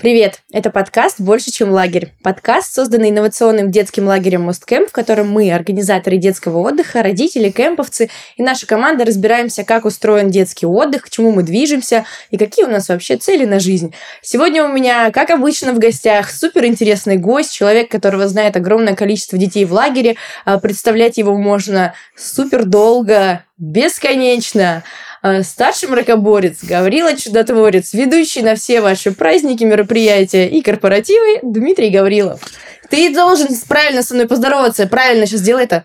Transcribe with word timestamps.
Привет! 0.00 0.40
Это 0.50 0.70
подкаст 0.70 1.20
«Больше, 1.20 1.50
чем 1.50 1.72
лагерь». 1.72 2.14
Подкаст, 2.22 2.72
созданный 2.72 3.10
инновационным 3.10 3.70
детским 3.70 4.06
лагерем 4.06 4.44
Мосткэмп, 4.44 4.88
в 4.88 4.92
котором 4.92 5.30
мы, 5.30 5.52
организаторы 5.52 6.16
детского 6.16 6.56
отдыха, 6.66 7.02
родители, 7.02 7.50
кемповцы 7.50 8.08
и 8.38 8.42
наша 8.42 8.66
команда 8.66 9.04
разбираемся, 9.04 9.62
как 9.62 9.84
устроен 9.84 10.30
детский 10.30 10.64
отдых, 10.64 11.02
к 11.02 11.10
чему 11.10 11.32
мы 11.32 11.42
движемся 11.42 12.06
и 12.30 12.38
какие 12.38 12.64
у 12.64 12.70
нас 12.70 12.88
вообще 12.88 13.18
цели 13.18 13.44
на 13.44 13.60
жизнь. 13.60 13.92
Сегодня 14.22 14.64
у 14.64 14.68
меня, 14.68 15.10
как 15.10 15.28
обычно, 15.28 15.74
в 15.74 15.78
гостях 15.78 16.30
суперинтересный 16.30 17.18
гость, 17.18 17.52
человек, 17.52 17.90
которого 17.90 18.26
знает 18.26 18.56
огромное 18.56 18.94
количество 18.96 19.36
детей 19.36 19.66
в 19.66 19.74
лагере. 19.74 20.16
А 20.46 20.58
представлять 20.58 21.18
его 21.18 21.36
можно 21.36 21.92
супер 22.16 22.64
долго, 22.64 23.44
бесконечно. 23.58 24.82
Э, 25.22 25.42
старший 25.42 25.88
мракоборец, 25.88 26.64
Гаврила 26.64 27.14
Чудотворец, 27.14 27.92
ведущий 27.92 28.42
на 28.42 28.54
все 28.54 28.80
ваши 28.80 29.12
праздники, 29.12 29.64
мероприятия 29.64 30.48
и 30.48 30.62
корпоративы 30.62 31.40
Дмитрий 31.42 31.90
Гаврилов. 31.90 32.40
Ты 32.88 33.14
должен 33.14 33.48
правильно 33.68 34.02
со 34.02 34.14
мной 34.14 34.26
поздороваться. 34.26 34.86
Правильно 34.86 35.26
сейчас 35.26 35.40
сделай 35.40 35.64
это. 35.64 35.84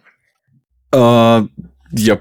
А, 0.91 1.45
я... 1.91 2.19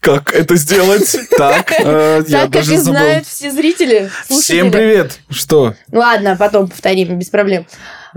Как 0.00 0.32
это 0.34 0.54
сделать? 0.56 1.16
Так, 1.36 1.72
э, 1.80 2.22
я 2.28 2.46
даже 2.46 2.70
как 2.70 2.78
и 2.78 2.82
знают 2.82 3.26
все 3.26 3.50
зрители. 3.50 4.10
Всем 4.28 4.70
привет! 4.70 5.18
Что? 5.28 5.74
Ладно, 5.90 6.36
потом 6.38 6.68
повторим, 6.68 7.18
без 7.18 7.28
проблем. 7.28 7.66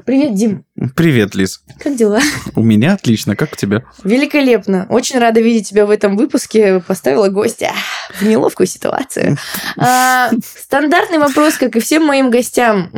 Привет, 0.06 0.36
Дим. 0.36 0.66
Привет, 0.96 1.36
Лиз. 1.36 1.64
Как 1.80 1.96
дела? 1.96 2.20
У 2.56 2.64
меня 2.64 2.94
отлично, 2.94 3.36
как 3.36 3.54
у 3.54 3.56
тебя? 3.56 3.84
Великолепно. 4.04 4.86
Очень 4.90 5.20
рада 5.20 5.42
видеть 5.42 5.70
тебя 5.70 5.86
в 5.86 5.90
этом 5.90 6.16
выпуске. 6.16 6.80
Поставила 6.80 7.30
гостя 7.30 7.72
в 8.20 8.24
неловкую 8.24 8.68
ситуацию. 8.68 9.38
А, 9.78 10.32
стандартный 10.42 11.18
вопрос, 11.18 11.56
как 11.56 11.76
и 11.76 11.80
всем 11.80 12.06
моим 12.06 12.30
гостям. 12.30 12.90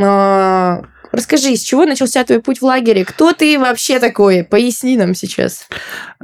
Расскажи, 1.12 1.56
с 1.56 1.62
чего 1.62 1.86
начался 1.86 2.23
твой 2.23 2.42
путь 2.42 2.62
в 2.62 2.66
лагере? 2.66 3.04
Кто 3.04 3.34
ты 3.34 3.59
вообще 3.59 4.00
такой? 4.00 4.44
Поясни 4.44 4.95
нам 4.95 5.14
сейчас. 5.14 5.67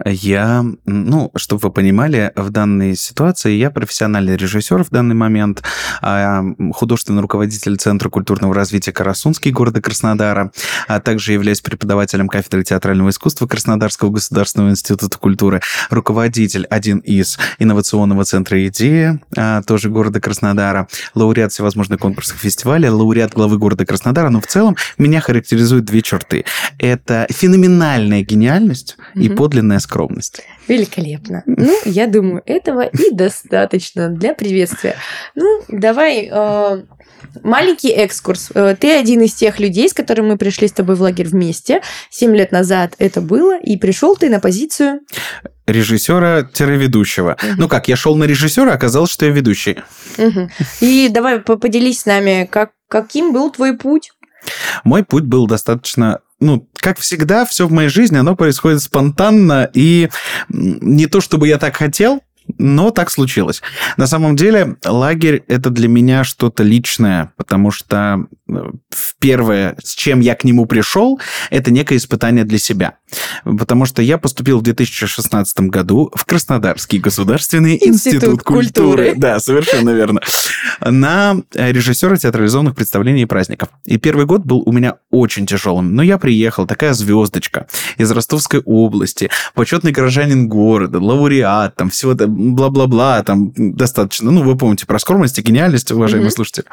Я, 0.06 0.64
ну, 0.86 1.32
чтобы 1.36 1.62
вы 1.64 1.72
понимали, 1.72 2.32
в 2.36 2.50
данной 2.52 2.96
ситуации 2.96 3.54
я 3.54 3.70
профессиональный 3.70 4.38
режиссер 4.38 4.84
в 4.84 4.90
данный 4.90 5.16
момент, 5.16 5.64
а, 6.02 6.44
художественный 6.74 7.22
руководитель 7.22 7.78
Центра 7.78 8.10
культурного 8.10 8.54
развития 8.54 8.94
Карасунский 8.94 9.52
города 9.52 9.82
Краснодара, 9.82 10.52
а 10.88 11.00
также 11.02 11.34
являюсь 11.34 11.62
преподавателем 11.62 12.30
кафедры 12.30 12.64
театрального 12.64 13.10
искусства 13.10 13.48
Краснодарского 13.48 14.12
государственного 14.12 14.70
института 14.70 15.18
культуры, 15.18 15.62
руководитель 15.90 16.66
один 16.66 17.00
из 17.00 17.38
инновационного 17.60 18.24
центра 18.24 18.66
«Идея», 18.68 19.20
а, 19.36 19.62
тоже 19.64 19.90
города 19.90 20.22
Краснодара, 20.22 20.88
лауреат 21.14 21.52
всевозможных 21.52 22.00
конкурсов 22.00 22.38
фестиваля, 22.38 22.92
лауреат 22.92 23.34
главы 23.34 23.58
города 23.58 23.86
Краснодара, 23.86 24.30
но 24.30 24.40
в 24.40 24.48
целом 24.48 24.77
меня 24.98 25.22
характеризуют 25.22 25.86
две 25.86 26.02
черты. 26.02 26.46
Это 26.80 27.28
феноменальная 27.30 28.22
гениальность 28.22 28.98
угу. 29.14 29.24
и 29.24 29.30
подлинная 29.30 29.80
скромность. 29.80 30.42
Великолепно. 30.68 31.44
Ну, 31.60 31.76
я 31.86 32.08
думаю, 32.08 32.44
этого 32.46 32.82
и 32.82 33.12
достаточно 33.12 34.10
для 34.10 34.34
приветствия. 34.34 34.96
Ну, 35.36 35.64
давай 35.68 36.30
э, 36.32 36.84
маленький 37.44 37.90
экскурс. 37.90 38.52
Э, 38.54 38.76
ты 38.80 38.92
один 38.92 39.22
из 39.22 39.34
тех 39.34 39.60
людей, 39.60 39.90
с 39.90 39.94
которыми 39.94 40.30
мы 40.30 40.38
пришли 40.38 40.68
с 40.68 40.72
тобой 40.72 40.96
в 40.96 41.02
лагерь 41.02 41.28
вместе. 41.28 41.82
Семь 42.10 42.36
лет 42.36 42.52
назад 42.52 42.94
это 43.00 43.22
было, 43.22 43.60
и 43.60 43.76
пришел 43.78 44.16
ты 44.16 44.30
на 44.30 44.40
позицию 44.40 45.02
режиссера-ведущего. 45.68 47.38
Угу. 47.42 47.52
Ну 47.58 47.68
как, 47.68 47.88
я 47.88 47.96
шел 47.96 48.16
на 48.16 48.24
режиссера, 48.24 48.74
оказалось, 48.74 49.12
что 49.12 49.26
я 49.26 49.32
ведущий. 49.32 49.78
Угу. 50.18 50.50
И 50.82 51.10
давай 51.10 51.40
поделись 51.40 52.02
с 52.02 52.06
нами, 52.06 52.48
как, 52.50 52.72
каким 52.88 53.34
был 53.34 53.52
твой 53.52 53.78
путь? 53.78 54.12
Мой 54.84 55.04
путь 55.04 55.24
был 55.24 55.48
достаточно 55.48 56.20
ну, 56.40 56.70
как 56.76 57.00
всегда, 57.00 57.46
все 57.46 57.68
в 57.68 57.72
моей 57.72 57.90
жизни, 57.90 58.18
оно 58.18 58.36
происходит 58.36 58.84
спонтанно, 58.84 59.70
и 59.74 60.10
не 60.50 61.08
то, 61.08 61.20
чтобы 61.20 61.48
я 61.48 61.58
так 61.58 61.76
хотел, 61.76 62.22
но 62.58 62.92
так 62.92 63.10
случилось. 63.10 63.62
На 63.98 64.08
самом 64.08 64.36
деле, 64.36 64.78
лагерь– 64.86 65.44
это 65.48 65.70
для 65.70 65.88
меня 65.88 66.24
что-то 66.24 66.64
личное, 66.64 67.34
потому 67.38 67.72
что 67.72 68.26
первое, 69.20 69.76
с 69.84 69.96
чем 69.96 70.20
я 70.20 70.36
к 70.36 70.44
нему 70.44 70.66
пришел, 70.66 71.20
это 71.50 71.72
некое 71.72 71.98
испытание 71.98 72.44
для 72.44 72.58
себя. 72.58 72.98
Потому 73.44 73.86
что 73.86 74.02
я 74.02 74.18
поступил 74.18 74.60
в 74.60 74.64
2016 74.64 75.60
году 75.62 76.12
в 76.14 76.26
Краснодарский 76.26 77.00
государственный 77.00 77.76
институт, 77.76 78.14
институт 78.14 78.44
культуры. 78.44 79.04
культуры. 79.04 79.14
Да, 79.16 79.40
совершенно 79.40 79.92
верно. 79.92 80.22
На 80.82 81.38
режиссера 81.54 82.18
театрализованных 82.18 82.76
представлений 82.76 83.24
и 83.24 83.26
праздников. 83.26 83.70
И 83.86 83.98
первый 83.98 84.26
год 84.26 84.44
был 84.44 84.64
у 84.66 84.72
меня 84.72 84.96
очень 85.12 85.46
тяжелым. 85.46 85.96
Но 85.96 86.04
я 86.04 86.18
приехал, 86.18 86.66
такая 86.68 86.94
звездочка 86.94 87.68
из 87.98 88.12
Ростовской 88.12 88.62
области, 88.66 89.30
почетный 89.54 89.92
горожанин 89.92 90.48
города, 90.48 91.00
лауреат, 91.00 91.76
там 91.76 91.90
всего 91.90 92.12
это 92.12 92.28
бла-бла-бла, 92.28 93.24
там 93.24 93.54
достаточно. 93.56 94.32
Ну, 94.32 94.44
вы 94.44 94.58
помните 94.58 94.86
про 94.86 95.00
скромность 95.00 95.40
и 95.40 95.42
гениальность, 95.42 95.92
уважаемые 95.92 96.30
mm-hmm. 96.30 96.34
слушатели. 96.34 96.66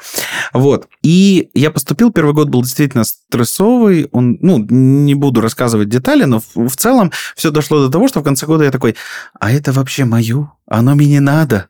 Вот. 0.52 0.88
И 1.02 1.50
я 1.54 1.63
поступил, 1.70 2.12
первый 2.12 2.34
год 2.34 2.48
был 2.48 2.62
действительно 2.62 3.04
стрессовый. 3.04 4.08
Он, 4.12 4.38
ну, 4.41 4.58
не 4.58 5.14
буду 5.14 5.41
рассказывать 5.41 5.88
детали, 5.88 6.25
но 6.25 6.41
в, 6.41 6.69
в 6.69 6.76
целом 6.76 7.12
все 7.36 7.50
дошло 7.50 7.84
до 7.84 7.91
того, 7.91 8.08
что 8.08 8.20
в 8.20 8.25
конце 8.25 8.47
года 8.47 8.64
я 8.64 8.70
такой, 8.70 8.97
а 9.38 9.52
это 9.52 9.72
вообще 9.72 10.04
мое? 10.04 10.52
Оно 10.66 10.94
мне 10.94 11.06
не 11.06 11.20
надо. 11.20 11.69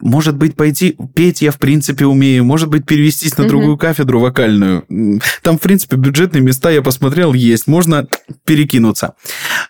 Может 0.00 0.36
быть, 0.36 0.56
пойти 0.56 0.96
петь 1.14 1.40
я, 1.40 1.50
в 1.50 1.58
принципе, 1.58 2.04
умею. 2.04 2.44
Может 2.44 2.68
быть, 2.68 2.84
перевестись 2.84 3.38
на 3.38 3.46
другую 3.46 3.78
кафедру 3.78 4.20
вокальную. 4.20 4.84
Там, 5.42 5.58
в 5.58 5.60
принципе, 5.60 5.96
бюджетные 5.96 6.42
места, 6.42 6.70
я 6.70 6.82
посмотрел, 6.82 7.32
есть. 7.32 7.66
Можно 7.66 8.08
перекинуться. 8.44 9.14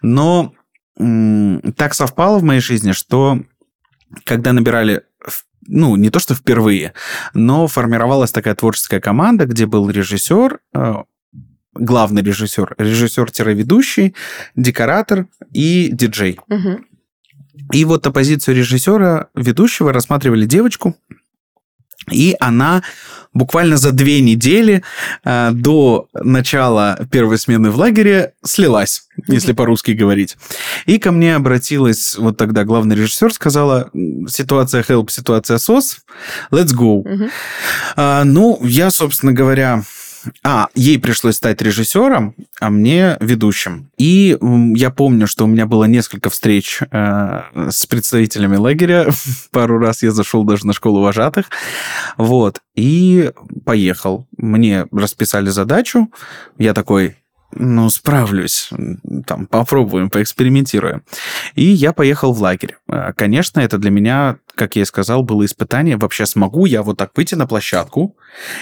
Но 0.02 0.52
так 0.96 1.94
совпало 1.94 2.38
в 2.38 2.42
моей 2.42 2.60
жизни, 2.60 2.92
что 2.92 3.40
когда 4.24 4.52
набирали 4.52 5.02
ну, 5.66 5.96
не 5.96 6.10
то 6.10 6.18
что 6.18 6.34
впервые, 6.34 6.92
но 7.32 7.66
формировалась 7.66 8.32
такая 8.32 8.54
творческая 8.54 9.00
команда, 9.00 9.46
где 9.46 9.66
был 9.66 9.88
режиссер, 9.90 10.58
э, 10.74 10.94
главный 11.74 12.22
режиссер, 12.22 12.74
режиссер-ведущий, 12.78 14.14
декоратор 14.54 15.26
и 15.52 15.88
диджей. 15.92 16.38
Угу. 16.48 16.84
И 17.72 17.84
вот 17.84 18.04
на 18.04 18.12
позицию 18.12 18.56
режиссера, 18.56 19.28
ведущего 19.34 19.92
рассматривали 19.92 20.46
девочку, 20.46 20.96
и 22.10 22.36
она 22.40 22.82
буквально 23.34 23.76
за 23.76 23.92
две 23.92 24.20
недели 24.20 24.82
э, 25.24 25.50
до 25.52 26.08
начала 26.14 26.98
первой 27.10 27.38
смены 27.38 27.70
в 27.70 27.76
лагере 27.76 28.32
слилась, 28.44 29.08
если 29.28 29.52
по-русски 29.52 29.90
говорить. 29.90 30.36
И 30.86 30.98
ко 30.98 31.12
мне 31.12 31.36
обратилась 31.36 32.16
вот 32.16 32.36
тогда 32.36 32.64
главный 32.64 32.96
режиссер, 32.96 33.32
сказала, 33.32 33.90
ситуация 34.28 34.82
help, 34.82 35.10
ситуация 35.10 35.56
SOS, 35.58 35.98
let's 36.50 36.72
go. 36.74 37.02
А, 37.96 38.24
ну, 38.24 38.60
я, 38.62 38.90
собственно 38.90 39.32
говоря, 39.32 39.82
а, 40.42 40.68
ей 40.74 40.98
пришлось 40.98 41.36
стать 41.36 41.60
режиссером, 41.62 42.34
а 42.60 42.70
мне 42.70 43.16
ведущим. 43.20 43.90
И 43.96 44.36
я 44.74 44.90
помню, 44.90 45.26
что 45.26 45.44
у 45.44 45.46
меня 45.46 45.66
было 45.66 45.84
несколько 45.84 46.30
встреч 46.30 46.80
э, 46.90 47.42
с 47.70 47.86
представителями 47.86 48.56
лагеря. 48.56 49.08
Пару 49.50 49.78
раз 49.78 50.02
я 50.02 50.10
зашел 50.10 50.44
даже 50.44 50.66
на 50.66 50.72
школу 50.72 51.00
вожатых. 51.00 51.46
Вот. 52.16 52.60
И 52.74 53.30
поехал. 53.64 54.26
Мне 54.36 54.86
расписали 54.90 55.50
задачу. 55.50 56.10
Я 56.58 56.74
такой, 56.74 57.16
ну, 57.56 57.88
справлюсь, 57.90 58.70
там, 59.26 59.46
попробуем, 59.46 60.10
поэкспериментируем. 60.10 61.02
И 61.54 61.64
я 61.64 61.92
поехал 61.92 62.32
в 62.32 62.40
лагерь. 62.40 62.76
А, 62.88 63.12
конечно, 63.12 63.60
это 63.60 63.78
для 63.78 63.90
меня, 63.90 64.38
как 64.54 64.76
я 64.76 64.82
и 64.82 64.84
сказал, 64.84 65.22
было 65.22 65.44
испытание. 65.44 65.96
Вообще, 65.96 66.26
смогу 66.26 66.66
я 66.66 66.82
вот 66.82 66.98
так 66.98 67.12
выйти 67.16 67.34
на 67.34 67.46
площадку 67.46 68.16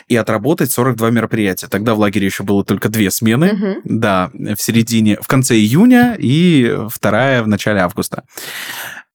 и 0.08 0.16
отработать 0.16 0.70
42 0.70 1.10
мероприятия. 1.10 1.68
Тогда 1.68 1.94
в 1.94 1.98
лагере 1.98 2.26
еще 2.26 2.42
было 2.42 2.64
только 2.64 2.88
две 2.88 3.10
смены. 3.10 3.52
Угу. 3.52 3.80
Да, 3.84 4.30
в 4.34 4.60
середине, 4.60 5.16
в 5.20 5.26
конце 5.26 5.54
июня 5.54 6.16
и 6.18 6.76
вторая 6.90 7.42
в 7.42 7.48
начале 7.48 7.80
августа. 7.80 8.24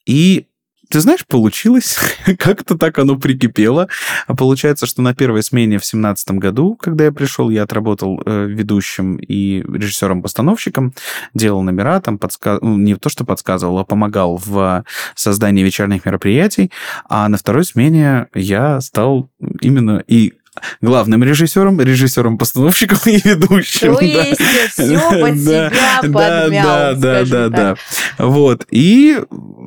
И 0.06 0.48
ты 0.90 1.00
знаешь, 1.00 1.26
получилось. 1.26 1.98
Как-то 2.40 2.78
так 2.78 2.98
оно 3.00 3.18
прикипело. 3.18 3.88
А 4.26 4.36
получается, 4.36 4.86
что 4.86 5.02
на 5.02 5.14
первой 5.14 5.44
смене 5.44 5.80
в 5.80 5.86
семнадцатом 5.86 6.40
году, 6.40 6.76
когда 6.76 7.06
я 7.06 7.12
пришел, 7.12 7.50
я 7.50 7.64
отработал 7.64 8.22
э, 8.26 8.46
ведущим 8.48 9.18
и 9.18 9.62
режиссером-постановщиком, 9.62 10.94
делал 11.34 11.62
номера, 11.62 12.00
там 12.00 12.18
подсказ... 12.18 12.60
ну, 12.62 12.78
не 12.78 12.96
то, 12.96 13.10
что 13.10 13.26
подсказывал, 13.26 13.80
а 13.80 13.86
помогал 13.86 14.38
в 14.38 14.84
создании 15.16 15.64
вечерних 15.64 16.06
мероприятий. 16.06 16.72
А 17.10 17.28
на 17.28 17.38
второй 17.38 17.66
смене 17.66 18.28
я 18.34 18.80
стал 18.82 19.30
именно 19.62 20.04
и 20.08 20.34
главным 20.82 21.24
режиссером, 21.24 21.80
режиссером-постановщиком 21.80 23.00
и 23.06 23.20
ведущим. 23.24 23.96
То 23.96 24.02
есть 24.02 24.42
все 24.72 25.00
под 25.22 25.38
себя 25.40 25.72
подмял, 26.02 26.50
Да, 26.50 26.94
да, 26.94 27.26
да, 27.26 27.50
да. 27.50 27.76
Вот. 28.18 28.66
И 28.72 29.20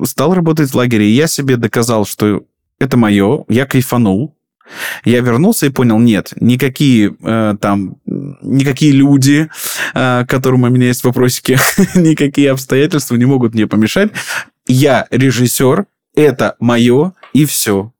стал 0.05 0.33
работать 0.33 0.71
в 0.71 0.75
лагере. 0.75 1.07
И 1.07 1.13
я 1.13 1.27
себе 1.27 1.57
доказал, 1.57 2.05
что 2.05 2.43
это 2.79 2.97
мое, 2.97 3.45
я 3.47 3.65
кайфанул. 3.65 4.35
Я 5.03 5.19
вернулся 5.19 5.65
и 5.65 5.69
понял, 5.69 5.99
нет, 5.99 6.33
никакие 6.39 7.13
э, 7.21 7.55
там, 7.59 7.97
никакие 8.05 8.93
люди, 8.93 9.49
э, 9.93 10.25
к 10.25 10.29
которым 10.29 10.63
у 10.63 10.69
меня 10.69 10.87
есть 10.87 11.03
вопросики, 11.03 11.57
никакие 11.95 12.51
обстоятельства 12.51 13.15
не 13.15 13.25
могут 13.25 13.53
мне 13.53 13.67
помешать. 13.67 14.11
Я 14.67 15.07
режиссер, 15.11 15.87
это 16.15 16.55
мое, 16.59 17.13
и 17.33 17.45
все. 17.45 17.91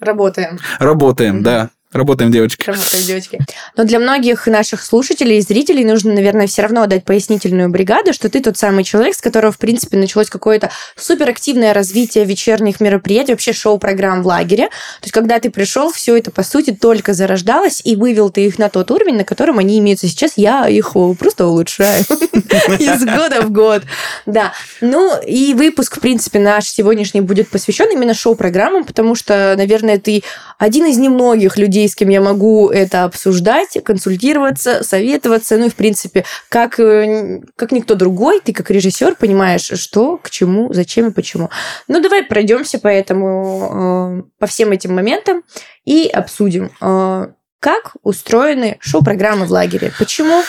Работаем. 0.00 0.58
Работаем, 0.78 1.38
mm-hmm. 1.38 1.42
да. 1.42 1.70
Работаем, 1.90 2.30
девочки. 2.30 2.64
Работаем, 2.66 3.02
девочки. 3.06 3.38
Но 3.74 3.84
для 3.84 3.98
многих 3.98 4.46
наших 4.46 4.84
слушателей 4.84 5.38
и 5.38 5.40
зрителей 5.40 5.84
нужно, 5.84 6.12
наверное, 6.12 6.46
все 6.46 6.60
равно 6.60 6.86
дать 6.86 7.04
пояснительную 7.04 7.70
бригаду, 7.70 8.12
что 8.12 8.28
ты 8.28 8.40
тот 8.40 8.58
самый 8.58 8.84
человек, 8.84 9.14
с 9.14 9.22
которого, 9.22 9.52
в 9.52 9.58
принципе, 9.58 9.96
началось 9.96 10.28
какое-то 10.28 10.70
суперактивное 10.96 11.72
развитие 11.72 12.26
вечерних 12.26 12.80
мероприятий, 12.80 13.32
вообще 13.32 13.54
шоу-программ 13.54 14.22
в 14.22 14.26
лагере. 14.26 14.66
То 14.66 15.04
есть, 15.04 15.12
когда 15.12 15.40
ты 15.40 15.50
пришел, 15.50 15.90
все 15.90 16.18
это, 16.18 16.30
по 16.30 16.42
сути, 16.42 16.72
только 16.72 17.14
зарождалось, 17.14 17.80
и 17.82 17.96
вывел 17.96 18.28
ты 18.28 18.44
их 18.44 18.58
на 18.58 18.68
тот 18.68 18.90
уровень, 18.90 19.16
на 19.16 19.24
котором 19.24 19.58
они 19.58 19.78
имеются 19.78 20.08
сейчас. 20.08 20.32
Я 20.36 20.68
их 20.68 20.92
просто 21.18 21.46
улучшаю 21.46 22.02
из 22.78 23.02
года 23.02 23.40
в 23.40 23.50
год. 23.50 23.84
Да. 24.26 24.52
Ну, 24.82 25.18
и 25.22 25.54
выпуск, 25.54 25.96
в 25.96 26.00
принципе, 26.00 26.38
наш 26.38 26.68
сегодняшний 26.68 27.22
будет 27.22 27.48
посвящен 27.48 27.90
именно 27.90 28.12
шоу-программам, 28.12 28.84
потому 28.84 29.14
что, 29.14 29.54
наверное, 29.56 29.98
ты 29.98 30.22
один 30.58 30.84
из 30.84 30.98
немногих 30.98 31.56
людей, 31.56 31.77
людей, 31.78 31.88
с 31.88 31.94
кем 31.94 32.08
я 32.08 32.20
могу 32.20 32.68
это 32.68 33.04
обсуждать, 33.04 33.78
консультироваться, 33.84 34.82
советоваться. 34.82 35.56
Ну 35.56 35.66
и, 35.66 35.68
в 35.68 35.74
принципе, 35.74 36.24
как, 36.48 36.80
э, 36.80 37.40
как 37.56 37.72
никто 37.72 37.94
другой, 37.94 38.40
ты 38.40 38.52
как 38.52 38.70
режиссер 38.70 39.14
понимаешь, 39.14 39.70
что, 39.74 40.16
к 40.16 40.30
чему, 40.30 40.72
зачем 40.72 41.08
и 41.08 41.12
почему. 41.12 41.50
Ну, 41.88 42.00
давай 42.00 42.24
пройдемся 42.24 42.78
по 42.78 42.88
этому, 42.88 44.22
э, 44.24 44.38
по 44.38 44.46
всем 44.46 44.72
этим 44.72 44.94
моментам 44.94 45.42
и 45.84 46.08
обсудим, 46.08 46.70
э, 46.80 47.28
как 47.60 47.96
устроены 48.02 48.78
шоу-программы 48.80 49.46
в 49.46 49.50
лагере? 49.50 49.92
Почему 49.98 50.42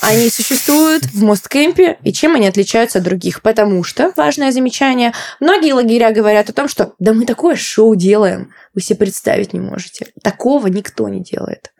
они 0.00 0.28
существуют 0.28 1.04
в 1.04 1.22
Мосткемпе 1.22 1.98
и 2.02 2.12
чем 2.12 2.34
они 2.34 2.46
отличаются 2.46 2.98
от 2.98 3.04
других? 3.04 3.42
Потому 3.42 3.82
что, 3.82 4.12
важное 4.16 4.52
замечание, 4.52 5.12
многие 5.40 5.72
лагеря 5.72 6.12
говорят 6.12 6.50
о 6.50 6.52
том, 6.52 6.68
что 6.68 6.94
да 6.98 7.12
мы 7.14 7.24
такое 7.24 7.56
шоу 7.56 7.96
делаем, 7.96 8.52
вы 8.74 8.82
себе 8.82 8.98
представить 8.98 9.52
не 9.52 9.60
можете. 9.60 10.08
Такого 10.22 10.66
никто 10.66 11.08
не 11.08 11.22
делает. 11.22 11.72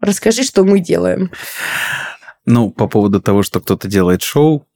Расскажи, 0.00 0.44
что 0.44 0.64
мы 0.64 0.80
делаем. 0.80 1.32
Ну, 2.46 2.70
по 2.70 2.86
поводу 2.86 3.20
того, 3.20 3.42
что 3.42 3.60
кто-то 3.60 3.88
делает 3.88 4.22
шоу, 4.22 4.66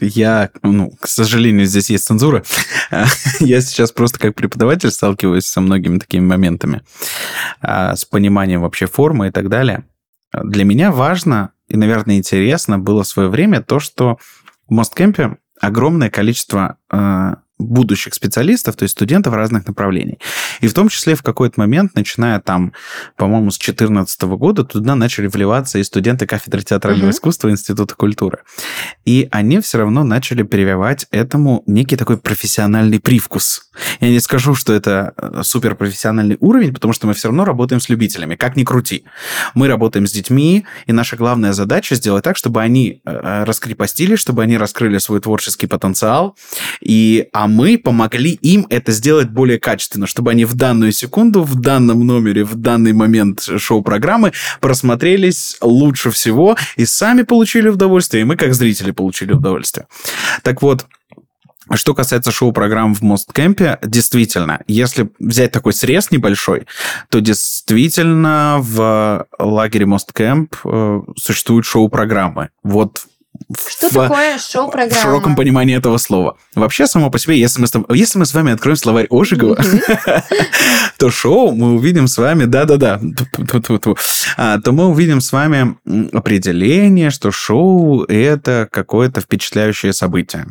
я, 0.00 0.50
ну, 0.62 0.92
к 1.00 1.08
сожалению, 1.08 1.66
здесь 1.66 1.90
есть 1.90 2.04
цензура. 2.06 2.44
Я 3.40 3.60
сейчас 3.60 3.92
просто 3.92 4.18
как 4.18 4.34
преподаватель 4.34 4.90
сталкиваюсь 4.90 5.46
со 5.46 5.60
многими 5.60 5.98
такими 5.98 6.24
моментами, 6.24 6.82
а, 7.60 7.96
с 7.96 8.04
пониманием 8.04 8.60
вообще 8.60 8.86
формы 8.86 9.28
и 9.28 9.30
так 9.30 9.48
далее. 9.48 9.84
Для 10.32 10.64
меня 10.64 10.90
важно 10.92 11.52
и, 11.72 11.76
наверное, 11.78 12.18
интересно 12.18 12.78
было 12.78 13.02
в 13.02 13.08
свое 13.08 13.30
время 13.30 13.62
то, 13.62 13.80
что 13.80 14.18
в 14.68 14.72
Мосткемпе 14.72 15.38
огромное 15.58 16.10
количество 16.10 16.76
а, 16.90 17.38
будущих 17.62 18.14
специалистов, 18.14 18.76
то 18.76 18.84
есть 18.84 18.92
студентов 18.92 19.34
разных 19.34 19.66
направлений. 19.66 20.18
И 20.60 20.68
в 20.68 20.74
том 20.74 20.88
числе 20.88 21.14
в 21.14 21.22
какой-то 21.22 21.60
момент, 21.60 21.94
начиная 21.94 22.40
там, 22.40 22.72
по-моему, 23.16 23.50
с 23.50 23.58
2014 23.58 24.22
года, 24.22 24.64
туда 24.64 24.94
начали 24.94 25.26
вливаться 25.26 25.78
и 25.78 25.84
студенты 25.84 26.26
кафедры 26.26 26.62
театрального 26.62 27.08
uh-huh. 27.08 27.12
искусства 27.12 27.50
Института 27.50 27.94
культуры. 27.94 28.38
И 29.04 29.28
они 29.30 29.60
все 29.60 29.78
равно 29.78 30.04
начали 30.04 30.42
прививать 30.42 31.06
этому 31.10 31.62
некий 31.66 31.96
такой 31.96 32.16
профессиональный 32.16 33.00
привкус. 33.00 33.70
Я 34.00 34.10
не 34.10 34.20
скажу, 34.20 34.54
что 34.54 34.72
это 34.72 35.14
э, 35.16 35.42
суперпрофессиональный 35.42 36.36
уровень, 36.40 36.74
потому 36.74 36.92
что 36.92 37.06
мы 37.06 37.14
все 37.14 37.28
равно 37.28 37.44
работаем 37.44 37.80
с 37.80 37.88
любителями, 37.88 38.34
как 38.34 38.56
ни 38.56 38.64
крути. 38.64 39.04
Мы 39.54 39.68
работаем 39.68 40.06
с 40.06 40.12
детьми, 40.12 40.66
и 40.86 40.92
наша 40.92 41.16
главная 41.16 41.52
задача 41.52 41.94
сделать 41.94 42.24
так, 42.24 42.36
чтобы 42.36 42.60
они 42.60 43.00
э, 43.04 43.44
раскрепостили, 43.44 44.16
чтобы 44.16 44.42
они 44.42 44.58
раскрыли 44.58 44.98
свой 44.98 45.20
творческий 45.20 45.66
потенциал, 45.66 46.36
и, 46.80 47.28
а 47.32 47.48
мы 47.52 47.78
помогли 47.78 48.32
им 48.32 48.66
это 48.70 48.92
сделать 48.92 49.30
более 49.30 49.58
качественно, 49.58 50.06
чтобы 50.06 50.30
они 50.30 50.44
в 50.44 50.54
данную 50.54 50.92
секунду, 50.92 51.42
в 51.42 51.54
данном 51.54 52.06
номере, 52.06 52.44
в 52.44 52.54
данный 52.56 52.92
момент 52.92 53.42
шоу-программы 53.56 54.32
просмотрелись 54.60 55.56
лучше 55.60 56.10
всего 56.10 56.56
и 56.76 56.84
сами 56.84 57.22
получили 57.22 57.68
удовольствие, 57.68 58.22
и 58.22 58.24
мы 58.24 58.36
как 58.36 58.54
зрители 58.54 58.90
получили 58.90 59.32
удовольствие. 59.32 59.86
Так 60.42 60.62
вот, 60.62 60.86
что 61.74 61.94
касается 61.94 62.32
шоу-программ 62.32 62.94
в 62.94 63.02
Мосткемпе, 63.02 63.78
действительно, 63.82 64.62
если 64.66 65.10
взять 65.18 65.52
такой 65.52 65.72
срез 65.72 66.10
небольшой, 66.10 66.66
то 67.08 67.20
действительно 67.20 68.58
в 68.60 69.26
лагере 69.38 69.86
Мосткемп 69.86 70.56
э, 70.64 71.00
существуют 71.16 71.64
шоу-программы. 71.64 72.50
Вот 72.62 73.06
что 73.68 73.88
в, 73.88 73.92
такое 73.92 74.38
шоу-программа? 74.38 75.00
В 75.00 75.02
широком 75.02 75.36
понимании 75.36 75.76
этого 75.76 75.98
слова. 75.98 76.36
Вообще, 76.54 76.86
само 76.86 77.10
по 77.10 77.18
себе, 77.18 77.38
если 77.38 77.60
мы, 77.60 77.96
если 77.96 78.18
мы 78.18 78.26
с 78.26 78.34
вами 78.34 78.52
откроем 78.52 78.76
словарь 78.76 79.06
Ожегова, 79.10 79.56
то 80.98 81.10
шоу 81.10 81.52
мы 81.52 81.74
увидим 81.74 82.06
с 82.06 82.18
вами, 82.18 82.44
да-да-да, 82.44 83.00
а, 84.36 84.60
то 84.60 84.72
мы 84.72 84.86
увидим 84.86 85.20
с 85.20 85.32
вами 85.32 85.76
определение, 86.12 87.10
что 87.10 87.30
шоу– 87.30 88.04
это 88.08 88.68
какое-то 88.70 89.20
впечатляющее 89.20 89.92
событие. 89.92 90.46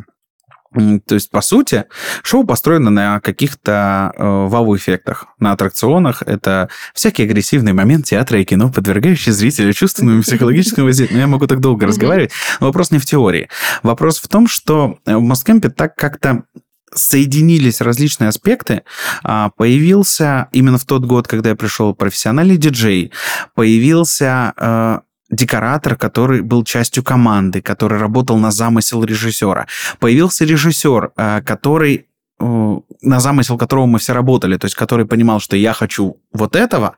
То 0.73 1.15
есть, 1.15 1.29
по 1.29 1.41
сути, 1.41 1.85
шоу 2.23 2.45
построено 2.45 2.89
на 2.89 3.19
каких-то 3.19 4.13
э, 4.15 4.23
вау-эффектах, 4.23 5.25
на 5.37 5.51
аттракционах. 5.51 6.23
Это 6.25 6.69
всякий 6.93 7.23
агрессивный 7.23 7.73
момент 7.73 8.05
театра 8.05 8.39
и 8.39 8.45
кино, 8.45 8.71
подвергающий 8.71 9.33
зрителя 9.33 9.73
чувственному 9.73 10.19
и 10.19 10.21
психологическому 10.21 10.87
воздействию. 10.87 11.19
Я 11.19 11.27
могу 11.27 11.47
так 11.47 11.59
долго 11.59 11.87
разговаривать, 11.87 12.31
но 12.59 12.67
вопрос 12.67 12.91
не 12.91 12.99
в 12.99 13.05
теории. 13.05 13.49
Вопрос 13.83 14.19
в 14.19 14.27
том, 14.29 14.47
что 14.47 14.97
в 15.05 15.19
Москемпе 15.19 15.69
так 15.69 15.95
как-то 15.95 16.43
соединились 16.93 17.81
различные 17.81 18.29
аспекты. 18.29 18.83
А, 19.23 19.49
появился 19.49 20.47
именно 20.51 20.77
в 20.77 20.85
тот 20.85 21.05
год, 21.05 21.27
когда 21.27 21.49
я 21.49 21.55
пришел 21.55 21.93
профессиональный 21.93 22.57
диджей, 22.57 23.11
появился 23.55 24.53
э, 24.57 24.99
декоратор, 25.31 25.95
который 25.95 26.41
был 26.41 26.63
частью 26.63 27.03
команды, 27.03 27.61
который 27.61 27.97
работал 27.97 28.37
на 28.37 28.51
замысел 28.51 29.03
режиссера. 29.03 29.67
Появился 29.99 30.45
режиссер, 30.45 31.11
э, 31.15 31.41
который 31.41 32.05
э, 32.39 32.79
на 33.01 33.19
замысел 33.19 33.57
которого 33.57 33.85
мы 33.85 33.99
все 33.99 34.13
работали, 34.13 34.57
то 34.57 34.65
есть 34.65 34.75
который 34.75 35.05
понимал, 35.05 35.39
что 35.39 35.55
я 35.55 35.73
хочу 35.73 36.17
вот 36.33 36.55
этого, 36.55 36.97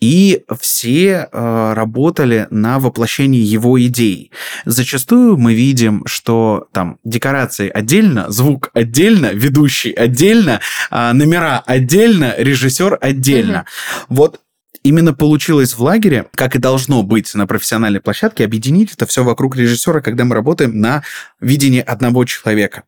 и 0.00 0.42
все 0.60 1.28
э, 1.32 1.72
работали 1.74 2.46
на 2.50 2.78
воплощении 2.78 3.40
его 3.40 3.80
идей. 3.82 4.30
Зачастую 4.64 5.38
мы 5.38 5.54
видим, 5.54 6.02
что 6.06 6.68
там 6.72 6.98
декорации 7.04 7.70
отдельно, 7.70 8.30
звук 8.30 8.70
отдельно, 8.74 9.30
ведущий 9.32 9.92
отдельно, 9.92 10.60
э, 10.90 11.12
номера 11.12 11.62
отдельно, 11.64 12.34
режиссер 12.36 12.98
отдельно. 13.00 13.64
Mm-hmm. 13.66 14.04
Вот 14.10 14.40
именно 14.84 15.12
получилось 15.12 15.74
в 15.74 15.82
лагере, 15.82 16.26
как 16.34 16.54
и 16.54 16.60
должно 16.60 17.02
быть 17.02 17.34
на 17.34 17.46
профессиональной 17.46 18.00
площадке, 18.00 18.44
объединить 18.44 18.92
это 18.92 19.06
все 19.06 19.24
вокруг 19.24 19.56
режиссера, 19.56 20.00
когда 20.00 20.24
мы 20.24 20.34
работаем 20.34 20.78
на 20.78 21.02
видении 21.40 21.80
одного 21.80 22.24
человека. 22.24 22.84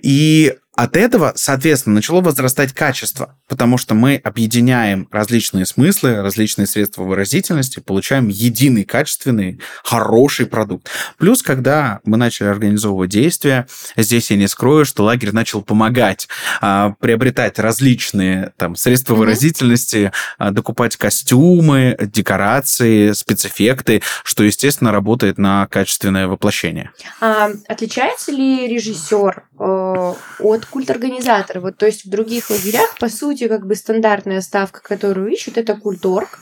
И 0.00 0.54
от 0.74 0.96
этого, 0.96 1.32
соответственно, 1.36 1.96
начало 1.96 2.22
возрастать 2.22 2.72
качество, 2.72 3.36
потому 3.46 3.76
что 3.76 3.94
мы 3.94 4.16
объединяем 4.16 5.06
различные 5.10 5.66
смыслы, 5.66 6.22
различные 6.22 6.66
средства 6.66 7.02
выразительности, 7.02 7.80
получаем 7.80 8.28
единый, 8.28 8.84
качественный, 8.84 9.60
хороший 9.84 10.46
продукт. 10.46 10.88
Плюс, 11.18 11.42
когда 11.42 12.00
мы 12.04 12.16
начали 12.16 12.48
организовывать 12.48 13.10
действия, 13.10 13.66
здесь 13.98 14.30
я 14.30 14.38
не 14.38 14.48
скрою, 14.48 14.86
что 14.86 15.04
лагерь 15.04 15.32
начал 15.32 15.60
помогать 15.60 16.26
а, 16.62 16.94
приобретать 17.00 17.58
различные 17.58 18.52
там, 18.56 18.74
средства 18.74 19.12
mm-hmm. 19.12 19.18
выразительности, 19.18 20.12
а, 20.38 20.52
докупать 20.52 20.96
костюмы, 20.96 21.98
декорации, 22.00 23.12
спецэффекты, 23.12 24.02
что, 24.24 24.42
естественно, 24.42 24.90
работает 24.90 25.36
на 25.36 25.66
качественное 25.66 26.28
воплощение. 26.28 26.92
А, 27.20 27.50
отличается 27.68 28.32
ли 28.32 28.66
режиссер 28.68 29.44
э, 29.58 30.14
от 30.38 30.61
вот 30.62 30.70
культ-организатор. 30.70 31.60
Вот, 31.60 31.76
то 31.76 31.86
есть 31.86 32.04
в 32.04 32.10
других 32.10 32.50
лагерях, 32.50 32.96
по 32.98 33.08
сути, 33.08 33.48
как 33.48 33.66
бы 33.66 33.74
стандартная 33.74 34.40
ставка, 34.40 34.80
которую 34.82 35.30
ищут, 35.30 35.58
это 35.58 35.74
культорг. 35.74 36.38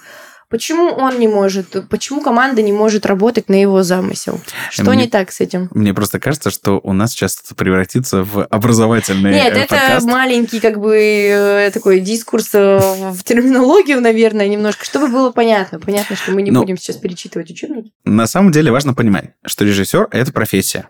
Почему 0.49 0.89
он 0.89 1.21
не 1.21 1.29
может, 1.29 1.89
почему 1.89 2.21
команда 2.21 2.61
не 2.61 2.73
может 2.73 3.07
работать 3.07 3.49
на 3.49 3.55
его 3.55 3.85
замысел? 3.85 4.41
Что 4.69 4.91
мне, 4.91 5.05
не 5.05 5.09
так 5.09 5.31
с 5.31 5.41
этим? 5.41 5.69
Мне 5.73 5.95
просто 5.95 6.19
кажется, 6.19 6.51
что 6.51 6.81
у 6.83 6.93
нас 6.93 7.13
сейчас 7.13 7.41
это 7.45 7.55
превратится 7.55 8.25
в 8.25 8.47
образовательный 8.47 9.31
Нет, 9.31 9.57
э, 9.57 9.61
подкаст. 9.61 10.03
это 10.03 10.07
маленький 10.07 10.59
как 10.59 10.81
бы 10.81 10.97
э, 10.99 11.71
такой 11.73 12.01
дискурс 12.01 12.51
э, 12.55 12.79
в 13.13 13.23
терминологию, 13.23 14.01
наверное, 14.01 14.49
немножко, 14.49 14.85
чтобы 14.85 15.07
было 15.07 15.31
понятно. 15.31 15.79
Понятно, 15.79 16.17
что 16.17 16.33
мы 16.33 16.43
не 16.43 16.51
ну, 16.51 16.63
будем 16.63 16.77
сейчас 16.77 16.97
перечитывать 16.97 17.49
учебники. 17.53 17.93
На 18.05 18.27
самом 18.27 18.51
деле 18.51 18.73
важно 18.73 18.93
понимать, 18.93 19.35
что 19.47 19.65
режиссер 19.65 20.09
это 20.11 20.33
профессия. 20.33 20.89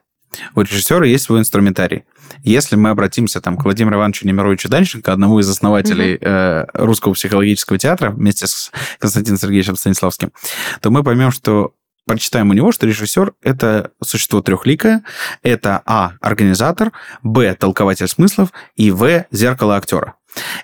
У 0.54 0.60
режиссера 0.60 1.04
есть 1.06 1.24
свой 1.24 1.40
инструментарий. 1.40 2.04
Если 2.42 2.76
мы 2.76 2.90
обратимся 2.90 3.40
там, 3.40 3.56
к 3.56 3.64
Владимиру 3.64 3.96
Ивановичу 3.96 4.26
Немировичу 4.26 4.68
Данченко, 4.68 5.12
одному 5.12 5.40
из 5.40 5.48
основателей 5.48 6.14
mm-hmm. 6.14 6.18
э, 6.22 6.66
Русского 6.74 7.14
психологического 7.14 7.78
театра, 7.78 8.10
вместе 8.10 8.46
с 8.46 8.70
Константином 8.98 9.38
Сергеевичем 9.38 9.76
Станиславским, 9.76 10.32
то 10.80 10.90
мы 10.90 11.02
поймем, 11.02 11.32
что 11.32 11.74
прочитаем 12.06 12.50
у 12.50 12.52
него, 12.52 12.72
что 12.72 12.86
режиссер– 12.86 13.34
это 13.42 13.92
существо 14.02 14.40
трехликое, 14.40 15.04
это 15.42 15.82
А– 15.86 16.12
организатор, 16.20 16.92
Б– 17.22 17.54
толкователь 17.58 18.08
смыслов 18.08 18.52
и 18.74 18.90
В– 18.90 19.26
зеркало 19.30 19.76
актера. 19.76 20.14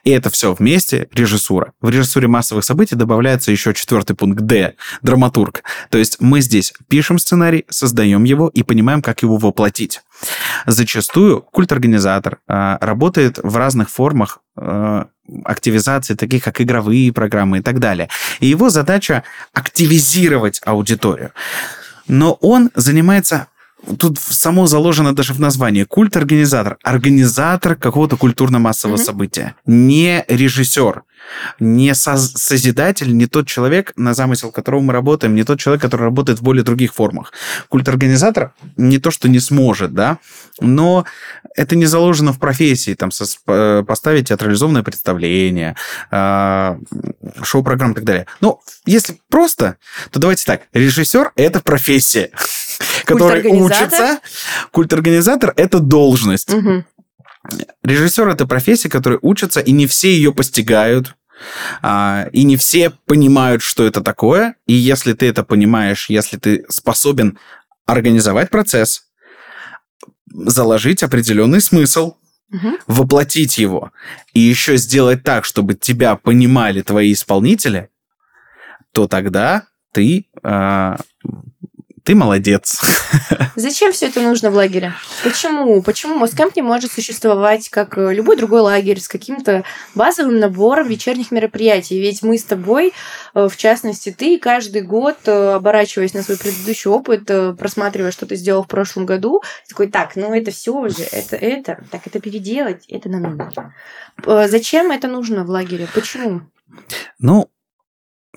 И 0.04 0.10
это 0.10 0.30
все 0.30 0.54
вместе 0.54 1.08
режиссура. 1.12 1.72
В 1.80 1.88
режиссуре 1.88 2.28
массовых 2.28 2.64
событий 2.64 2.94
добавляется 2.94 3.50
еще 3.50 3.74
четвертый 3.74 4.14
пункт 4.14 4.42
Д– 4.42 4.74
драматург. 5.02 5.62
То 5.90 5.98
есть 5.98 6.18
мы 6.20 6.40
здесь 6.40 6.72
пишем 6.88 7.18
сценарий, 7.18 7.64
создаем 7.68 8.24
его 8.24 8.48
и 8.48 8.62
понимаем, 8.62 9.02
как 9.02 9.22
его 9.22 9.36
воплотить. 9.36 10.02
Зачастую 10.66 11.42
культ-организатор 11.42 12.38
э, 12.48 12.78
работает 12.80 13.38
в 13.42 13.56
разных 13.56 13.90
формах 13.90 14.38
э, 14.56 15.04
активизации, 15.44 16.14
таких 16.14 16.44
как 16.44 16.60
игровые 16.60 17.12
программы 17.12 17.58
и 17.58 17.62
так 17.62 17.78
далее. 17.80 18.08
И 18.40 18.46
его 18.46 18.70
задача 18.70 19.24
активизировать 19.52 20.60
аудиторию. 20.64 21.32
Но 22.08 22.34
он 22.34 22.70
занимается 22.74 23.48
тут 23.98 24.18
само 24.18 24.66
заложено 24.66 25.12
даже 25.12 25.32
в 25.32 25.40
названии. 25.40 25.84
Культ-организатор. 25.84 26.76
Организатор 26.82 27.76
какого-то 27.76 28.16
культурно-массового 28.16 28.96
mm-hmm. 28.96 29.04
события. 29.04 29.54
Не 29.66 30.24
режиссер. 30.28 31.02
Не 31.60 31.94
созидатель, 31.94 33.16
не 33.16 33.26
тот 33.26 33.46
человек, 33.46 33.92
на 33.96 34.14
замысел 34.14 34.50
которого 34.50 34.80
мы 34.80 34.92
работаем, 34.92 35.34
не 35.34 35.44
тот 35.44 35.58
человек, 35.58 35.82
который 35.82 36.02
работает 36.02 36.38
в 36.38 36.42
более 36.42 36.62
других 36.62 36.94
формах. 36.94 37.32
Культ-организатор 37.68 38.52
не 38.76 38.98
то, 38.98 39.10
что 39.10 39.28
не 39.28 39.40
сможет, 39.40 39.94
да, 39.94 40.18
но 40.60 41.04
это 41.54 41.76
не 41.76 41.86
заложено 41.86 42.32
в 42.32 42.38
профессии, 42.38 42.94
там, 42.94 43.10
со, 43.10 43.82
поставить 43.82 44.28
театрализованное 44.28 44.82
представление, 44.82 45.76
э, 46.10 46.78
шоу-программ 47.42 47.92
и 47.92 47.94
так 47.94 48.04
далее. 48.04 48.26
Но 48.40 48.60
если 48.84 49.18
просто, 49.28 49.76
то 50.10 50.20
давайте 50.20 50.44
так. 50.44 50.62
Режиссер– 50.72 51.32
это 51.36 51.60
профессия 51.60 52.30
который 53.04 53.46
учится. 53.46 54.20
Культ-организатор– 54.70 55.52
это 55.56 55.80
должность. 55.80 56.52
Угу. 56.52 56.84
Режиссер– 57.82 58.28
это 58.30 58.46
профессия, 58.46 58.88
которая 58.88 59.18
учится, 59.22 59.60
и 59.60 59.72
не 59.72 59.86
все 59.86 60.12
ее 60.12 60.32
постигают. 60.32 61.14
А, 61.82 62.28
и 62.32 62.44
не 62.44 62.56
все 62.56 62.90
понимают, 62.90 63.62
что 63.62 63.86
это 63.86 64.00
такое. 64.00 64.56
И 64.66 64.72
если 64.72 65.12
ты 65.12 65.26
это 65.26 65.44
понимаешь, 65.44 66.08
если 66.08 66.38
ты 66.38 66.64
способен 66.68 67.38
организовать 67.84 68.50
процесс, 68.50 69.04
заложить 70.32 71.02
определенный 71.02 71.60
смысл, 71.60 72.16
угу. 72.52 72.78
воплотить 72.86 73.58
его, 73.58 73.92
и 74.32 74.40
еще 74.40 74.76
сделать 74.76 75.22
так, 75.22 75.44
чтобы 75.44 75.74
тебя 75.74 76.16
понимали 76.16 76.82
твои 76.82 77.12
исполнители, 77.12 77.90
то 78.92 79.06
тогда 79.06 79.66
ты 79.92 80.26
э, 80.42 80.96
ты 82.06 82.14
молодец. 82.14 82.80
Зачем 83.56 83.90
все 83.90 84.06
это 84.06 84.20
нужно 84.20 84.52
в 84.52 84.54
лагере? 84.54 84.92
Почему? 85.24 85.82
Почему 85.82 86.14
Москамп 86.14 86.54
не 86.54 86.62
может 86.62 86.92
существовать 86.92 87.68
как 87.68 87.98
э, 87.98 88.14
любой 88.14 88.36
другой 88.36 88.60
лагерь 88.60 89.00
с 89.00 89.08
каким-то 89.08 89.64
базовым 89.96 90.38
набором 90.38 90.86
вечерних 90.86 91.32
мероприятий? 91.32 92.00
Ведь 92.00 92.22
мы 92.22 92.38
с 92.38 92.44
тобой, 92.44 92.92
э, 93.34 93.48
в 93.48 93.56
частности, 93.56 94.14
ты 94.16 94.38
каждый 94.38 94.82
год, 94.82 95.16
э, 95.26 95.54
оборачиваясь 95.54 96.14
на 96.14 96.22
свой 96.22 96.38
предыдущий 96.38 96.88
опыт, 96.88 97.24
просматривая, 97.58 98.12
что 98.12 98.24
ты 98.24 98.36
сделал 98.36 98.62
в 98.62 98.68
прошлом 98.68 99.04
году, 99.04 99.42
такой, 99.68 99.88
так, 99.88 100.14
ну 100.14 100.32
это 100.32 100.52
все 100.52 100.74
уже, 100.74 101.02
это, 101.10 101.34
это, 101.34 101.84
так 101.90 102.06
это 102.06 102.20
переделать, 102.20 102.84
это 102.88 103.08
нам 103.08 103.36
нужно. 103.36 103.74
Зачем 104.46 104.92
это 104.92 105.08
нужно 105.08 105.42
в 105.44 105.50
лагере? 105.50 105.88
Почему? 105.92 106.42
Ну, 107.18 107.50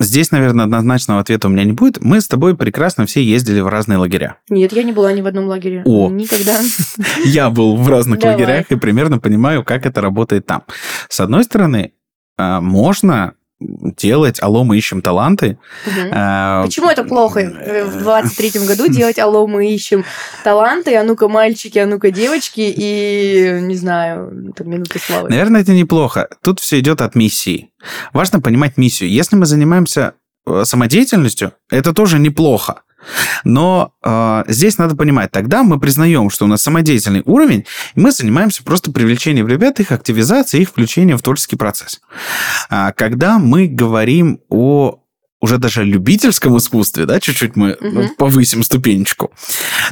Здесь, 0.00 0.30
наверное, 0.30 0.64
однозначного 0.64 1.20
ответа 1.20 1.48
у 1.48 1.50
меня 1.50 1.64
не 1.64 1.72
будет. 1.72 2.02
Мы 2.02 2.22
с 2.22 2.26
тобой 2.26 2.56
прекрасно 2.56 3.04
все 3.04 3.22
ездили 3.22 3.60
в 3.60 3.68
разные 3.68 3.98
лагеря. 3.98 4.38
Нет, 4.48 4.72
я 4.72 4.82
не 4.82 4.92
была 4.92 5.12
ни 5.12 5.20
в 5.20 5.26
одном 5.26 5.44
лагере. 5.46 5.82
О! 5.84 6.08
Никогда. 6.08 6.58
Я 7.24 7.50
был 7.50 7.76
в 7.76 7.86
разных 7.86 8.22
лагерях 8.22 8.70
и 8.70 8.76
примерно 8.76 9.18
понимаю, 9.18 9.62
как 9.62 9.84
это 9.84 10.00
работает 10.00 10.46
там. 10.46 10.62
С 11.10 11.20
одной 11.20 11.44
стороны, 11.44 11.92
а, 12.38 12.62
можно 12.62 13.34
делать 13.60 14.42
«Алло, 14.42 14.64
мы 14.64 14.78
ищем 14.78 15.02
таланты». 15.02 15.58
Угу. 15.86 16.08
А, 16.12 16.64
Почему 16.64 16.88
это 16.88 17.04
плохо 17.04 17.40
в 17.40 18.06
23-м 18.06 18.66
году 18.66 18.88
делать 18.88 19.18
«Алло, 19.18 19.46
мы 19.46 19.72
ищем 19.72 20.04
таланты», 20.42 20.96
«А 20.96 21.04
ну-ка, 21.04 21.28
мальчики», 21.28 21.78
«А 21.78 21.86
ну-ка, 21.86 22.10
девочки» 22.10 22.60
и, 22.60 23.58
не 23.62 23.76
знаю, 23.76 24.52
там, 24.56 24.70
«Минуты 24.70 24.98
славы». 24.98 25.28
Наверное, 25.28 25.60
это 25.60 25.72
неплохо. 25.72 26.28
Тут 26.42 26.60
все 26.60 26.80
идет 26.80 27.00
от 27.02 27.14
миссии. 27.14 27.70
Важно 28.12 28.40
понимать 28.40 28.76
миссию. 28.76 29.10
Если 29.10 29.36
мы 29.36 29.46
занимаемся 29.46 30.14
э, 30.46 30.64
самодеятельностью, 30.64 31.52
это 31.70 31.92
тоже 31.92 32.18
неплохо. 32.18 32.82
Но 33.44 33.92
э, 34.04 34.44
здесь 34.48 34.78
надо 34.78 34.96
понимать, 34.96 35.30
тогда 35.30 35.62
мы 35.62 35.78
признаем, 35.78 36.30
что 36.30 36.44
у 36.44 36.48
нас 36.48 36.62
самодеятельный 36.62 37.22
уровень, 37.24 37.64
и 37.94 38.00
мы 38.00 38.12
занимаемся 38.12 38.62
просто 38.62 38.92
привлечением 38.92 39.48
ребят, 39.48 39.80
их 39.80 39.92
активизацией, 39.92 40.62
их 40.62 40.68
включением 40.68 41.18
в 41.18 41.22
творческий 41.22 41.56
процесс. 41.56 42.00
А 42.68 42.92
когда 42.92 43.38
мы 43.38 43.66
говорим 43.66 44.40
о 44.48 45.00
уже 45.40 45.58
даже 45.58 45.84
любительском 45.84 46.56
искусстве, 46.56 47.06
да, 47.06 47.18
чуть-чуть 47.18 47.56
мы 47.56 47.72
угу. 47.72 48.08
повысим 48.16 48.62
ступенечку, 48.62 49.32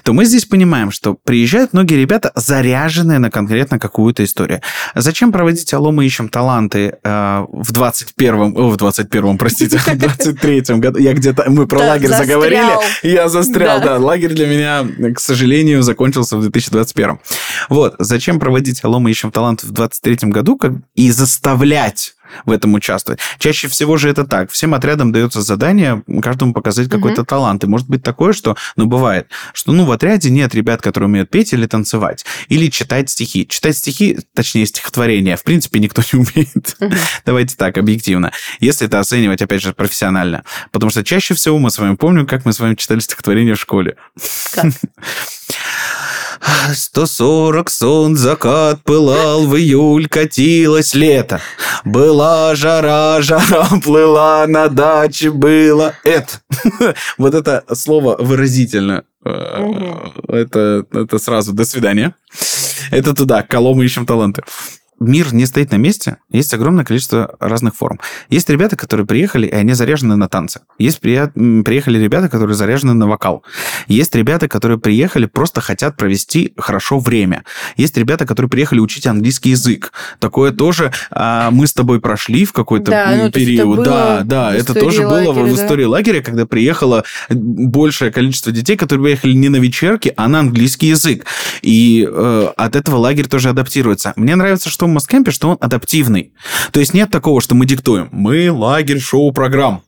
то 0.02 0.12
мы 0.12 0.24
здесь 0.24 0.44
понимаем, 0.44 0.90
что 0.90 1.14
приезжают 1.14 1.72
многие 1.72 1.94
ребята, 1.94 2.32
заряженные 2.34 3.18
на 3.18 3.30
конкретно 3.30 3.78
какую-то 3.78 4.24
историю. 4.24 4.60
Зачем 4.94 5.32
проводить 5.32 5.72
«Алло, 5.72 5.90
мы 5.90 6.04
ищем 6.04 6.28
таланты» 6.28 6.98
э, 7.02 7.44
в 7.50 7.72
21-м, 7.72 8.56
о, 8.56 8.70
в 8.70 8.76
21-м, 8.76 9.38
простите, 9.38 9.78
в 9.78 9.86
23-м 9.88 10.80
году? 10.80 10.98
Я 10.98 11.14
где-то, 11.14 11.50
мы 11.50 11.66
про 11.66 11.78
лагерь 11.78 12.10
заговорили, 12.10 12.62
я 13.02 13.28
застрял, 13.28 13.80
да. 13.80 13.98
Лагерь 13.98 14.34
для 14.34 14.46
меня, 14.46 15.12
к 15.14 15.20
сожалению, 15.20 15.82
закончился 15.82 16.36
в 16.36 16.42
2021. 16.42 17.18
Вот, 17.70 17.94
зачем 17.98 18.38
проводить 18.38 18.84
«Алло, 18.84 18.98
мы 18.98 19.10
ищем 19.10 19.30
таланты» 19.30 19.66
в 19.66 19.72
23-м 19.72 20.30
году 20.30 20.60
и 20.94 21.10
заставлять 21.10 22.14
в 22.44 22.50
этом 22.50 22.74
участвовать. 22.74 23.20
Чаще 23.38 23.68
всего 23.68 23.96
же 23.96 24.08
это 24.08 24.24
так. 24.24 24.50
Всем 24.50 24.74
отрядам 24.74 25.12
дается 25.12 25.42
задание 25.42 26.02
каждому 26.22 26.52
показать 26.52 26.88
какой-то 26.88 27.22
угу. 27.22 27.26
талант. 27.26 27.64
И 27.64 27.66
может 27.66 27.88
быть 27.88 28.02
такое, 28.02 28.32
что, 28.32 28.56
ну, 28.76 28.86
бывает, 28.86 29.28
что, 29.52 29.72
ну, 29.72 29.84
в 29.84 29.92
отряде 29.92 30.30
нет 30.30 30.54
ребят, 30.54 30.82
которые 30.82 31.08
умеют 31.08 31.30
петь 31.30 31.52
или 31.52 31.66
танцевать, 31.66 32.24
или 32.48 32.68
читать 32.70 33.10
стихи. 33.10 33.46
Читать 33.46 33.76
стихи, 33.76 34.18
точнее, 34.34 34.66
стихотворения, 34.66 35.36
в 35.36 35.42
принципе, 35.42 35.78
никто 35.78 36.02
не 36.12 36.18
умеет. 36.20 36.76
Угу. 36.80 36.94
Давайте 37.26 37.56
так, 37.56 37.78
объективно. 37.78 38.32
Если 38.60 38.86
это 38.86 39.00
оценивать, 39.00 39.42
опять 39.42 39.62
же, 39.62 39.72
профессионально. 39.72 40.44
Потому 40.72 40.90
что 40.90 41.04
чаще 41.04 41.34
всего 41.34 41.58
мы 41.58 41.70
с 41.70 41.78
вами 41.78 41.96
помним, 41.96 42.26
как 42.26 42.44
мы 42.44 42.52
с 42.52 42.60
вами 42.60 42.74
читали 42.74 43.00
стихотворение 43.00 43.54
в 43.54 43.60
школе. 43.60 43.96
Как? 44.52 44.66
Сто 46.74 47.06
сорок 47.06 47.70
сон 47.70 48.16
закат 48.16 48.82
пылал, 48.84 49.46
в 49.46 49.56
июль 49.56 50.08
катилось 50.08 50.94
лето. 50.94 51.40
Была 51.84 52.54
жара, 52.54 53.20
жара 53.20 53.68
плыла, 53.82 54.46
на 54.46 54.68
даче 54.68 55.30
было 55.30 55.94
это. 56.04 56.40
Вот 57.18 57.34
это 57.34 57.64
слово 57.74 58.16
выразительно. 58.18 59.04
Это, 59.24 60.84
это 60.92 61.18
сразу 61.18 61.52
до 61.52 61.64
свидания. 61.64 62.14
Это 62.90 63.14
туда, 63.14 63.42
колом 63.42 63.82
ищем 63.82 64.06
таланты 64.06 64.42
мир 65.00 65.32
не 65.34 65.46
стоит 65.46 65.70
на 65.72 65.76
месте, 65.76 66.16
есть 66.30 66.52
огромное 66.54 66.84
количество 66.84 67.36
разных 67.40 67.76
форм. 67.76 68.00
Есть 68.28 68.48
ребята, 68.50 68.76
которые 68.76 69.06
приехали, 69.06 69.46
и 69.46 69.54
они 69.54 69.72
заряжены 69.74 70.16
на 70.16 70.28
танцы. 70.28 70.60
Есть 70.78 71.00
при... 71.00 71.62
приехали 71.62 71.98
ребята, 71.98 72.28
которые 72.28 72.56
заряжены 72.56 72.94
на 72.94 73.06
вокал. 73.06 73.44
Есть 73.86 74.14
ребята, 74.14 74.48
которые 74.48 74.78
приехали, 74.78 75.26
просто 75.26 75.60
хотят 75.60 75.96
провести 75.96 76.54
хорошо 76.56 76.98
время. 76.98 77.44
Есть 77.76 77.96
ребята, 77.96 78.26
которые 78.26 78.50
приехали 78.50 78.80
учить 78.80 79.06
английский 79.06 79.50
язык. 79.50 79.92
Такое 80.18 80.52
тоже 80.52 80.92
а, 81.10 81.50
мы 81.50 81.66
с 81.66 81.72
тобой 81.72 82.00
прошли 82.00 82.44
в 82.44 82.52
какой-то 82.52 82.90
да, 82.90 83.14
ну, 83.16 83.30
период. 83.30 83.84
да, 83.84 84.22
да, 84.24 84.54
это 84.54 84.74
тоже 84.74 85.06
лагеря, 85.06 85.32
было 85.32 85.44
в 85.44 85.54
истории 85.54 85.84
да? 85.84 85.90
лагеря, 85.90 86.22
когда 86.22 86.46
приехало 86.46 87.04
большее 87.30 88.10
количество 88.10 88.52
детей, 88.52 88.76
которые 88.76 89.04
приехали 89.04 89.32
не 89.34 89.48
на 89.48 89.56
вечерки, 89.56 90.12
а 90.16 90.28
на 90.28 90.40
английский 90.40 90.88
язык. 90.88 91.26
И 91.62 92.08
э, 92.10 92.48
от 92.56 92.76
этого 92.76 92.96
лагерь 92.96 93.28
тоже 93.28 93.50
адаптируется. 93.50 94.12
Мне 94.16 94.34
нравится, 94.34 94.68
что 94.68 94.87
в 94.88 94.94
Москемпе, 94.94 95.30
что 95.30 95.50
он 95.50 95.58
адаптивный. 95.60 96.32
То 96.72 96.80
есть 96.80 96.94
нет 96.94 97.10
такого, 97.10 97.40
что 97.40 97.54
мы 97.54 97.66
диктуем. 97.66 98.08
Мы 98.12 98.50
лагерь 98.50 99.00
шоу-программ. 99.00 99.82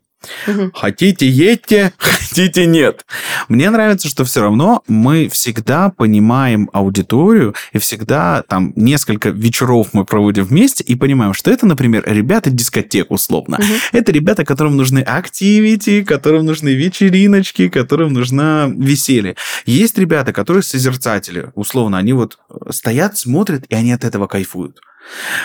Мгм. 0.46 0.72
Хотите 0.74 1.28
едьте, 1.28 1.92
хотите 1.98 2.66
нет. 2.66 3.06
Мне 3.48 3.70
нравится, 3.70 4.08
что 4.08 4.24
все 4.24 4.42
равно 4.42 4.82
мы 4.86 5.28
всегда 5.28 5.90
понимаем 5.90 6.68
аудиторию, 6.72 7.54
и 7.72 7.78
всегда 7.78 8.42
там 8.48 8.72
несколько 8.76 9.30
вечеров 9.30 9.88
мы 9.92 10.04
проводим 10.04 10.44
вместе 10.44 10.84
и 10.84 10.94
понимаем, 10.94 11.32
что 11.32 11.50
это, 11.50 11.66
например, 11.66 12.04
ребята 12.06 12.50
дискотек 12.50 13.10
условно. 13.10 13.58
Мгм. 13.60 13.74
Это 13.92 14.12
ребята, 14.12 14.44
которым 14.44 14.76
нужны 14.76 15.00
активити, 15.00 16.04
которым 16.04 16.46
нужны 16.46 16.70
вечериночки, 16.70 17.68
которым 17.68 18.12
нужна 18.12 18.70
веселье. 18.74 19.36
Есть 19.64 19.98
ребята, 19.98 20.32
которые 20.32 20.62
созерцатели, 20.62 21.50
условно, 21.54 21.98
они 21.98 22.12
вот 22.12 22.38
стоят, 22.70 23.16
смотрят, 23.16 23.64
и 23.68 23.74
они 23.74 23.92
от 23.92 24.04
этого 24.04 24.26
кайфуют 24.26 24.80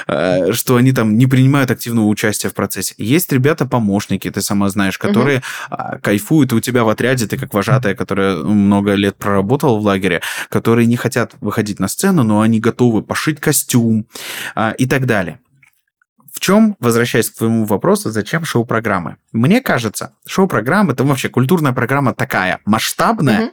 что 0.07 0.75
они 0.75 0.91
там 0.91 1.17
не 1.17 1.27
принимают 1.27 1.71
активного 1.71 2.05
участия 2.07 2.49
в 2.49 2.53
процессе. 2.53 2.93
Есть 2.97 3.31
ребята-помощники, 3.31 4.29
ты 4.29 4.41
сама 4.41 4.69
знаешь, 4.69 4.97
которые 4.97 5.41
а, 5.69 5.97
кайфуют 5.99 6.53
у 6.53 6.59
тебя 6.59 6.83
в 6.83 6.89
отряде, 6.89 7.27
ты 7.27 7.37
как 7.37 7.53
вожатая, 7.53 7.95
которая 7.95 8.37
много 8.37 8.93
лет 8.93 9.15
проработала 9.15 9.77
в 9.77 9.81
лагере, 9.81 10.21
которые 10.49 10.85
не 10.85 10.97
хотят 10.97 11.33
выходить 11.41 11.79
на 11.79 11.87
сцену, 11.87 12.23
но 12.23 12.41
они 12.41 12.59
готовы 12.59 13.01
пошить 13.01 13.39
костюм 13.39 14.07
а, 14.55 14.71
и 14.71 14.85
так 14.85 15.05
далее. 15.05 15.39
В 16.35 16.41
чем, 16.41 16.75
возвращаясь 16.81 17.29
к 17.29 17.37
твоему 17.37 17.63
вопросу, 17.63 18.11
зачем 18.11 18.43
шоу-программы? 18.43 19.15
Мне 19.31 19.61
кажется, 19.61 20.11
шоу-программа 20.27 20.91
это 20.91 21.05
вообще 21.05 21.29
культурная 21.29 21.71
программа 21.71 22.13
такая 22.13 22.59
масштабная, 22.65 23.39
Мгм. 23.39 23.49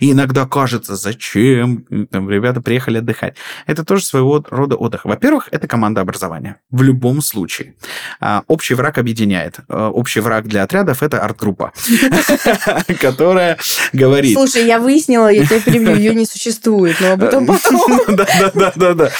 и 0.00 0.12
иногда 0.12 0.44
кажется, 0.46 0.96
зачем 0.96 1.86
там, 2.10 2.28
ребята 2.28 2.60
приехали 2.60 2.98
отдыхать. 2.98 3.36
Это 3.66 3.84
тоже 3.86 4.04
своего 4.04 4.44
рода 4.50 4.76
отдых. 4.76 5.06
Во-первых, 5.06 5.48
это 5.50 5.66
команда 5.66 6.02
образования. 6.02 6.56
В 6.70 6.82
любом 6.82 7.22
случае. 7.22 7.74
А, 8.20 8.42
общий 8.48 8.74
враг 8.74 8.98
объединяет. 8.98 9.60
А, 9.70 9.88
общий 9.88 10.20
враг 10.20 10.46
для 10.46 10.62
отрядов 10.62 11.02
это 11.02 11.20
арт-группа, 11.20 11.72
которая 13.00 13.56
говорит... 13.94 14.34
Слушай, 14.34 14.66
я 14.66 14.78
выяснила, 14.78 15.28
я 15.28 15.46
тебя 15.46 15.60
перебью, 15.60 15.94
ее 15.96 16.14
не 16.14 16.26
существует, 16.26 16.96
но 17.00 17.12
об 17.12 17.22
этом 17.22 17.46
потом. 17.46 17.80
Да-да-да-да. 18.08 19.10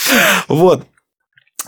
Вот. 0.49 0.85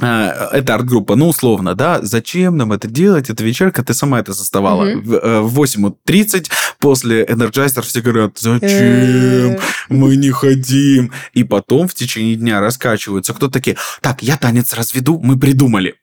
А, 0.01 0.51
Это 0.53 0.75
арт-группа, 0.75 1.17
ну, 1.17 1.29
условно, 1.29 1.75
да, 1.75 2.01
зачем 2.03 2.57
нам 2.57 2.73
это 2.73 2.89
делать, 2.89 3.31
это 3.31 3.45
вечерка, 3.45 3.83
ты 3.83 3.95
сама 3.95 4.21
это 4.21 4.33
заставала. 4.33 4.85
Мгм. 4.85 5.03
В 5.03 5.15
э, 5.15 5.41
в 5.41 5.61
8.30 5.61 6.51
после 6.79 7.25
Energizer 7.25 7.83
все 7.83 8.01
говорят, 8.01 8.39
зачем, 8.39 8.69
Э, 8.69 9.59
мы 9.89 10.17
не 10.17 10.31
хотим. 10.31 11.13
И 11.33 11.45
потом 11.45 11.89
в 11.89 11.95
течение 11.95 12.37
дня 12.37 12.61
раскачиваются. 12.61 13.35
Кто 13.35 13.49
такие, 13.49 13.77
так, 14.01 14.23
я 14.23 14.37
танец 14.37 14.73
разведу, 14.73 15.21
мы 15.23 15.39
придумали. 15.39 15.97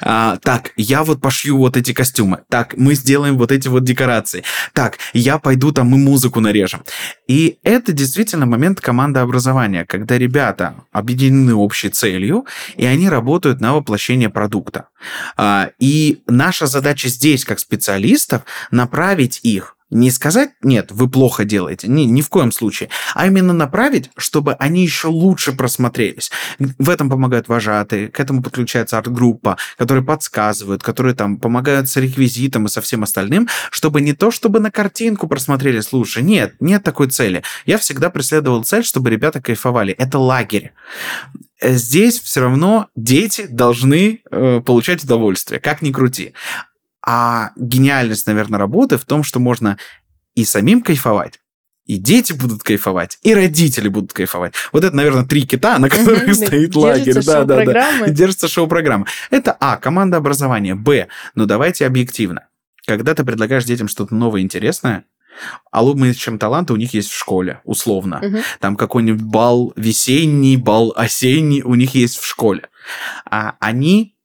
А, 0.00 0.36
так, 0.38 0.72
я 0.76 1.04
вот 1.04 1.20
пошью 1.20 1.58
вот 1.58 1.76
эти 1.76 1.92
костюмы. 1.92 2.40
Так, 2.48 2.74
мы 2.76 2.94
сделаем 2.94 3.38
вот 3.38 3.52
эти 3.52 3.68
вот 3.68 3.84
декорации. 3.84 4.44
Так, 4.72 4.98
я 5.12 5.38
пойду 5.38 5.72
там 5.72 5.88
мы 5.88 5.98
музыку 5.98 6.40
нарежем. 6.40 6.84
И 7.28 7.58
это 7.62 7.92
действительно 7.92 8.46
момент 8.46 8.80
командообразования, 8.80 9.84
когда 9.84 10.18
ребята 10.18 10.74
объединены 10.92 11.54
общей 11.54 11.88
целью, 11.88 12.46
и 12.76 12.86
они 12.86 13.08
работают 13.08 13.60
на 13.60 13.74
воплощение 13.74 14.30
продукта. 14.30 14.88
А, 15.36 15.70
И 15.78 16.22
наша 16.26 16.66
задача 16.66 17.08
здесь, 17.08 17.44
как 17.44 17.58
специалистов, 17.58 18.42
направить 18.70 19.40
их 19.42 19.76
не 19.92 20.10
сказать, 20.10 20.50
нет, 20.62 20.90
вы 20.90 21.08
плохо 21.08 21.44
делаете, 21.44 21.86
ни, 21.86 22.02
ни 22.02 22.22
в 22.22 22.28
коем 22.30 22.50
случае, 22.50 22.88
а 23.14 23.26
именно 23.26 23.52
направить, 23.52 24.10
чтобы 24.16 24.54
они 24.54 24.82
еще 24.82 25.08
лучше 25.08 25.52
просмотрелись. 25.52 26.30
В 26.58 26.88
этом 26.88 27.10
помогают 27.10 27.48
вожатые, 27.48 28.08
к 28.08 28.18
этому 28.18 28.42
подключается 28.42 28.96
арт-группа, 28.98 29.58
которые 29.76 30.02
подсказывают, 30.04 30.82
которые 30.82 31.14
там 31.14 31.36
помогают 31.36 31.90
с 31.90 31.96
реквизитом 31.96 32.66
и 32.66 32.70
со 32.70 32.80
всем 32.80 33.02
остальным, 33.02 33.48
чтобы 33.70 34.00
не 34.00 34.14
то, 34.14 34.30
чтобы 34.30 34.60
на 34.60 34.70
картинку 34.70 35.28
просмотрелись 35.28 35.92
лучше. 35.92 36.22
Нет, 36.22 36.54
нет 36.60 36.82
такой 36.82 37.08
цели. 37.08 37.42
Я 37.66 37.76
всегда 37.76 38.08
преследовал 38.08 38.64
цель, 38.64 38.84
чтобы 38.84 39.10
ребята 39.10 39.42
кайфовали. 39.42 39.92
Это 39.92 40.18
лагерь. 40.18 40.72
Э, 41.60 41.74
Здесь 41.74 42.18
все 42.18 42.40
равно 42.40 42.88
дети 42.96 43.46
должны 43.46 44.22
э, 44.30 44.60
получать 44.64 45.04
удовольствие, 45.04 45.60
как 45.60 45.82
ни 45.82 45.92
крути. 45.92 46.32
А 47.04 47.50
гениальность, 47.56 48.26
наверное, 48.26 48.58
работы 48.58 48.96
в 48.96 49.04
том, 49.04 49.22
что 49.24 49.40
можно 49.40 49.78
и 50.34 50.44
самим 50.44 50.82
кайфовать, 50.82 51.40
и 51.84 51.96
дети 51.96 52.32
будут 52.32 52.62
кайфовать, 52.62 53.18
и 53.22 53.34
родители 53.34 53.88
будут 53.88 54.12
кайфовать. 54.12 54.54
Вот 54.72 54.84
это, 54.84 54.94
наверное, 54.94 55.24
три 55.24 55.46
кита, 55.46 55.78
на 55.78 55.90
которых 55.90 56.22
Мгм, 56.22 56.34
стоит 56.34 56.76
лагерь. 56.76 57.22
Да, 57.24 57.44
да, 57.44 57.64
да. 57.64 58.08
Держится 58.08 58.48
шоу-программа. 58.48 59.06
Это 59.30 59.52
А, 59.58 59.76
команда 59.76 60.18
образования. 60.18 60.74
Б, 60.74 61.08
ну 61.34 61.46
давайте 61.46 61.86
объективно. 61.86 62.46
Когда 62.86 63.14
ты 63.14 63.24
предлагаешь 63.24 63.64
детям 63.64 63.88
что-то 63.88 64.14
новое, 64.14 64.42
интересное, 64.42 65.04
а 65.70 65.82
лучше, 65.82 66.14
чем 66.14 66.38
таланты, 66.38 66.72
у 66.72 66.76
них 66.76 66.94
есть 66.94 67.10
в 67.10 67.18
школе, 67.18 67.60
условно. 67.64 68.20
Мгм. 68.22 68.40
Там 68.60 68.76
какой-нибудь 68.76 69.22
бал 69.22 69.72
весенний, 69.76 70.56
бал 70.56 70.92
осенний 70.96 71.62
у 71.62 71.74
них 71.74 71.94
есть 71.94 72.18
в 72.18 72.26
школе. 72.26 72.68
А 73.30 73.56
они 73.60 74.16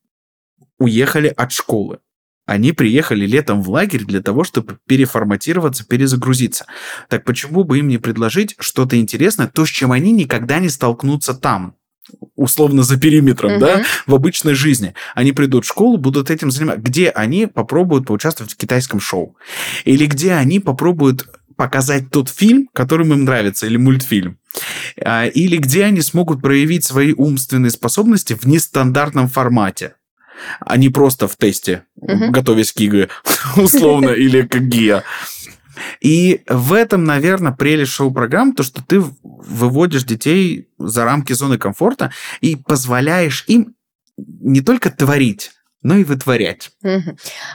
уехали 0.80 1.34
от 1.36 1.52
школы. 1.52 2.00
Они 2.48 2.72
приехали 2.72 3.28
летом 3.28 3.62
в 3.62 3.70
лагерь 3.70 4.06
для 4.06 4.22
того, 4.24 4.44
чтобы 4.44 4.80
переформатироваться, 4.88 5.86
перезагрузиться. 5.86 6.66
Так 7.10 7.24
почему 7.26 7.64
бы 7.66 7.78
им 7.78 7.90
не 7.90 8.00
предложить 8.00 8.56
что-то 8.58 8.98
интересное, 8.98 9.48
то, 9.48 9.66
с 9.66 9.70
чем 9.70 9.92
они 9.92 10.12
никогда 10.14 10.58
не 10.60 10.70
столкнутся 10.70 11.36
там? 11.36 11.76
условно 12.38 12.84
за 12.84 12.98
периметром, 12.98 13.60
да, 13.60 13.76
Мгм. 13.80 13.86
в 14.06 14.16
обычной 14.16 14.54
жизни. 14.54 14.94
Они 15.14 15.34
придут 15.34 15.66
в 15.66 15.68
школу, 15.68 15.98
будут 15.98 16.32
этим 16.32 16.52
заниматься. 16.52 16.80
Где 16.82 17.10
они 17.10 17.48
попробуют 17.48 18.08
поучаствовать 18.08 18.54
в 18.54 18.56
китайском 18.56 19.02
шоу? 19.02 19.36
Или 19.84 20.06
где 20.06 20.32
они 20.32 20.62
попробуют 20.62 21.28
показать 21.58 22.10
тот 22.10 22.30
фильм, 22.30 22.70
который 22.72 23.06
им 23.06 23.26
нравится, 23.26 23.66
или 23.66 23.76
мультфильм? 23.76 24.38
А, 25.04 25.26
Или 25.26 25.58
где 25.58 25.84
они 25.84 26.00
смогут 26.00 26.42
проявить 26.42 26.86
свои 26.86 27.12
умственные 27.12 27.72
способности 27.72 28.38
в 28.40 28.46
нестандартном 28.46 29.28
формате? 29.28 29.96
А 30.60 30.78
не 30.78 30.90
просто 30.90 31.28
в 31.28 31.36
тесте, 31.36 31.84
Мгм. 32.02 32.32
готовясь 32.32 32.72
к 32.74 32.80
ЕГЭ, 32.80 33.10
условно, 33.58 34.10
или 34.10 34.42
к 34.42 34.58
ГИА. 34.58 35.04
И 36.02 36.42
в 36.48 36.74
этом, 36.74 37.04
наверное, 37.04 37.52
прелесть 37.52 37.92
шоу-программ, 37.92 38.54
то, 38.54 38.64
что 38.64 38.84
ты 38.84 39.00
выводишь 39.24 40.04
детей 40.04 40.70
за 40.80 41.06
рамки 41.06 41.34
зоны 41.34 41.58
комфорта 41.58 42.12
и 42.42 42.56
позволяешь 42.56 43.44
им 43.48 43.76
не 44.18 44.62
только 44.62 44.90
творить, 44.90 45.52
но 45.84 45.96
и 45.96 46.04
вытворять. 46.04 46.72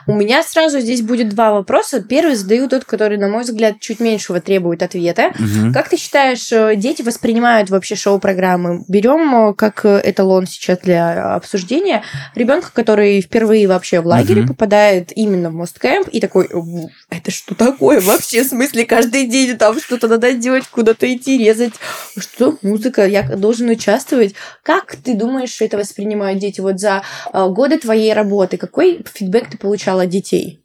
У 0.06 0.14
меня 0.14 0.42
сразу 0.42 0.80
здесь 0.80 1.02
будет 1.02 1.30
два 1.30 1.52
вопроса. 1.52 2.00
Первый 2.02 2.36
задаю 2.36 2.68
тот, 2.68 2.84
который, 2.84 3.18
на 3.18 3.28
мой 3.28 3.42
взгляд, 3.42 3.80
чуть 3.80 4.00
меньшего 4.00 4.40
требует 4.40 4.82
ответа. 4.82 5.32
Как 5.74 5.88
ты 5.88 5.96
считаешь, 5.96 6.52
э, 6.52 6.76
дети 6.76 7.02
воспринимают 7.02 7.70
вообще 7.70 7.96
шоу-программы? 7.96 8.84
Берем 8.88 9.50
э, 9.50 9.54
как 9.54 9.84
э, 9.84 10.00
эталон 10.04 10.46
сейчас 10.46 10.78
для 10.78 11.34
обсуждения 11.34 12.04
ребенка, 12.34 12.70
который 12.72 13.20
впервые 13.20 13.66
вообще 13.66 14.00
в 14.00 14.06
лагере 14.06 14.46
попадает 14.46 15.12
именно 15.16 15.50
в 15.50 15.54
Мосткэмп 15.54 16.08
и 16.08 16.20
такой, 16.20 16.48
«У, 16.52 16.90
это 17.10 17.30
что 17.30 17.54
такое 17.54 18.00
вообще? 18.00 18.44
В 18.44 18.48
смысле, 18.48 18.84
каждый 18.84 19.26
день 19.26 19.56
там 19.58 19.78
что-то 19.80 20.08
надо 20.08 20.32
делать, 20.32 20.64
куда-то 20.68 21.12
идти, 21.12 21.38
резать. 21.38 21.74
Что? 22.16 22.56
Музыка, 22.62 23.06
я 23.06 23.22
должен 23.22 23.68
участвовать. 23.68 24.34
Как 24.62 24.96
ты 24.96 25.14
думаешь, 25.14 25.60
это 25.60 25.76
воспринимают 25.76 26.38
дети 26.38 26.60
вот 26.60 26.78
за 26.78 27.02
годы 27.32 27.78
твоей 27.78 28.11
работы? 28.14 28.56
Какой 28.56 29.04
фидбэк 29.12 29.50
ты 29.50 29.58
получала 29.58 30.02
от 30.02 30.08
детей? 30.08 30.60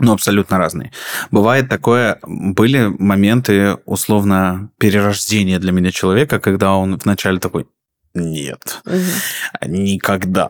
Ну, 0.00 0.12
абсолютно 0.12 0.58
разные. 0.58 0.92
Бывает 1.32 1.68
такое, 1.68 2.18
были 2.22 2.86
моменты, 2.98 3.78
условно, 3.84 4.70
перерождения 4.78 5.58
для 5.58 5.72
меня 5.72 5.90
человека, 5.90 6.38
когда 6.38 6.74
он 6.74 6.96
вначале 6.98 7.40
такой, 7.40 7.66
нет, 8.14 8.80
никогда. 9.66 10.48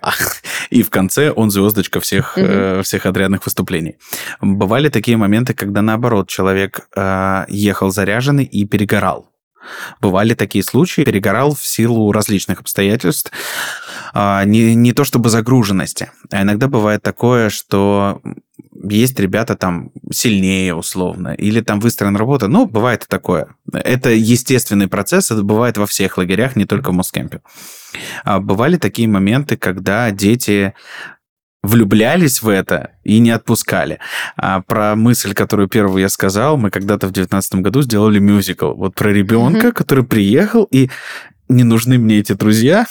И 0.70 0.82
в 0.82 0.90
конце 0.90 1.30
он 1.30 1.50
звездочка 1.50 2.00
всех, 2.00 2.36
Мгм. 2.36 2.46
э, 2.46 2.82
всех 2.82 3.06
отрядных 3.06 3.44
выступлений. 3.46 3.96
Бывали 4.40 4.88
такие 4.90 5.16
моменты, 5.16 5.54
когда 5.54 5.82
наоборот 5.82 6.28
человек 6.28 6.88
э, 6.96 7.44
ехал 7.48 7.90
заряженный 7.90 8.44
и 8.44 8.64
перегорал. 8.66 9.30
Бывали 10.00 10.34
такие 10.34 10.64
случаи, 10.64 11.02
перегорал 11.02 11.54
в 11.54 11.66
силу 11.66 12.10
различных 12.12 12.60
обстоятельств, 12.60 13.32
не, 14.14 14.74
не 14.74 14.92
то 14.92 15.04
чтобы 15.04 15.30
загруженности, 15.30 16.10
а 16.30 16.42
иногда 16.42 16.68
бывает 16.68 17.02
такое, 17.02 17.50
что 17.50 18.20
есть 18.90 19.18
ребята 19.18 19.56
там 19.56 19.90
сильнее 20.12 20.74
условно, 20.74 21.34
или 21.34 21.60
там 21.60 21.80
выстроена 21.80 22.18
работа, 22.18 22.48
ну, 22.48 22.66
бывает 22.66 23.04
и 23.04 23.06
такое. 23.08 23.48
Это 23.72 24.10
естественный 24.10 24.86
процесс, 24.88 25.30
это 25.30 25.42
бывает 25.42 25.78
во 25.78 25.86
всех 25.86 26.16
лагерях, 26.16 26.54
не 26.56 26.64
только 26.64 26.90
в 26.90 26.94
Москемпе. 26.94 27.40
А 28.24 28.38
бывали 28.38 28.76
такие 28.76 29.08
моменты, 29.08 29.56
когда 29.56 30.10
дети 30.10 30.74
влюблялись 31.64 32.40
в 32.40 32.48
это 32.48 32.92
и 33.02 33.18
не 33.18 33.30
отпускали. 33.30 33.98
А 34.36 34.60
про 34.62 34.94
мысль, 34.94 35.34
которую 35.34 35.68
первую 35.68 36.00
я 36.00 36.08
сказал, 36.08 36.56
мы 36.56 36.70
когда-то 36.70 37.08
в 37.08 37.12
девятнадцатом 37.12 37.62
году 37.62 37.82
сделали 37.82 38.20
мюзикл. 38.20 38.74
Вот 38.74 38.94
про 38.94 39.08
ребенка, 39.12 39.66
Мгм. 39.66 39.72
который 39.72 40.04
приехал 40.04 40.68
и 40.70 40.88
не 41.48 41.64
нужны 41.64 41.98
мне 41.98 42.18
эти 42.18 42.32
друзья. 42.32 42.86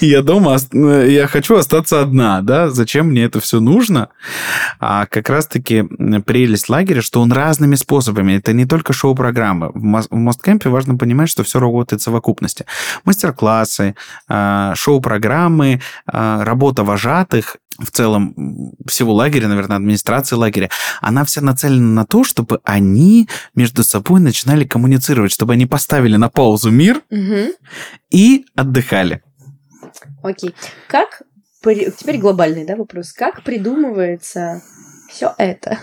я 0.00 0.22
дома, 0.22 0.56
я 0.72 1.26
хочу 1.26 1.56
остаться 1.56 2.00
одна, 2.00 2.42
да, 2.42 2.70
зачем 2.70 3.08
мне 3.08 3.24
это 3.24 3.40
все 3.40 3.60
нужно? 3.60 4.08
А 4.80 5.06
как 5.06 5.30
раз-таки 5.30 5.82
прелесть 6.26 6.68
лагеря, 6.68 7.02
что 7.02 7.20
он 7.20 7.32
разными 7.32 7.74
способами, 7.74 8.34
это 8.34 8.52
не 8.52 8.66
только 8.66 8.92
шоу-программы. 8.92 9.70
В 9.74 10.06
Мосткемпе 10.10 10.68
важно 10.68 10.96
понимать, 10.96 11.30
что 11.30 11.44
все 11.44 11.60
работает 11.60 12.02
в 12.02 12.04
совокупности. 12.04 12.66
Мастер-классы, 13.04 13.94
а, 14.28 14.74
шоу-программы, 14.74 15.80
а, 16.06 16.44
работа 16.44 16.84
вожатых, 16.84 17.56
в 17.78 17.90
целом 17.90 18.74
всего 18.86 19.12
лагеря, 19.14 19.48
наверное, 19.48 19.76
администрации 19.76 20.36
лагеря, 20.36 20.70
она 21.00 21.24
вся 21.24 21.40
нацелена 21.40 22.02
на 22.02 22.06
то, 22.06 22.24
чтобы 22.24 22.60
они 22.64 23.28
между 23.54 23.84
собой 23.84 24.20
начинали 24.20 24.64
коммуницировать, 24.64 25.32
чтобы 25.32 25.54
они 25.54 25.66
поставили 25.66 26.16
на 26.16 26.28
паузу 26.28 26.70
мир 26.70 27.02
угу. 27.10 27.52
и 28.10 28.46
отдыхали. 28.54 29.22
Окей. 30.22 30.54
Как 30.88 31.22
теперь 31.62 32.18
глобальный, 32.18 32.64
да, 32.64 32.76
вопрос. 32.76 33.12
Как 33.12 33.42
придумывается 33.42 34.62
все 35.10 35.34
это? 35.38 35.78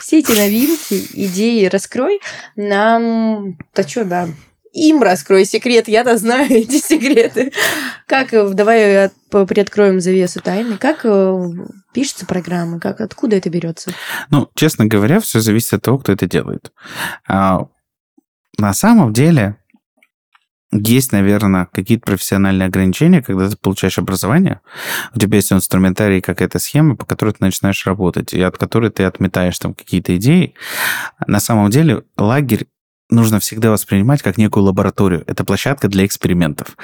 Все 0.00 0.18
эти 0.18 0.32
новинки, 0.32 1.06
идеи 1.12 1.66
раскрой 1.66 2.20
нам... 2.56 3.56
Да 3.74 3.86
что, 3.86 4.04
да, 4.04 4.28
им 4.72 5.02
раскрой 5.02 5.44
секрет, 5.44 5.88
я-то 5.88 6.16
знаю 6.16 6.50
эти 6.50 6.78
секреты. 6.80 7.52
Как, 8.06 8.32
э, 8.32 8.48
давай 8.50 8.80
э, 8.80 9.10
приоткроем 9.30 10.00
завесу 10.00 10.40
тайны, 10.40 10.76
как 10.78 11.00
э, 11.04 11.50
пишется 11.92 12.26
программа, 12.26 12.80
как, 12.80 13.00
откуда 13.00 13.36
это 13.36 13.50
берется? 13.50 13.92
Ну, 14.30 14.48
честно 14.54 14.86
говоря, 14.86 15.20
все 15.20 15.40
зависит 15.40 15.74
от 15.74 15.82
того, 15.82 15.98
кто 15.98 16.12
это 16.12 16.26
делает. 16.26 16.72
А, 17.28 17.66
на 18.58 18.72
самом 18.72 19.12
деле, 19.12 19.56
есть, 20.72 21.10
наверное, 21.10 21.66
какие-то 21.72 22.06
профессиональные 22.06 22.66
ограничения, 22.66 23.22
когда 23.22 23.48
ты 23.48 23.56
получаешь 23.56 23.98
образование, 23.98 24.60
у 25.12 25.18
тебя 25.18 25.36
есть 25.36 25.52
инструментарий, 25.52 26.20
какая-то 26.20 26.60
схема, 26.60 26.94
по 26.94 27.04
которой 27.04 27.32
ты 27.32 27.38
начинаешь 27.40 27.84
работать, 27.86 28.32
и 28.32 28.40
от 28.40 28.56
которой 28.56 28.90
ты 28.90 29.02
отметаешь 29.02 29.58
там 29.58 29.74
какие-то 29.74 30.14
идеи. 30.16 30.54
На 31.26 31.40
самом 31.40 31.70
деле 31.70 32.04
лагерь 32.16 32.68
нужно 33.10 33.40
всегда 33.40 33.70
воспринимать 33.70 34.22
как 34.22 34.38
некую 34.38 34.64
лабораторию. 34.64 35.24
Это 35.26 35.44
площадка 35.44 35.88
для 35.88 36.06
экспериментов. 36.06 36.76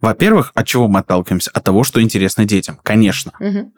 Во-первых, 0.00 0.52
от 0.54 0.66
чего 0.66 0.88
мы 0.88 1.00
отталкиваемся? 1.00 1.50
От 1.54 1.64
того, 1.64 1.84
что 1.84 2.02
интересно 2.02 2.44
детям, 2.44 2.78
конечно. 2.82 3.32
Угу. 3.38 3.72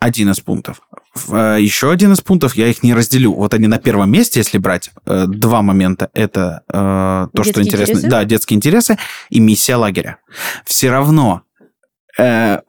Один 0.00 0.30
из 0.30 0.40
пунктов. 0.40 0.80
Э, 1.28 1.56
Еще 1.58 1.90
один 1.90 2.12
из 2.12 2.20
пунктов, 2.20 2.54
я 2.54 2.68
их 2.68 2.82
не 2.82 2.94
разделю. 2.94 3.34
Вот 3.34 3.54
они 3.54 3.66
на 3.66 3.78
первом 3.78 4.12
месте, 4.12 4.40
если 4.40 4.58
брать 4.58 4.90
э, 5.06 5.24
два 5.26 5.62
момента. 5.62 6.10
Это 6.14 6.62
э, 6.68 6.72
то, 6.72 7.30
детские 7.34 7.52
что 7.52 7.62
интересно. 7.62 7.92
Интересы? 7.92 8.08
Да, 8.08 8.24
детские 8.24 8.56
интересы 8.56 8.98
и 9.30 9.40
миссия 9.40 9.76
лагеря. 9.76 10.18
Все 10.64 10.90
равно 10.90 11.42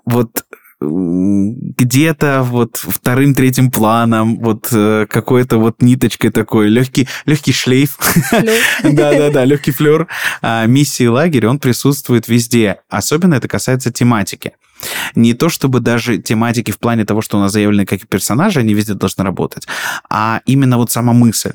вот 0.05 0.45
где-то 0.81 2.41
вот 2.43 2.77
вторым, 2.77 3.35
третьим 3.35 3.69
планом, 3.69 4.39
вот 4.39 4.69
э, 4.71 5.07
какой-то 5.09 5.57
вот 5.57 5.81
ниточкой 5.81 6.31
такой, 6.31 6.69
легкий, 6.69 7.07
легкий 7.25 7.51
шлейф. 7.51 7.97
Да-да-да, 8.83 9.43
легкий 9.43 9.71
флер 9.71 10.07
а, 10.41 10.65
миссии 10.67 11.05
лагеря, 11.05 11.49
он 11.49 11.59
присутствует 11.59 12.29
везде. 12.29 12.79
Особенно 12.87 13.35
это 13.35 13.49
касается 13.49 13.91
тематики. 13.91 14.53
Не 15.15 15.33
то 15.33 15.49
чтобы 15.49 15.81
даже 15.81 16.17
тематики 16.19 16.71
в 16.71 16.79
плане 16.79 17.03
того, 17.03 17.21
что 17.21 17.37
у 17.37 17.41
нас 17.41 17.51
заявлены 17.51 17.85
как 17.85 18.07
персонажи, 18.07 18.61
они 18.61 18.73
везде 18.73 18.93
должны 18.93 19.25
работать, 19.25 19.67
а 20.09 20.41
именно 20.45 20.77
вот 20.77 20.91
сама 20.91 21.11
мысль. 21.11 21.53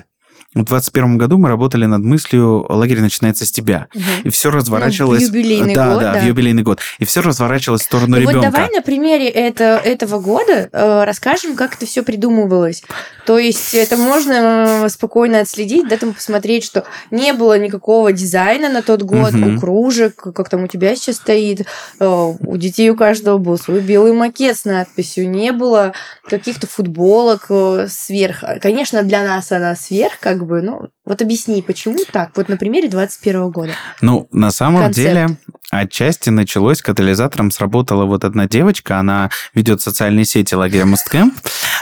В 0.55 0.63
2021 0.63 1.19
году 1.19 1.37
мы 1.39 1.49
работали 1.49 1.85
над 1.85 2.03
мыслью 2.03 2.65
«Лагерь 2.69 3.01
начинается 3.01 3.45
с 3.45 3.51
тебя». 3.51 3.89
Угу. 3.93 4.03
И 4.25 4.31
все 4.31 4.51
разворачивалось... 4.53 5.23
Ну, 5.23 5.29
в 5.29 5.35
юбилейный 5.35 5.75
да, 5.75 5.91
год, 5.91 6.01
да, 6.01 6.13
да, 6.15 6.21
в 6.21 6.27
юбилейный 6.27 6.63
год. 6.63 6.79
И 7.01 7.05
все 7.05 7.23
разворачивалось 7.23 7.83
в 7.83 7.85
сторону 7.87 8.17
и 8.17 8.21
ребенка. 8.21 8.47
Вот 8.47 8.53
давай 8.53 8.71
на 8.71 8.81
примере 8.81 9.29
это, 9.29 9.81
этого 9.85 10.21
года 10.21 10.69
э, 10.71 11.05
расскажем, 11.05 11.57
как 11.57 11.75
это 11.75 11.87
все 11.87 12.05
придумывалось. 12.05 12.85
То 13.27 13.37
есть 13.39 13.75
это 13.75 13.97
можно 13.97 14.85
э, 14.85 14.89
спокойно 14.91 15.41
отследить, 15.41 15.89
да, 15.89 15.97
там 15.97 16.13
посмотреть, 16.13 16.65
что 16.65 16.85
не 17.11 17.33
было 17.33 17.59
никакого 17.59 18.13
дизайна 18.13 18.69
на 18.69 18.83
тот 18.83 19.03
год, 19.03 19.35
угу. 19.35 19.57
у 19.57 19.59
кружек, 19.59 20.15
как 20.15 20.49
там 20.49 20.65
у 20.65 20.67
тебя 20.69 20.95
сейчас 20.95 21.17
стоит, 21.17 21.67
э, 21.99 22.07
у 22.07 22.57
детей 22.57 22.91
у 22.91 22.97
каждого 22.97 23.39
был 23.39 23.59
свой 23.59 23.81
белый 23.81 24.13
макет 24.13 24.57
с 24.57 24.65
надписью, 24.65 25.29
не 25.29 25.51
было 25.51 25.95
каких-то 26.25 26.69
футболок 26.69 27.47
э, 27.49 27.89
сверх. 27.91 28.45
Конечно, 28.63 29.03
для 29.03 29.25
нас 29.25 29.51
она 29.51 29.75
сверх, 29.75 30.19
как 30.21 30.44
бы, 30.47 30.63
ну, 30.63 30.89
вот 31.05 31.23
объясни, 31.23 31.63
почему 31.63 31.99
так? 32.11 32.31
Вот 32.37 32.49
на 32.49 32.57
примере 32.57 32.89
21 32.89 33.51
года. 33.51 33.73
Ну, 34.01 34.29
на 34.33 34.51
самом 34.51 34.83
Концепт. 34.83 35.09
деле, 35.09 35.37
отчасти 35.71 36.31
началось, 36.31 36.83
катализатором 36.83 37.51
сработала 37.51 38.05
вот 38.05 38.25
одна 38.25 38.47
девочка, 38.47 38.99
она 38.99 39.31
ведет 39.55 39.81
социальные 39.81 40.25
сети 40.25 40.55
лагеря 40.55 40.87
Мусткэмп, 40.87 41.35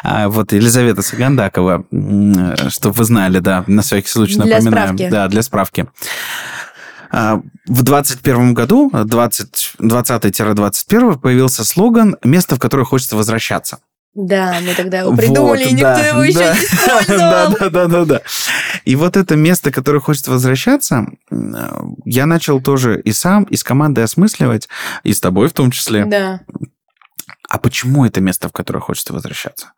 а, 0.03 0.29
вот 0.29 0.53
Елизавета 0.53 1.03
Сагандакова, 1.03 1.85
чтобы 2.68 2.94
вы 2.94 3.05
знали, 3.05 3.38
да, 3.38 3.64
на 3.66 3.83
всякий 3.83 4.09
случай 4.09 4.35
для 4.35 4.57
напоминаем. 4.57 4.96
Справки. 4.96 5.11
Да, 5.11 5.29
для 5.29 5.42
справки. 5.42 5.87
А, 7.11 7.42
в 7.66 7.83
2021 7.83 8.55
году, 8.55 8.90
20, 8.92 9.75
20-21, 9.79 11.18
появился 11.18 11.64
слоган 11.64 12.16
«Место, 12.25 12.57
в 12.57 12.59
которое 12.59 12.85
хочется 12.85 13.16
возвращаться». 13.16 13.79
Да, 14.14 14.59
мы 14.62 14.75
тогда 14.75 15.01
его 15.01 15.16
придумали, 15.16 15.62
вот, 15.62 15.70
и 15.70 15.72
никто 15.72 15.94
да, 15.94 16.07
его 16.07 16.22
еще 16.22 16.38
да, 16.38 16.53
не 16.53 16.59
использовал. 16.59 17.18
Да, 17.18 17.48
да, 17.48 17.70
да, 17.70 17.87
да, 17.87 18.05
да. 18.05 18.20
И 18.85 18.94
вот 18.94 19.16
это 19.16 19.37
место, 19.37 19.70
которое 19.72 20.01
хочется 20.01 20.31
возвращаться, 20.31 21.07
я 22.05 22.27
начал 22.27 22.61
тоже 22.61 23.01
и 23.01 23.12
сам, 23.12 23.44
и 23.44 23.57
с 23.57 23.64
командой 23.64 24.05
осмысливать, 24.05 24.68
и 25.03 25.14
с 25.14 25.20
тобой 25.20 25.48
в 25.48 25.55
том 25.55 25.70
числе. 25.70 26.05
Да. 26.05 26.40
А 27.48 27.59
почему 27.59 28.05
это 28.05 28.20
место, 28.20 28.48
в 28.48 28.53
которое 28.53 28.81
хочется 28.81 29.14
возвращаться? 29.14 29.72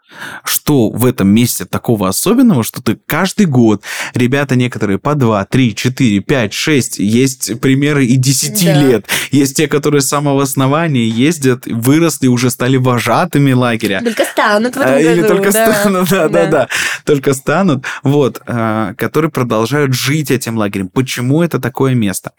Что 0.44 0.90
в 0.90 1.04
этом 1.04 1.28
месте 1.28 1.64
такого 1.64 2.08
особенного, 2.08 2.62
что 2.62 2.82
ты 2.82 2.98
каждый 3.06 3.46
год, 3.46 3.82
ребята 4.14 4.56
некоторые 4.56 4.98
по 4.98 5.14
2, 5.14 5.44
3, 5.44 5.74
4, 5.74 6.20
5, 6.20 6.52
6, 6.52 6.98
есть 6.98 7.60
примеры 7.60 8.06
и 8.06 8.16
10 8.16 8.64
да. 8.64 8.82
лет, 8.82 9.06
есть 9.30 9.56
те, 9.56 9.68
которые 9.68 10.00
с 10.00 10.08
самого 10.08 10.42
основания 10.42 11.06
ездят, 11.08 11.66
выросли, 11.66 12.26
уже 12.26 12.50
стали 12.50 12.76
вожатыми 12.76 13.52
лагеря. 13.52 14.00
Только 14.02 14.24
станут 14.24 14.76
в 14.76 14.80
этом 14.80 14.94
году. 14.94 15.10
Или 15.10 15.22
только 15.22 15.52
да. 15.52 15.74
станут, 15.74 16.08
да, 16.10 16.28
да, 16.28 16.44
да, 16.44 16.50
да, 16.50 16.68
только 17.04 17.34
станут, 17.34 17.84
вот, 18.02 18.40
а, 18.46 18.94
которые 18.94 19.30
продолжают 19.30 19.94
жить 19.94 20.30
этим 20.30 20.56
лагерем. 20.56 20.88
Почему 20.88 21.42
это 21.42 21.58
такое 21.60 21.94
место? 21.94 22.32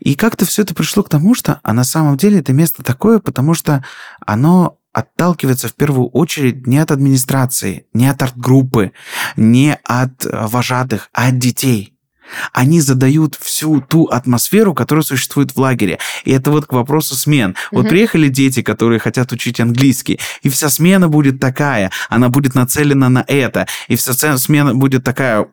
И 0.00 0.14
как-то 0.14 0.44
все 0.44 0.62
это 0.62 0.74
пришло 0.74 1.02
к 1.02 1.08
тому, 1.08 1.34
что, 1.34 1.60
а 1.62 1.72
на 1.72 1.84
самом 1.84 2.16
деле 2.16 2.40
это 2.40 2.52
место 2.52 2.82
такое, 2.82 3.18
потому 3.18 3.54
что 3.54 3.84
оно 4.24 4.78
отталкивается 4.94 5.68
в 5.68 5.74
первую 5.74 6.08
очередь 6.08 6.66
не 6.66 6.78
от 6.78 6.92
администрации, 6.92 7.86
не 7.92 8.06
от 8.06 8.22
арт-группы, 8.22 8.92
не 9.36 9.76
от 9.84 10.24
э, 10.24 10.46
вожатых, 10.46 11.10
а 11.12 11.28
от 11.28 11.38
детей. 11.38 11.90
Они 12.52 12.80
задают 12.80 13.34
всю 13.34 13.80
ту 13.80 14.06
атмосферу, 14.06 14.72
которая 14.72 15.04
существует 15.04 15.52
в 15.52 15.58
лагере. 15.58 15.98
И 16.24 16.30
это 16.30 16.50
вот 16.50 16.66
к 16.66 16.72
вопросу 16.72 17.14
смен. 17.16 17.54
Вот 17.70 17.88
приехали 17.88 18.28
дети, 18.28 18.62
которые 18.62 18.98
хотят 18.98 19.30
учить 19.32 19.60
английский, 19.60 20.18
и 20.42 20.48
вся 20.48 20.70
смена 20.70 21.08
будет 21.08 21.38
такая, 21.38 21.90
она 22.08 22.30
будет 22.30 22.54
нацелена 22.54 23.10
на 23.10 23.24
это, 23.28 23.66
и 23.88 23.96
вся 23.96 24.38
смена 24.38 24.74
будет 24.74 25.04
такая 25.04 25.46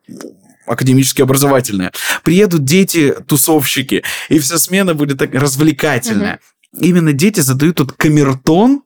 академически 0.66 1.22
образовательная. 1.22 1.92
Приедут 2.24 2.64
дети-тусовщики, 2.64 4.04
и 4.30 4.40
вся 4.40 4.58
смена 4.58 4.94
будет 4.94 5.18
так 5.18 5.34
развлекательная. 5.34 6.36
Mm-hmm. 6.36 6.86
Именно 6.86 7.14
дети 7.14 7.42
задают 7.42 7.78
тот 7.78 7.92
камертон, 7.92 8.84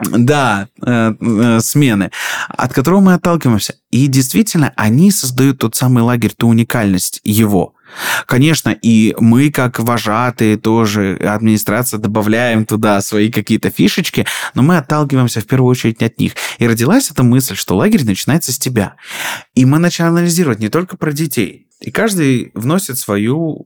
да, 0.00 0.68
э, 0.84 1.12
э, 1.20 1.60
смены, 1.60 2.10
от 2.48 2.72
которого 2.72 3.00
мы 3.00 3.14
отталкиваемся. 3.14 3.74
И 3.90 4.06
действительно, 4.06 4.72
они 4.76 5.10
создают 5.10 5.58
тот 5.58 5.74
самый 5.74 6.02
лагерь, 6.02 6.32
ту 6.36 6.48
уникальность 6.48 7.20
его. 7.24 7.74
Конечно, 8.26 8.70
и 8.70 9.16
мы, 9.18 9.50
как 9.50 9.80
вожатые, 9.80 10.58
тоже, 10.58 11.16
администрация, 11.16 11.98
добавляем 11.98 12.66
туда 12.66 13.00
свои 13.00 13.30
какие-то 13.30 13.70
фишечки, 13.70 14.26
но 14.54 14.62
мы 14.62 14.76
отталкиваемся 14.76 15.40
в 15.40 15.46
первую 15.46 15.70
очередь 15.70 16.02
от 16.02 16.18
них. 16.20 16.34
И 16.58 16.66
родилась 16.66 17.10
эта 17.10 17.22
мысль, 17.22 17.56
что 17.56 17.76
лагерь 17.76 18.04
начинается 18.04 18.52
с 18.52 18.58
тебя. 18.58 18.96
И 19.54 19.64
мы 19.64 19.78
начали 19.78 20.06
анализировать 20.06 20.60
не 20.60 20.68
только 20.68 20.96
про 20.96 21.12
детей, 21.12 21.67
и 21.80 21.90
каждый 21.92 22.50
вносит 22.54 22.98
свою 22.98 23.64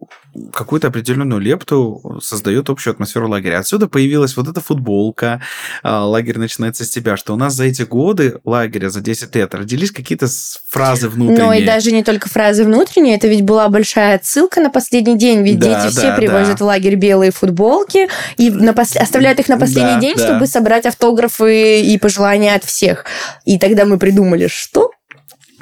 какую-то 0.53 0.88
определенную 0.88 1.40
лепту, 1.40 2.20
создает 2.22 2.70
общую 2.70 2.92
атмосферу 2.92 3.29
лагеря. 3.29 3.59
Отсюда 3.59 3.87
появилась 3.87 4.37
вот 4.37 4.48
эта 4.48 4.61
футболка 4.61 5.42
а, 5.83 6.05
«Лагерь 6.07 6.38
начинается 6.38 6.85
с 6.85 6.90
тебя», 6.90 7.16
что 7.16 7.35
у 7.35 7.37
нас 7.37 7.55
за 7.55 7.64
эти 7.64 7.83
годы 7.83 8.38
лагеря, 8.44 8.88
за 8.88 9.01
10 9.01 9.35
лет, 9.35 9.55
родились 9.55 9.90
какие-то 9.90 10.27
фразы 10.68 11.09
внутренние. 11.09 11.46
Ну 11.46 11.53
и 11.53 11.64
даже 11.64 11.92
не 11.92 12.03
только 12.03 12.29
фразы 12.29 12.64
внутренние, 12.64 13.16
это 13.16 13.29
ведь 13.29 13.42
была 13.42 13.68
большая 13.68 14.16
отсылка 14.16 14.61
на 14.61 14.70
последний 14.70 15.18
день, 15.18 15.42
ведь 15.42 15.59
да, 15.59 15.66
дети 15.66 15.94
да, 15.94 16.01
все 16.01 16.16
привозят 16.16 16.59
да. 16.59 16.64
в 16.64 16.66
лагерь 16.66 16.96
белые 16.96 17.31
футболки 17.31 18.09
и 18.37 18.51
на 18.51 18.72
пос... 18.72 18.96
оставляют 18.96 19.38
их 19.38 19.48
на 19.48 19.59
последний 19.59 19.94
да, 19.94 20.01
день, 20.01 20.14
да. 20.16 20.27
чтобы 20.27 20.46
собрать 20.46 20.87
автографы 20.87 21.83
и 21.83 21.98
пожелания 21.98 22.55
от 22.55 22.64
всех. 22.64 23.05
И 23.44 23.59
тогда 23.59 23.85
мы 23.85 23.98
придумали, 23.98 24.48
что 24.48 24.91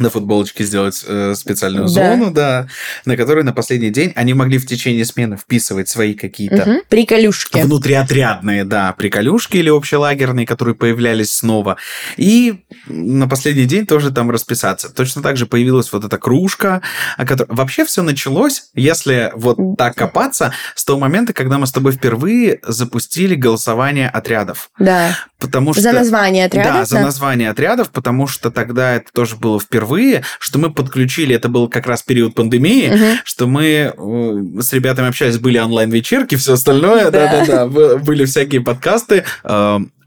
на 0.01 0.11
футболочке 0.11 0.65
сделать 0.65 1.05
э, 1.07 1.35
специальную 1.37 1.89
Да. 1.89 1.89
зону, 2.17 2.31
да, 2.31 2.67
на 3.05 3.17
которой 3.17 3.45
на 3.45 3.53
последний 3.53 3.91
день 3.91 4.13
они 4.17 4.35
могли 4.35 4.59
в 4.59 4.67
течение 4.67 5.05
смены 5.05 5.37
вписывать 5.37 5.89
свои 5.89 6.15
какие-то 6.15 6.65
Мгм. 6.69 6.81
Приколюшки. 6.89 7.59
внутриотрядные, 7.61 8.65
да, 8.65 8.93
приколюшки 8.93 9.57
или 9.59 9.69
общелагерные, 9.71 10.47
которые 10.47 10.75
появлялись 10.75 11.33
снова. 11.33 11.77
И 12.17 12.61
на 12.87 13.29
последний 13.29 13.67
день 13.67 13.87
тоже 13.87 14.11
там 14.11 14.31
расписаться. 14.31 14.89
Точно 14.93 15.23
так 15.23 15.37
же 15.37 15.47
появилась 15.47 15.93
вот 15.93 16.05
эта 16.05 16.19
кружка, 16.19 16.83
которой... 17.17 17.47
Вообще 17.49 17.85
все 17.85 18.03
началось, 18.03 18.71
если 18.75 19.31
вот 19.35 19.59
так 19.77 19.95
копаться, 19.95 20.53
с 20.75 20.85
того 20.85 20.99
момента, 20.99 21.33
когда 21.33 21.59
мы 21.59 21.67
с 21.67 21.73
тобой 21.73 21.93
впервые 21.93 22.61
запустили 22.63 23.35
голосование 23.35 24.09
отрядов. 24.09 24.71
Да. 24.79 25.17
Потому 25.41 25.73
что... 25.73 25.83
За 25.83 25.93
название 25.93 26.45
отряда. 26.45 26.71
Да, 26.73 26.85
за 26.85 27.01
название 27.01 27.51
отрядов, 27.51 27.91
потому 27.91 28.27
что 28.27 28.51
тогда 28.51 28.97
это 28.97 29.07
тоже 29.13 29.37
было 29.37 29.59
впервые, 29.59 30.23
что 30.39 30.59
мы 30.59 30.71
подключили, 30.71 31.35
это 31.35 31.49
был 31.49 31.69
как 31.69 31.87
раз 31.87 32.03
период 32.03 32.35
пандемии, 32.35 32.89
Мгм. 32.91 33.19
что 33.25 33.47
мы 33.47 33.65
э, 33.97 34.61
с 34.61 34.73
ребятами 34.73 35.09
общались, 35.09 35.39
были 35.39 35.59
онлайн-вечерки, 35.59 36.35
все 36.37 36.53
остальное, 36.55 37.11
Да. 37.11 37.27
да-да-да, 37.29 37.67
бы- 37.67 37.99
были 37.99 38.25
всякие 38.27 38.61
подкасты, 38.61 39.25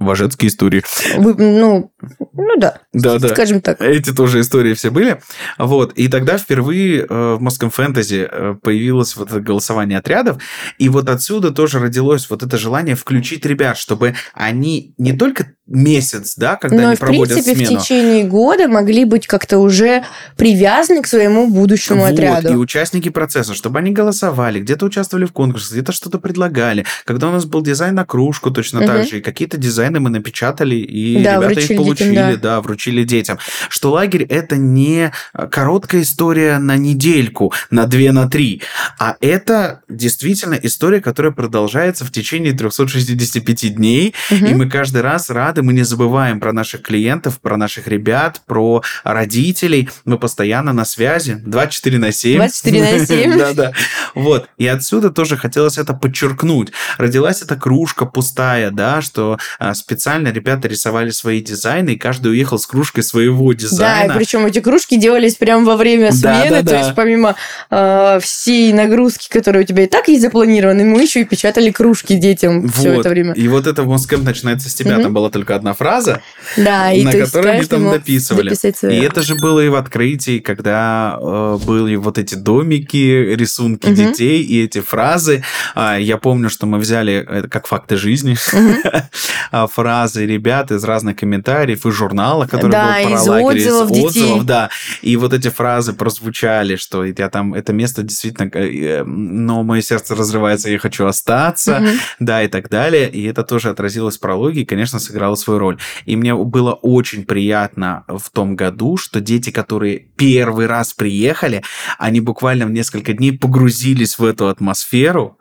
вожатские 0.05 0.49
истории, 0.49 0.83
Вы- 1.17 1.35
ну, 1.35 1.91
ну 2.33 2.55
да, 2.57 2.79
да-да. 2.93 3.29
скажем 3.29 3.61
так. 3.61 3.81
Эти 3.81 4.13
тоже 4.13 4.41
истории 4.41 4.73
все 4.73 4.89
были. 4.89 5.21
Вот. 5.57 5.93
И 5.93 6.07
тогда 6.07 6.37
впервые 6.37 7.01
э, 7.01 7.05
в 7.05 7.41
Moscow 7.41 7.73
Fantasy 7.73 8.27
э, 8.29 8.55
появилось 8.61 9.15
вот 9.15 9.29
это 9.29 9.39
голосование 9.39 9.99
отрядов. 9.99 10.41
И 10.77 10.89
вот 10.89 11.09
отсюда 11.09 11.51
тоже 11.51 11.79
родилось 11.79 12.29
вот 12.29 12.43
это 12.43 12.57
желание 12.57 12.95
включить 12.95 13.45
ребят, 13.45 13.77
чтобы 13.77 14.15
они 14.33 14.93
не 14.97 15.13
только 15.13 15.53
месяц, 15.65 16.33
да, 16.35 16.57
когда 16.57 16.77
Но, 16.81 16.87
они 16.89 16.95
в 16.97 16.99
проводят 16.99 17.35
принципе, 17.35 17.65
смену. 17.65 17.79
в 17.79 17.83
течение 17.83 18.25
года 18.25 18.67
могли 18.67 19.05
быть 19.05 19.27
как-то 19.27 19.59
уже 19.59 20.03
привязаны 20.35 21.01
к 21.01 21.07
своему 21.07 21.47
будущему 21.47 22.01
Вот, 22.01 22.11
отряду. 22.13 22.51
и 22.51 22.55
участники 22.55 23.07
процесса, 23.09 23.53
чтобы 23.53 23.79
они 23.79 23.91
голосовали, 23.91 24.59
где-то 24.59 24.85
участвовали 24.85 25.23
в 25.25 25.31
конкурсах, 25.31 25.71
где-то 25.71 25.93
что-то 25.93 26.19
предлагали. 26.19 26.85
Когда 27.05 27.29
у 27.29 27.31
нас 27.31 27.45
был 27.45 27.61
дизайн 27.61 27.95
на 27.95 28.05
кружку, 28.05 28.51
точно 28.51 28.79
Мгм. 28.81 28.87
так 28.87 29.07
же, 29.07 29.19
и 29.19 29.21
какие-то 29.21 29.55
дизайны 29.57 30.01
мы 30.01 30.09
напечатали, 30.09 30.75
и 30.75 31.23
Да, 31.23 31.35
ребята 31.37 31.61
их 31.61 31.77
получили, 31.77 32.09
детям, 32.09 32.39
да. 32.41 32.59
вручили 32.61 33.03
детям. 33.05 33.39
Что 33.69 33.91
лагерь 33.91 34.23
это 34.23 34.57
не 34.57 35.11
э, 35.33 35.47
короткая 35.47 36.01
история 36.01 36.57
на 36.57 36.75
недельку, 36.75 37.53
на 37.69 37.87
две, 37.87 38.11
на 38.11 38.29
три, 38.29 38.61
а 38.99 39.15
это 39.21 39.81
действительно 39.87 40.55
история, 40.61 40.99
которая 40.99 41.31
продолжается 41.31 42.03
в 42.03 42.11
течение 42.11 42.51
365 42.51 43.69
дней, 43.69 44.13
Мгм. 44.29 44.45
и 44.45 44.53
мы 44.55 44.69
каждый 44.69 45.01
раз 45.01 45.29
рады, 45.29 45.52
мы 45.61 45.73
не 45.73 45.83
забываем 45.83 46.39
про 46.39 46.53
наших 46.53 46.81
клиентов, 46.81 47.39
про 47.39 47.57
наших 47.57 47.87
ребят, 47.87 48.41
про 48.47 48.81
родителей. 49.03 49.89
Мы 50.05 50.17
постоянно 50.17 50.73
на 50.73 50.85
связи, 50.85 51.35
24 51.45 51.97
на 51.97 52.11
7. 52.11 52.37
24 52.37 52.81
на 52.99 53.05
7. 53.05 53.37
Да-да. 53.37 53.71
Вот. 54.15 54.47
И 54.57 54.67
отсюда 54.67 55.09
тоже 55.09 55.37
хотелось 55.37 55.77
это 55.77 55.93
подчеркнуть. 55.93 56.71
Родилась 56.97 57.41
эта 57.41 57.55
кружка 57.55 58.05
пустая, 58.05 58.71
да, 58.71 59.01
что 59.01 59.37
а, 59.59 59.73
специально 59.73 60.29
ребята 60.29 60.67
рисовали 60.67 61.09
свои 61.09 61.41
дизайны, 61.41 61.91
и 61.91 61.97
каждый 61.97 62.31
уехал 62.31 62.57
с 62.57 62.65
кружкой 62.65 63.03
своего 63.03 63.51
Да, 63.53 63.59
дизайна. 63.59 64.13
и 64.13 64.15
причем 64.15 64.45
эти 64.45 64.59
кружки 64.59 64.97
делались 64.97 65.35
прямо 65.35 65.65
во 65.65 65.75
время 65.75 66.11
Да, 66.11 66.41
смены, 66.43 66.49
да, 66.49 66.59
то 66.59 66.69
да. 66.69 66.79
есть 66.79 66.95
помимо 66.95 67.35
э, 67.69 68.19
всей 68.21 68.71
нагрузки, 68.73 69.27
которая 69.29 69.63
у 69.63 69.65
тебя 69.65 69.83
и 69.83 69.87
так 69.87 70.07
есть 70.07 70.21
запланированы, 70.21 70.85
мы 70.85 71.01
еще 71.01 71.21
и 71.21 71.25
печатали 71.25 71.71
кружки 71.71 72.15
детям 72.15 72.69
все 72.69 72.99
это 72.99 73.09
время. 73.09 73.33
И 73.33 73.47
вот 73.47 73.67
это 73.67 73.83
Москэм 73.83 74.23
начинается 74.23 74.69
с 74.69 74.73
тебя. 74.73 74.99
Там 74.99 75.13
была 75.13 75.29
только 75.29 75.42
одна 75.51 75.73
фраза, 75.73 76.21
Да, 76.57 76.91
и 76.91 77.03
на 77.03 77.11
которой 77.11 77.57
они 77.57 77.65
там 77.65 77.89
дописывали. 77.91 78.53
И 78.93 79.03
это 79.03 79.21
же 79.21 79.35
было 79.35 79.59
и 79.59 79.69
в 79.69 79.75
открытии, 79.75 80.39
когда 80.39 81.17
э, 81.19 81.57
были 81.65 81.95
вот 81.95 82.17
эти 82.17 82.35
домики, 82.35 83.33
рисунки 83.35 83.87
Мгм. 83.87 83.95
детей 83.95 84.41
и 84.43 84.63
эти 84.63 84.81
фразы. 84.81 85.43
А, 85.75 85.97
я 85.97 86.17
помню, 86.17 86.49
что 86.49 86.65
мы 86.65 86.77
взяли 86.79 87.13
это 87.15 87.47
как 87.47 87.67
факты 87.67 87.97
жизни 87.97 88.35
а, 89.51 89.67
фразы 89.67 90.25
ребят 90.25 90.71
из 90.71 90.83
разных 90.83 91.17
комментариев, 91.17 91.85
из 91.85 91.93
журнала, 91.93 92.45
который 92.45 92.71
Да, 92.71 92.97
был 92.99 93.09
про 93.09 93.15
из 93.17 93.27
лагерь, 93.27 93.61
отзывов 93.67 93.91
детей. 93.91 94.05
отзывов, 94.07 94.45
да. 94.45 94.69
И 95.01 95.15
вот 95.17 95.33
эти 95.33 95.49
фразы 95.49 95.93
прозвучали, 95.93 96.75
что 96.75 97.03
я 97.05 97.29
там 97.29 97.53
это 97.53 97.73
место 97.73 98.03
действительно, 98.03 98.49
э, 98.53 99.03
но 99.03 99.63
мое 99.63 99.81
сердце 99.81 100.15
разрывается, 100.15 100.69
я 100.69 100.79
хочу 100.79 101.05
остаться 101.05 101.83
да, 102.19 102.43
и 102.43 102.47
так 102.47 102.69
далее. 102.69 103.09
И 103.09 103.23
это 103.25 103.43
тоже 103.43 103.69
отразилось 103.69 104.17
в 104.17 104.19
прологе 104.19 104.61
и, 104.61 104.65
конечно, 104.65 104.99
сыграло 104.99 105.32
свою 105.35 105.59
роль. 105.59 105.79
И 106.05 106.15
мне 106.15 106.35
было 106.35 106.73
очень 106.73 107.25
приятно 107.25 108.03
в 108.07 108.29
том 108.29 108.55
году, 108.55 108.97
что 108.97 109.21
дети, 109.21 109.49
которые 109.49 109.99
первый 109.99 110.67
раз 110.67 110.93
приехали, 110.93 111.63
они 111.97 112.19
буквально 112.19 112.65
в 112.65 112.71
несколько 112.71 113.13
дней 113.13 113.37
погрузились 113.37 114.17
в 114.17 114.25
эту 114.25 114.47
атмосферу 114.47 115.39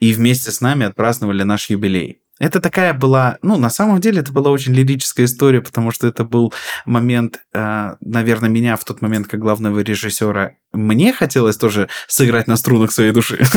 и 0.00 0.12
вместе 0.12 0.50
с 0.50 0.60
нами 0.60 0.86
отпраздновали 0.86 1.42
наш 1.42 1.70
юбилей. 1.70 2.20
Это 2.40 2.60
такая 2.60 2.94
была, 2.94 3.38
ну, 3.42 3.56
на 3.56 3.70
самом 3.70 4.00
деле, 4.00 4.20
это 4.20 4.32
была 4.32 4.50
очень 4.50 4.72
лирическая 4.72 5.26
история, 5.26 5.60
потому 5.60 5.90
что 5.92 6.08
это 6.08 6.24
был 6.24 6.52
момент, 6.86 7.40
э, 7.52 7.94
наверное, 8.00 8.48
меня 8.48 8.76
в 8.76 8.84
тот 8.84 9.02
момент, 9.02 9.28
как 9.28 9.40
главного 9.40 9.80
режиссера, 9.80 10.54
мне 10.72 11.12
хотелось 11.12 11.56
тоже 11.56 11.88
сыграть 12.06 12.46
на 12.46 12.56
струнах 12.56 12.92
своей 12.92 13.12
души. 13.12 13.42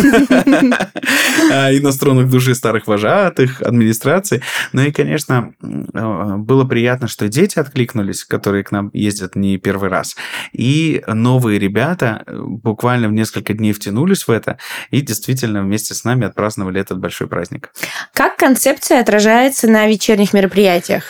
А, 1.52 1.72
И 1.72 1.80
на 1.80 1.92
струнах 1.92 2.30
души 2.30 2.56
старых 2.56 2.88
вожатых, 2.88 3.62
администрации. 3.62 4.42
Ну 4.72 4.82
и, 4.82 4.92
конечно, 4.92 5.54
э, 5.62 6.36
было 6.38 6.64
приятно, 6.64 7.08
что 7.08 7.28
дети 7.28 7.60
откликнулись, 7.60 8.24
которые 8.24 8.64
к 8.64 8.72
нам 8.72 8.90
ездят 8.94 9.36
не 9.36 9.58
первый 9.58 9.90
раз. 9.90 10.16
И 10.54 11.04
новые 11.08 11.60
ребята 11.60 12.24
э, 12.26 12.38
буквально 12.40 13.10
в 13.10 13.14
несколько 13.14 13.54
дней 13.54 13.74
втянулись 13.74 14.28
в 14.28 14.32
это 14.32 14.58
и 14.90 15.02
действительно 15.02 15.62
вместе 15.64 15.94
с 15.94 16.04
нами 16.04 16.26
отпраздновали 16.26 16.80
этот 16.80 17.00
большой 17.00 17.28
праздник. 17.28 17.72
Как 18.14 18.38
концепция 18.74 19.02
отражается 19.02 19.68
на 19.68 19.88
вечерних 19.88 20.34
мероприятиях? 20.34 21.04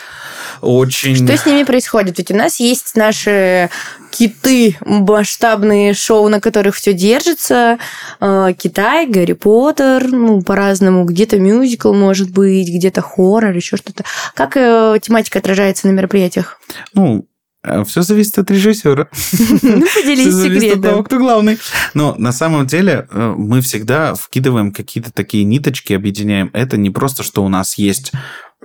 Очень... 0.60 1.16
Что 1.16 1.36
с 1.36 1.46
ними 1.46 1.64
происходит? 1.64 2.18
Ведь 2.18 2.30
у 2.30 2.36
нас 2.36 2.60
есть 2.60 2.94
наши 2.94 3.70
киты, 4.10 4.76
масштабные 4.84 5.94
шоу, 5.94 6.28
на 6.28 6.40
которых 6.40 6.76
все 6.76 6.92
держится. 6.92 7.78
Э, 8.20 8.52
Китай, 8.56 9.06
Гарри 9.06 9.32
Поттер, 9.32 10.06
ну, 10.08 10.42
по-разному. 10.42 11.04
Где-то 11.04 11.38
мюзикл, 11.38 11.92
может 11.92 12.30
быть, 12.30 12.68
где-то 12.68 13.02
хоррор, 13.02 13.54
еще 13.54 13.76
что-то. 13.76 14.04
Как 14.34 14.56
э, 14.56 14.98
тематика 15.02 15.38
отражается 15.38 15.88
на 15.88 15.92
мероприятиях? 15.92 16.58
Ну, 16.94 17.26
все 17.86 18.02
зависит 18.02 18.38
от 18.38 18.50
режиссера. 18.50 19.08
Ну, 19.62 19.86
поделись 19.94 20.32
зависит 20.32 20.76
от 20.76 20.82
того, 20.82 21.02
кто 21.02 21.18
главный. 21.18 21.58
Но 21.94 22.14
на 22.18 22.32
самом 22.32 22.66
деле 22.66 23.06
э, 23.10 23.34
мы 23.36 23.60
всегда 23.60 24.14
вкидываем 24.14 24.72
какие-то 24.72 25.12
такие 25.12 25.44
ниточки, 25.44 25.92
объединяем. 25.92 26.50
Это 26.52 26.76
не 26.76 26.90
просто, 26.90 27.22
что 27.22 27.44
у 27.44 27.48
нас 27.48 27.78
есть 27.78 28.12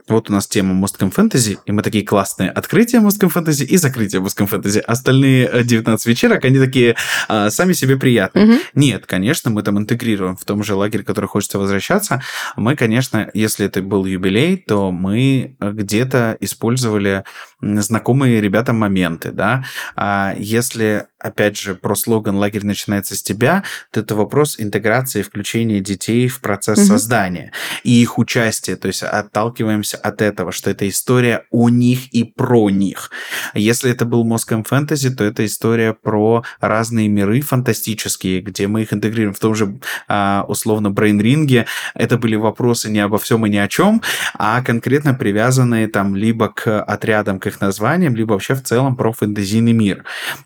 вот 0.07 0.29
у 0.29 0.33
нас 0.33 0.47
тема 0.47 0.73
Мостком 0.73 1.11
Фэнтези, 1.11 1.59
и 1.65 1.71
мы 1.71 1.81
такие 1.81 2.05
классные. 2.05 2.49
Открытие 2.49 3.01
Мостком 3.01 3.29
Фэнтези 3.29 3.63
и 3.63 3.77
закрытие 3.77 4.21
Мостком 4.21 4.47
Фэнтези. 4.47 4.79
Остальные 4.79 5.49
э, 5.51 5.63
19 5.63 6.05
вечерок, 6.05 6.45
они 6.45 6.59
такие 6.59 6.95
а, 7.27 7.49
сами 7.49 7.73
себе 7.73 7.97
приятные. 7.97 8.45
Мгм. 8.45 8.59
Нет, 8.73 9.05
конечно, 9.05 9.51
мы 9.51 9.63
там 9.63 9.77
интегрируем 9.77 10.35
в 10.35 10.45
том 10.45 10.63
же 10.63 10.75
лагере, 10.75 11.03
который 11.03 11.25
хочется 11.27 11.59
возвращаться. 11.59 12.21
Мы, 12.55 12.75
конечно, 12.75 13.29
если 13.33 13.65
это 13.65 13.81
был 13.81 14.05
юбилей, 14.05 14.57
то 14.57 14.91
мы 14.91 15.55
э, 15.59 15.71
где-то 15.71 16.37
использовали 16.39 17.23
знакомые 17.61 18.39
ребятам 18.41 18.77
моменты, 18.77 19.31
да. 19.31 19.65
А 19.95 20.33
если, 20.37 21.07
опять 21.19 21.57
же, 21.57 21.75
про 21.75 21.95
слоган 21.95 22.37
«Лагерь 22.37 22.65
начинается 22.65 23.15
с 23.15 23.21
тебя», 23.21 23.63
то 23.91 23.99
это 23.99 24.15
вопрос 24.15 24.55
интеграции 24.59 25.19
и 25.19 25.23
включения 25.23 25.79
детей 25.81 26.27
в 26.27 26.39
процесс 26.39 26.79
Мгм. 26.79 26.87
создания 26.87 27.51
и 27.83 28.01
их 28.01 28.17
участия. 28.17 28.75
То 28.75 28.87
есть 28.87 29.03
отталкиваемся 29.03 29.88
от 29.97 30.21
этого, 30.21 30.51
что 30.51 30.69
это 30.69 30.87
история 30.87 31.45
о 31.51 31.69
них 31.69 32.13
и 32.13 32.23
про 32.23 32.69
них. 32.69 33.11
Если 33.53 33.91
это 33.91 34.05
был 34.05 34.25
Moscow 34.25 34.65
Fantasy, 34.65 35.09
то 35.09 35.23
это 35.23 35.45
история 35.45 35.93
про 35.93 36.43
разные 36.59 37.07
миры 37.07 37.41
фантастические, 37.41 38.41
где 38.41 38.67
мы 38.67 38.83
их 38.83 38.93
интегрируем 38.93 39.33
в 39.33 39.39
том 39.39 39.55
же, 39.55 39.79
а, 40.07 40.45
условно, 40.47 40.89
брейн-ринге. 40.89 41.65
Это 41.93 42.17
были 42.17 42.35
вопросы 42.35 42.89
не 42.89 42.99
обо 42.99 43.17
всем 43.17 43.45
и 43.45 43.49
ни 43.49 43.57
о 43.57 43.67
чем, 43.67 44.01
а 44.37 44.61
конкретно 44.61 45.13
привязанные 45.13 45.87
там 45.87 46.15
либо 46.15 46.49
к 46.49 46.81
отрядам, 46.81 47.39
к 47.39 47.47
их 47.47 47.61
названиям, 47.61 48.15
либо 48.15 48.33
вообще 48.33 48.55
в 48.55 48.63
целом 48.63 48.95
про 48.95 49.11
фэнтезийный 49.11 49.73
мир. 49.73 50.03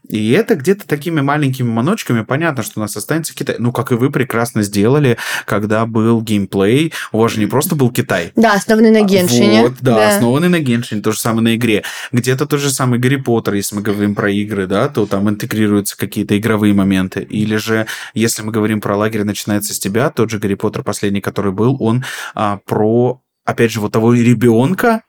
И 0.07 0.31
это 0.31 0.55
где-то 0.55 0.87
такими 0.87 1.21
маленькими 1.21 1.67
маночками, 1.67 2.23
понятно, 2.23 2.63
что 2.63 2.79
у 2.79 2.81
нас 2.81 2.95
останется 2.95 3.35
Китай. 3.35 3.55
Ну, 3.59 3.71
как 3.71 3.91
и 3.91 3.95
вы 3.95 4.11
прекрасно 4.11 4.63
сделали, 4.63 5.17
когда 5.45 5.85
был 5.85 6.21
геймплей. 6.21 6.93
У 7.11 7.19
вас 7.19 7.33
же 7.33 7.39
не 7.39 7.45
просто 7.45 7.75
был 7.75 7.91
Китай. 7.91 8.31
Да, 8.35 8.53
основанный 8.53 8.91
на 8.91 9.01
Геншине. 9.27 9.61
Вот, 9.61 9.73
да, 9.81 10.15
основанный 10.15 10.49
на 10.49 10.59
Геншине, 10.59 11.01
то 11.01 11.11
же 11.11 11.19
самое 11.19 11.43
на 11.43 11.55
игре. 11.55 11.83
Где-то 12.11 12.45
тот 12.45 12.59
же 12.59 12.69
самый 12.69 12.99
Гарри 12.99 13.17
Поттер, 13.17 13.55
если 13.55 13.75
мы 13.75 13.81
говорим 13.81 14.15
про 14.15 14.31
игры, 14.31 14.67
да, 14.67 14.89
то 14.89 15.05
там 15.05 15.29
интегрируются 15.29 15.97
какие-то 15.97 16.37
игровые 16.37 16.73
моменты. 16.73 17.21
Или 17.21 17.55
же, 17.55 17.87
если 18.13 18.43
мы 18.43 18.51
говорим 18.51 18.81
про 18.81 18.95
лагерь 18.95 19.23
начинается 19.23 19.73
с 19.73 19.79
тебя, 19.79 20.09
тот 20.09 20.29
же 20.29 20.39
Гарри 20.39 20.55
Поттер 20.55 20.83
последний, 20.83 21.21
который 21.21 21.51
был, 21.51 21.77
он 21.79 22.03
а, 22.35 22.59
про, 22.65 23.21
опять 23.45 23.71
же, 23.71 23.79
вот 23.79 23.91
того 23.91 24.13
ребенка, 24.13 25.01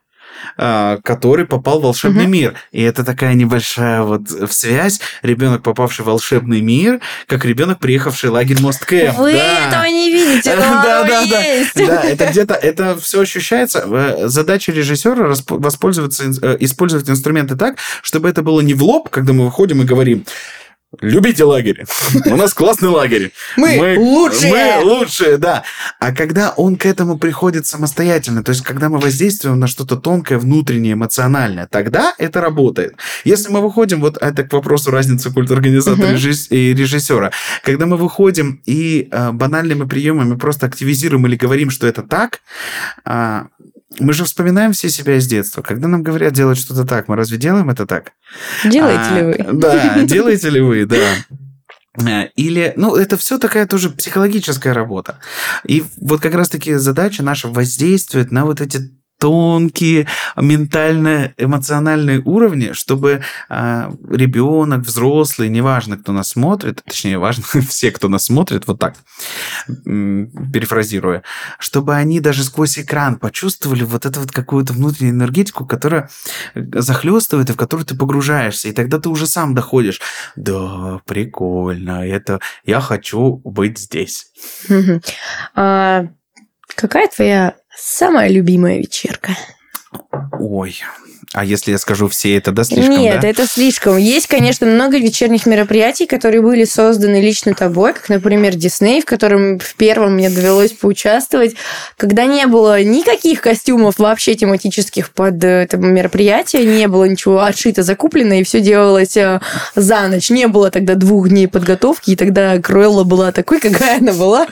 который 0.56 1.46
попал 1.46 1.80
в 1.80 1.82
волшебный 1.82 2.24
угу. 2.24 2.32
мир. 2.32 2.54
И 2.72 2.82
это 2.82 3.04
такая 3.04 3.34
небольшая 3.34 4.02
вот 4.02 4.22
связь. 4.50 5.00
Ребенок, 5.22 5.62
попавший 5.62 6.04
в 6.04 6.08
волшебный 6.08 6.60
мир, 6.60 7.00
как 7.26 7.44
ребенок, 7.44 7.78
приехавший 7.78 8.30
в 8.30 8.32
лагерь 8.32 8.60
Мост 8.60 8.84
Кэмп. 8.84 9.18
Вы 9.18 9.32
да. 9.32 9.68
этого 9.68 9.84
не 9.84 10.10
видите, 10.10 10.56
да, 10.56 11.04
да, 11.06 11.26
да. 11.26 11.86
Да, 11.86 12.02
это 12.02 12.26
где-то, 12.26 12.54
это 12.54 12.96
все 12.98 13.20
ощущается. 13.20 13.84
Э, 13.86 14.28
задача 14.28 14.72
режиссера 14.72 15.34
воспользоваться, 15.48 16.24
э, 16.42 16.56
использовать 16.60 17.08
инструменты 17.08 17.56
так, 17.56 17.76
чтобы 18.02 18.28
это 18.28 18.42
было 18.42 18.60
не 18.60 18.74
в 18.74 18.82
лоб, 18.82 19.08
когда 19.10 19.32
мы 19.32 19.44
выходим 19.46 19.82
и 19.82 19.84
говорим, 19.84 20.24
Любите 21.00 21.44
лагерь. 21.44 21.84
У 22.26 22.36
нас 22.36 22.54
классный 22.54 22.88
лагерь. 22.88 23.32
Мы, 23.56 23.76
мы 23.76 23.98
лучшие. 23.98 24.52
Мы 24.52 24.84
лучшие, 24.84 25.38
да. 25.38 25.64
А 25.98 26.12
когда 26.12 26.50
он 26.50 26.76
к 26.76 26.86
этому 26.86 27.18
приходит 27.18 27.66
самостоятельно, 27.66 28.42
то 28.42 28.50
есть 28.50 28.62
когда 28.62 28.88
мы 28.88 28.98
воздействуем 28.98 29.58
на 29.58 29.66
что-то 29.66 29.96
тонкое, 29.96 30.38
внутреннее, 30.38 30.94
эмоциональное, 30.94 31.66
тогда 31.66 32.14
это 32.18 32.40
работает. 32.40 32.94
Если 33.24 33.50
мы 33.50 33.60
выходим, 33.60 34.00
вот 34.00 34.18
это 34.20 34.44
к 34.44 34.52
вопросу 34.52 34.90
разницы 34.90 35.30
культа 35.30 35.54
организатора 35.54 36.08
uh-huh. 36.08 36.48
и 36.50 36.74
режиссера, 36.74 37.30
когда 37.62 37.86
мы 37.86 37.96
выходим 37.96 38.60
и 38.66 39.08
э, 39.10 39.32
банальными 39.32 39.84
приемами 39.84 40.36
просто 40.36 40.66
активизируем 40.66 41.26
или 41.26 41.36
говорим, 41.36 41.70
что 41.70 41.86
это 41.86 42.02
так, 42.02 42.40
э, 43.04 43.44
мы 43.98 44.12
же 44.12 44.24
вспоминаем 44.24 44.72
все 44.72 44.88
себя 44.88 45.16
из 45.16 45.26
детства. 45.26 45.62
Когда 45.62 45.88
нам 45.88 46.02
говорят 46.02 46.32
делать 46.32 46.58
что-то 46.58 46.84
так, 46.84 47.08
мы 47.08 47.16
разве 47.16 47.38
делаем 47.38 47.70
это 47.70 47.86
так? 47.86 48.12
Делаете 48.64 49.02
а, 49.02 49.18
ли 49.18 49.22
вы? 49.26 49.52
Да, 49.52 50.02
делаете 50.04 50.50
ли 50.50 50.60
вы, 50.60 50.86
да. 50.86 51.14
А, 52.02 52.24
или, 52.34 52.72
ну, 52.76 52.96
это 52.96 53.16
все 53.16 53.38
такая 53.38 53.66
тоже 53.66 53.90
психологическая 53.90 54.74
работа. 54.74 55.18
И 55.64 55.84
вот 56.00 56.20
как 56.20 56.34
раз-таки 56.34 56.74
задача 56.74 57.22
наша 57.22 57.48
воздействует 57.48 58.32
на 58.32 58.44
вот 58.44 58.60
эти 58.60 58.90
тонкие 59.18 60.06
ментально-эмоциональные 60.36 62.20
уровни, 62.24 62.72
чтобы 62.72 63.10
э, 63.10 63.20
а, 63.48 63.92
ребенок, 64.10 64.80
взрослый, 64.80 65.48
неважно, 65.48 65.96
кто 65.96 66.12
нас 66.12 66.28
смотрит, 66.28 66.82
точнее, 66.84 67.18
важно 67.18 67.44
все, 67.68 67.90
кто 67.90 68.08
нас 68.08 68.24
смотрит, 68.24 68.66
вот 68.66 68.78
так, 68.78 68.96
перефразируя, 69.66 71.22
чтобы 71.58 71.94
они 71.94 72.20
даже 72.20 72.44
сквозь 72.44 72.78
экран 72.78 73.16
почувствовали 73.16 73.84
вот 73.84 74.06
эту 74.06 74.20
вот 74.20 74.30
какую-то 74.30 74.72
внутреннюю 74.72 75.14
энергетику, 75.14 75.66
которая 75.66 76.10
захлестывает 76.54 77.50
и 77.50 77.52
в 77.52 77.56
которую 77.56 77.86
ты 77.86 77.96
погружаешься. 77.96 78.68
И 78.68 78.72
тогда 78.72 78.98
ты 78.98 79.08
уже 79.08 79.26
сам 79.26 79.54
доходишь. 79.54 80.00
Да, 80.36 81.00
прикольно, 81.06 82.06
это 82.06 82.40
я 82.64 82.80
хочу 82.80 83.40
быть 83.44 83.78
здесь. 83.78 84.26
А, 85.54 86.06
какая 86.76 87.08
твоя 87.08 87.54
Самая 87.76 88.28
любимая 88.28 88.78
вечерка. 88.78 89.36
Ой, 90.32 90.76
а 91.32 91.44
если 91.44 91.72
я 91.72 91.78
скажу 91.78 92.08
все, 92.08 92.36
это 92.36 92.52
да, 92.52 92.64
слишком, 92.64 92.98
Нет, 92.98 93.20
да? 93.20 93.28
это 93.28 93.46
слишком. 93.46 93.96
Есть, 93.96 94.26
конечно, 94.26 94.66
много 94.66 94.98
вечерних 94.98 95.46
мероприятий, 95.46 96.06
которые 96.06 96.42
были 96.42 96.64
созданы 96.64 97.20
лично 97.20 97.54
тобой, 97.54 97.94
как, 97.94 98.08
например, 98.08 98.54
Дисней, 98.54 99.02
в 99.02 99.04
котором 99.04 99.58
в 99.58 99.74
первом 99.74 100.14
мне 100.14 100.30
довелось 100.30 100.72
поучаствовать, 100.72 101.54
когда 101.96 102.26
не 102.26 102.46
было 102.46 102.82
никаких 102.82 103.40
костюмов 103.40 103.98
вообще 103.98 104.34
тематических 104.34 105.10
под 105.10 105.42
это 105.42 105.76
мероприятие, 105.76 106.64
не 106.64 106.88
было 106.88 107.04
ничего 107.04 107.42
отшито, 107.42 107.82
закуплено, 107.82 108.34
и 108.34 108.44
все 108.44 108.60
делалось 108.60 109.16
э, 109.16 109.40
за 109.74 110.08
ночь. 110.08 110.30
Не 110.30 110.48
было 110.48 110.70
тогда 110.70 110.94
двух 110.94 111.28
дней 111.28 111.48
подготовки, 111.48 112.10
и 112.10 112.16
тогда 112.16 112.58
Круэлла 112.58 113.04
была 113.04 113.32
такой, 113.32 113.60
какая 113.60 113.98
она 113.98 114.12
была. 114.12 114.46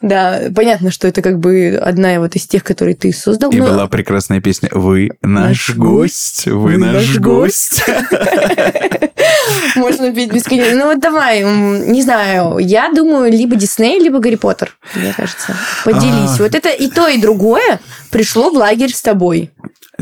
Да, 0.00 0.40
понятно, 0.54 0.90
что 0.90 1.08
это 1.08 1.20
как 1.20 1.38
бы 1.38 1.78
одна 1.80 2.18
вот 2.20 2.34
из 2.34 2.46
тех, 2.46 2.64
которые 2.64 2.94
ты 2.94 3.12
создал. 3.12 3.50
И 3.50 3.56
но... 3.56 3.66
была 3.66 3.86
прекрасная 3.86 4.40
песня 4.40 4.70
«Вы 4.72 5.10
наш, 5.22 5.68
наш 5.68 5.76
гость, 5.90 6.46
вы, 6.46 6.58
вы 6.58 6.76
наш, 6.78 7.18
гость». 7.18 7.84
Можно 9.76 10.12
петь 10.12 10.32
бесконечно. 10.32 10.78
Ну 10.78 10.86
вот 10.86 11.00
давай, 11.00 11.42
не 11.42 12.02
знаю, 12.02 12.58
я 12.58 12.92
думаю, 12.92 13.30
либо 13.30 13.56
Дисней, 13.56 14.00
либо 14.00 14.18
Гарри 14.18 14.36
Поттер, 14.36 14.76
мне 14.94 15.12
кажется. 15.16 15.56
Поделись. 15.84 16.38
А. 16.38 16.42
Вот 16.42 16.54
это 16.54 16.70
и 16.70 16.88
то, 16.88 17.08
и 17.08 17.20
другое 17.20 17.80
пришло 18.10 18.50
в 18.50 18.54
лагерь 18.54 18.92
с 18.92 19.02
тобой. 19.02 19.50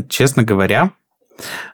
Честно 0.07 0.43
говоря, 0.43 0.91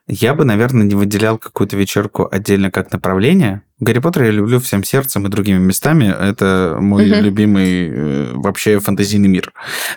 я 0.08 0.34
бы, 0.34 0.46
наверное, 0.46 0.86
не 0.86 0.96
выделял 0.96 1.38
какую-то 1.38 1.76
вечерку 1.78 2.28
отдельно 2.32 2.72
как 2.72 2.92
направление, 2.92 3.62
Гарри 3.82 4.00
Поттер 4.00 4.24
я 4.24 4.32
люблю 4.32 4.62
всем 4.62 4.86
сердцем 4.86 5.28
и 5.28 5.30
другими 5.30 5.58
местами. 5.58 6.06
Это 6.06 6.78
мой 6.80 7.12
угу. 7.12 7.20
любимый 7.22 7.90
э, 7.90 8.32
вообще 8.34 8.80
фантазийный 8.80 9.28
мир. 9.28 9.52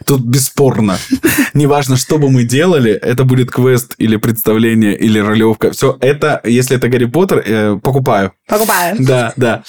Тут 0.04 0.22
бесспорно. 0.22 0.98
Неважно, 1.54 1.96
что 1.96 2.18
бы 2.18 2.28
мы 2.28 2.42
делали, 2.42 2.90
это 2.90 3.22
будет 3.22 3.52
квест 3.52 3.94
или 3.98 4.16
представление, 4.16 4.96
или 4.96 5.20
ролевка. 5.20 5.70
Все 5.70 5.96
это, 6.00 6.40
если 6.42 6.76
это 6.76 6.88
Гарри 6.88 7.04
Поттер, 7.04 7.42
э, 7.46 7.78
покупаю. 7.80 8.32
Покупаю. 8.48 8.96
Да, 9.08 9.32
да. 9.36 9.62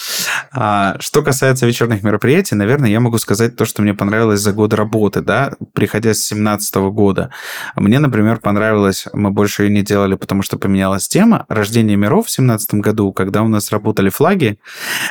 А, 0.52 0.98
что 1.00 1.22
касается 1.22 1.66
вечерних 1.66 2.04
мероприятий, 2.04 2.56
наверное, 2.56 2.90
я 2.90 3.00
могу 3.00 3.20
сказать 3.20 3.56
то, 3.56 3.66
что 3.66 3.82
мне 3.82 3.94
понравилось 3.94 4.42
за 4.42 4.52
год 4.52 4.74
работы, 4.74 5.22
да, 5.22 5.54
приходя 5.74 6.14
с 6.14 6.28
2017 6.28 6.76
года. 6.92 7.30
Мне, 7.76 8.00
например, 8.00 8.40
понравилось, 8.40 9.06
мы 9.14 9.32
больше 9.32 9.64
ее 9.64 9.70
не 9.70 9.82
делали, 9.82 10.16
потому 10.16 10.42
что 10.42 10.58
поменялась 10.58 11.08
тема, 11.08 11.46
рождение 11.48 11.96
миров 11.96 12.26
в 12.26 12.36
2017 12.36 12.74
году, 12.76 13.14
когда 13.14 13.44
у 13.44 13.48
нас 13.48 13.72
работа 13.72 13.99
работали 14.00 14.10
флаги, 14.10 14.60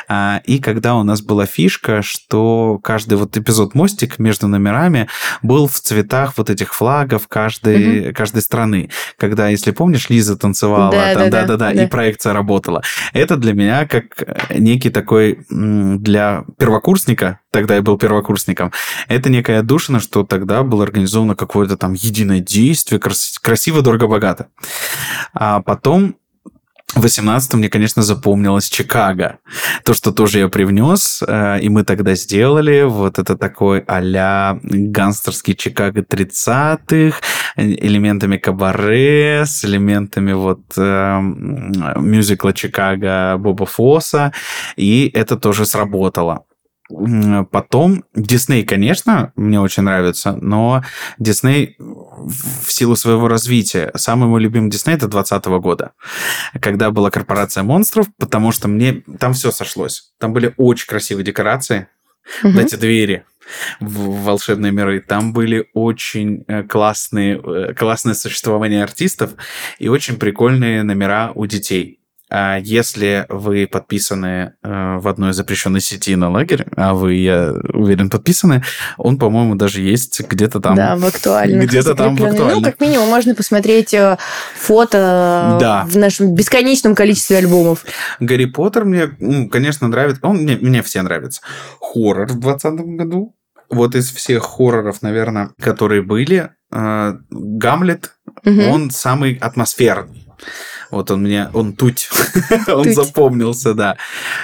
а, 0.07 0.41
и 0.45 0.59
когда 0.59 0.95
у 0.95 1.03
нас 1.03 1.21
была 1.21 1.45
фишка, 1.45 2.01
что 2.01 2.79
каждый 2.83 3.17
вот 3.17 3.37
эпизод 3.37 3.75
мостик 3.75 4.19
между 4.19 4.47
номерами 4.47 5.07
был 5.41 5.67
в 5.67 5.79
цветах 5.79 6.33
вот 6.37 6.49
этих 6.49 6.73
флагов 6.73 7.27
каждой, 7.27 8.07
угу. 8.07 8.13
каждой 8.15 8.41
страны. 8.41 8.89
Когда, 9.17 9.49
если 9.49 9.71
помнишь, 9.71 10.09
Лиза 10.09 10.37
танцевала, 10.37 10.91
да, 10.91 11.13
там, 11.13 11.29
да, 11.29 11.45
да, 11.45 11.57
да, 11.57 11.73
да, 11.73 11.83
и 11.83 11.87
проекция 11.87 12.33
работала. 12.33 12.81
Это 13.13 13.37
для 13.37 13.53
меня 13.53 13.87
как 13.87 14.49
некий 14.49 14.89
такой 14.89 15.39
для 15.49 16.43
первокурсника, 16.57 17.39
тогда 17.51 17.75
я 17.75 17.81
был 17.81 17.97
первокурсником, 17.97 18.71
это 19.07 19.29
некая 19.29 19.61
душина, 19.61 19.99
что 19.99 20.23
тогда 20.23 20.63
было 20.63 20.83
организовано 20.83 21.35
какое-то 21.35 21.77
там 21.77 21.93
единое 21.93 22.39
действие, 22.39 22.99
красиво, 22.99 23.81
дорого, 23.81 24.07
богато. 24.07 24.47
А 25.33 25.61
потом 25.61 26.15
в 26.95 27.01
18 27.01 27.53
мне, 27.53 27.69
конечно, 27.69 28.01
запомнилось 28.01 28.67
Чикаго. 28.69 29.37
То, 29.83 29.93
что 29.93 30.11
тоже 30.11 30.39
я 30.39 30.47
привнес, 30.47 31.23
э, 31.25 31.59
и 31.61 31.69
мы 31.69 31.83
тогда 31.83 32.15
сделали. 32.15 32.83
Вот 32.83 33.19
это 33.19 33.37
такой 33.37 33.83
а-ля 33.87 34.59
гангстерский 34.63 35.55
Чикаго 35.55 36.01
30-х, 36.01 37.19
элементами 37.55 38.37
кабаре, 38.37 39.45
с 39.45 39.63
элементами 39.65 40.33
вот 40.33 40.61
э, 40.77 41.19
мюзикла 41.97 42.53
Чикаго 42.53 43.37
Боба 43.37 43.65
Фосса. 43.65 44.33
И 44.75 45.11
это 45.13 45.37
тоже 45.37 45.65
сработало. 45.65 46.45
Потом 47.51 48.03
Дисней, 48.15 48.63
конечно, 48.63 49.31
мне 49.35 49.59
очень 49.59 49.83
нравится, 49.83 50.33
но 50.33 50.83
Дисней 51.19 51.75
в 51.79 52.71
силу 52.71 52.95
своего 52.95 53.27
развития. 53.27 53.91
Самый 53.95 54.27
мой 54.27 54.41
любимый 54.41 54.71
Дисней 54.71 54.95
это 54.95 55.07
2020 55.07 55.45
года, 55.61 55.91
когда 56.59 56.89
была 56.91 57.11
корпорация 57.11 57.63
монстров, 57.63 58.07
потому 58.17 58.51
что 58.51 58.67
мне 58.67 59.03
там 59.19 59.33
все 59.33 59.51
сошлось. 59.51 60.13
Там 60.19 60.33
были 60.33 60.53
очень 60.57 60.87
красивые 60.87 61.23
декорации, 61.23 61.87
угу. 62.43 62.59
эти 62.59 62.75
двери 62.75 63.25
в 63.79 64.23
волшебные 64.23 64.71
миры. 64.71 64.99
Там 64.99 65.33
были 65.33 65.69
очень 65.73 66.43
э, 66.47 66.63
классные, 66.63 67.41
э, 67.43 67.73
классное 67.73 68.13
существование 68.13 68.83
артистов 68.83 69.31
и 69.79 69.87
очень 69.87 70.17
прикольные 70.17 70.83
номера 70.83 71.31
у 71.33 71.45
детей. 71.45 71.98
А 72.29 72.57
если 72.57 73.25
вы 73.29 73.67
подписаны 73.67 74.53
э, 74.61 74.97
в 74.97 75.07
одной 75.07 75.33
запрещенной 75.33 75.81
сети 75.81 76.15
на 76.15 76.29
лагерь, 76.29 76.67
а 76.75 76.93
вы, 76.93 77.15
я 77.15 77.53
уверен, 77.73 78.09
подписаны, 78.09 78.63
он, 78.97 79.17
по-моему, 79.17 79.55
даже 79.55 79.81
есть 79.81 80.21
где-то 80.21 80.59
там. 80.59 80.75
Да, 80.75 80.95
в 80.95 81.05
актуальных. 81.05 81.67
Где-то 81.67 81.95
там 81.95 82.15
в 82.15 82.23
актуальных. 82.23 82.55
Ну, 82.57 82.61
как 82.61 82.79
минимум, 82.79 83.09
можно 83.09 83.33
посмотреть 83.33 83.95
э, 83.95 84.17
фото 84.55 85.57
да. 85.59 85.85
в 85.87 85.97
нашем 85.97 86.35
бесконечном 86.35 86.93
количестве 86.93 87.37
альбомов. 87.37 87.83
Гарри 88.19 88.45
Поттер 88.45 88.85
мне, 88.85 89.09
ну, 89.19 89.49
конечно, 89.49 89.87
нравится. 89.87 90.21
Он 90.23 90.37
мне, 90.37 90.55
мне 90.57 90.83
все 90.83 91.01
нравится. 91.01 91.41
Хоррор 91.81 92.27
в 92.27 92.39
2020 92.39 92.79
году. 92.95 93.35
Вот 93.71 93.95
из 93.95 94.11
всех 94.11 94.43
хорроров, 94.43 95.01
наверное, 95.01 95.51
которые 95.59 96.01
были, 96.01 96.51
э, 96.71 97.13
Гамлет, 97.31 98.11
угу. 98.45 98.61
он 98.61 98.91
самый 98.91 99.35
атмосферный. 99.35 100.27
Вот 100.91 101.11
он 101.11 101.21
мне, 101.21 101.49
он 101.53 101.73
туть, 101.73 102.09
он 102.67 102.93
запомнился, 102.93 103.73
да. 103.73 103.97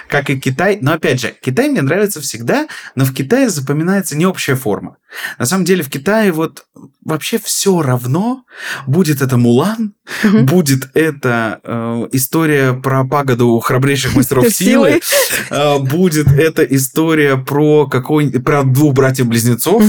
Как 0.07 0.29
и 0.29 0.39
Китай. 0.39 0.77
Но 0.81 0.93
опять 0.93 1.19
же, 1.19 1.33
Китай 1.41 1.69
мне 1.69 1.81
нравится 1.81 2.21
всегда, 2.21 2.67
но 2.95 3.05
в 3.05 3.13
Китае 3.13 3.49
запоминается 3.49 4.15
не 4.15 4.25
общая 4.25 4.55
форма. 4.55 4.97
На 5.39 5.45
самом 5.45 5.65
деле 5.65 5.83
в 5.83 5.89
Китае 5.89 6.31
вот 6.31 6.65
вообще 7.03 7.39
все 7.39 7.81
равно, 7.81 8.43
будет 8.85 9.21
это 9.21 9.37
Мулан, 9.37 9.93
будет 10.23 10.89
это 10.93 11.59
э, 11.63 12.07
история 12.11 12.73
про 12.73 13.05
пагоду 13.05 13.57
храбрейших 13.59 14.15
мастеров 14.15 14.49
силы, 14.49 15.01
э, 15.49 15.79
будет 15.79 16.27
эта 16.27 16.63
история 16.63 17.37
про 17.37 17.87
какой 17.87 18.31
про 18.31 18.63
двух 18.63 18.93
братьев-близнецов. 18.93 19.83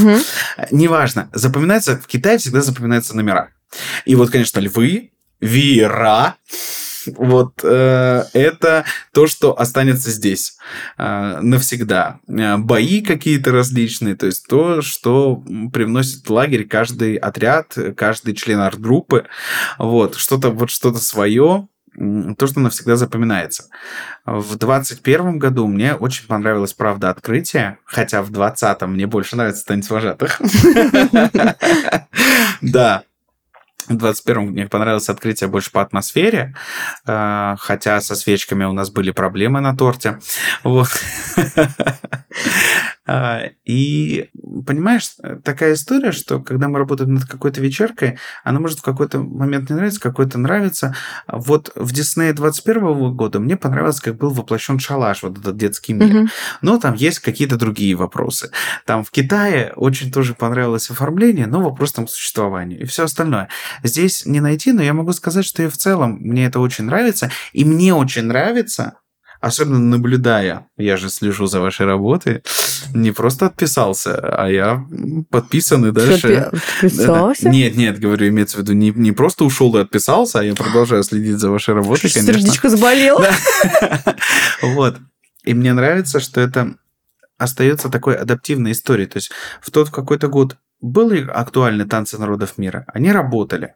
Неважно, 0.71 1.29
запоминается, 1.33 1.97
в 1.99 2.07
Китае 2.07 2.39
всегда 2.39 2.63
запоминаются 2.63 3.17
номера. 3.17 3.51
И 4.05 4.15
вот, 4.15 4.31
конечно, 4.31 4.61
львы, 4.61 5.11
веера, 5.41 6.37
вот 7.15 7.61
э, 7.63 8.25
это 8.33 8.85
то, 9.13 9.27
что 9.27 9.59
останется 9.59 10.11
здесь 10.11 10.59
э, 10.99 11.39
навсегда. 11.41 12.21
Э, 12.29 12.57
бои 12.57 13.01
какие-то 13.01 13.53
различные, 13.53 14.17
то 14.17 14.27
есть 14.27 14.47
то, 14.49 14.83
что 14.83 15.43
привносит 15.73 16.29
в 16.29 16.33
лагерь 16.33 16.67
каждый 16.67 17.17
отряд, 17.17 17.77
каждый 17.97 18.35
член 18.35 18.61
арт-группы. 18.61 19.27
Вот, 19.79 20.17
что-то 20.17 20.51
вот 20.51 20.71
что-то 20.71 20.99
свое, 20.99 21.69
то, 21.95 22.47
что 22.47 22.61
навсегда 22.61 22.97
запоминается. 22.97 23.69
В 24.27 24.57
21 24.57 25.39
году 25.39 25.67
мне 25.67 25.95
очень 25.95 26.27
понравилась 26.27 26.75
«Правда 26.75 27.09
открытия», 27.09 27.79
хотя 27.85 28.23
в 28.23 28.31
20-м 28.31 28.93
мне 28.93 29.07
больше 29.07 29.37
нравится 29.37 29.65
«Танец 29.65 29.89
вожатых». 29.89 30.41
Да, 32.63 33.05
в 33.89 33.95
21-м 33.95 34.47
мне 34.47 34.67
понравилось 34.67 35.09
открытие 35.09 35.49
больше 35.49 35.71
по 35.71 35.81
атмосфере, 35.81 36.55
э, 37.07 37.57
хотя 37.59 38.01
со 38.01 38.15
свечками 38.15 38.65
у 38.65 38.73
нас 38.73 38.91
были 38.91 39.11
проблемы 39.11 39.61
на 39.61 39.77
торте. 39.77 40.19
Вот. 40.65 40.89
Э, 43.07 43.51
и 43.65 44.31
понимаешь, 44.67 45.17
такая 45.45 45.75
история, 45.75 46.13
что 46.13 46.41
когда 46.41 46.69
мы 46.69 46.79
работаем 46.79 47.15
над 47.15 47.25
какой-то 47.25 47.61
вечеркой, 47.61 48.19
она 48.45 48.61
может 48.61 48.81
в 48.81 48.83
какой-то 48.83 49.19
момент 49.19 49.71
не 49.71 49.77
нравиться, 49.77 50.01
какой-то 50.01 50.39
нравится. 50.39 50.95
Вот 51.29 51.73
в 51.75 51.93
Диснее 51.93 52.33
21 52.33 53.15
года 53.15 53.39
мне 53.39 53.57
понравилось, 53.57 54.01
как 54.01 54.17
был 54.17 54.31
воплощен 54.31 54.79
шалаш, 54.79 55.23
вот 55.23 55.39
этот 55.39 55.57
детский 55.57 55.93
мир. 55.93 56.31
Но 56.63 56.79
там 56.79 56.95
есть 56.95 57.21
какие-то 57.21 57.57
другие 57.57 57.95
вопросы. 57.95 58.51
Там 58.85 59.05
в 59.05 59.11
Китае 59.11 59.73
очень 59.77 60.13
тоже 60.13 60.35
понравилось 60.35 60.91
оформление, 60.91 61.47
но 61.47 61.61
вопрос 61.61 61.93
там 61.93 62.09
существования 62.09 62.79
и 62.79 62.85
все 62.85 63.05
остальное. 63.05 63.49
Здесь 63.83 64.27
не 64.27 64.41
найти, 64.41 64.73
но 64.73 64.83
я 64.83 64.93
могу 64.95 65.13
сказать, 65.13 65.45
что 65.45 65.63
и 65.63 65.69
в 65.69 65.77
целом 65.77 66.19
мне 66.21 66.47
это 66.47 66.61
очень 66.61 66.85
нравится. 66.85 67.31
И 67.53 67.65
мне 67.65 67.95
очень 67.95 68.25
нравится, 68.25 68.99
особенно 69.41 69.79
наблюдая, 69.79 70.69
я 70.77 70.97
же 70.97 71.09
слежу 71.11 71.47
за 71.47 71.61
вашей 71.61 71.87
работой, 71.87 72.43
не 72.95 73.13
просто 73.13 73.47
отписался, 73.47 74.17
а 74.17 74.49
я 74.49 74.87
подписан 75.31 75.87
и 75.87 75.93
дальше... 75.93 76.51
Отписался? 76.81 77.49
Нет, 77.49 77.77
нет, 77.77 77.99
говорю, 77.99 78.29
имеется 78.29 78.59
в 78.59 78.61
виду, 78.61 78.73
не, 78.73 78.91
не 78.91 79.13
просто 79.13 79.45
ушел 79.45 79.77
и 79.77 79.81
отписался, 79.81 80.41
а 80.41 80.45
я 80.45 80.55
продолжаю 80.55 81.03
следить 81.03 81.39
за 81.39 81.51
вашей 81.51 81.75
работой, 81.75 82.11
конечно. 82.11 82.33
Сердечко 82.33 82.69
заболело. 82.69 83.27
Вот. 84.63 84.99
И 85.45 85.55
мне 85.55 85.73
нравится, 85.73 86.19
что 86.21 86.41
это 86.41 86.77
остается 87.39 87.89
такой 87.89 88.17
адаптивной 88.17 88.73
историей. 88.73 89.07
То 89.07 89.19
есть 89.19 89.31
в 89.61 89.71
тот 89.71 89.91
какой-то 89.91 90.29
год 90.29 90.57
были 90.81 91.27
актуальны 91.27 91.87
танцы 91.87 92.19
народов 92.19 92.59
мира, 92.59 92.85
они 92.89 93.13
работали. 93.13 93.75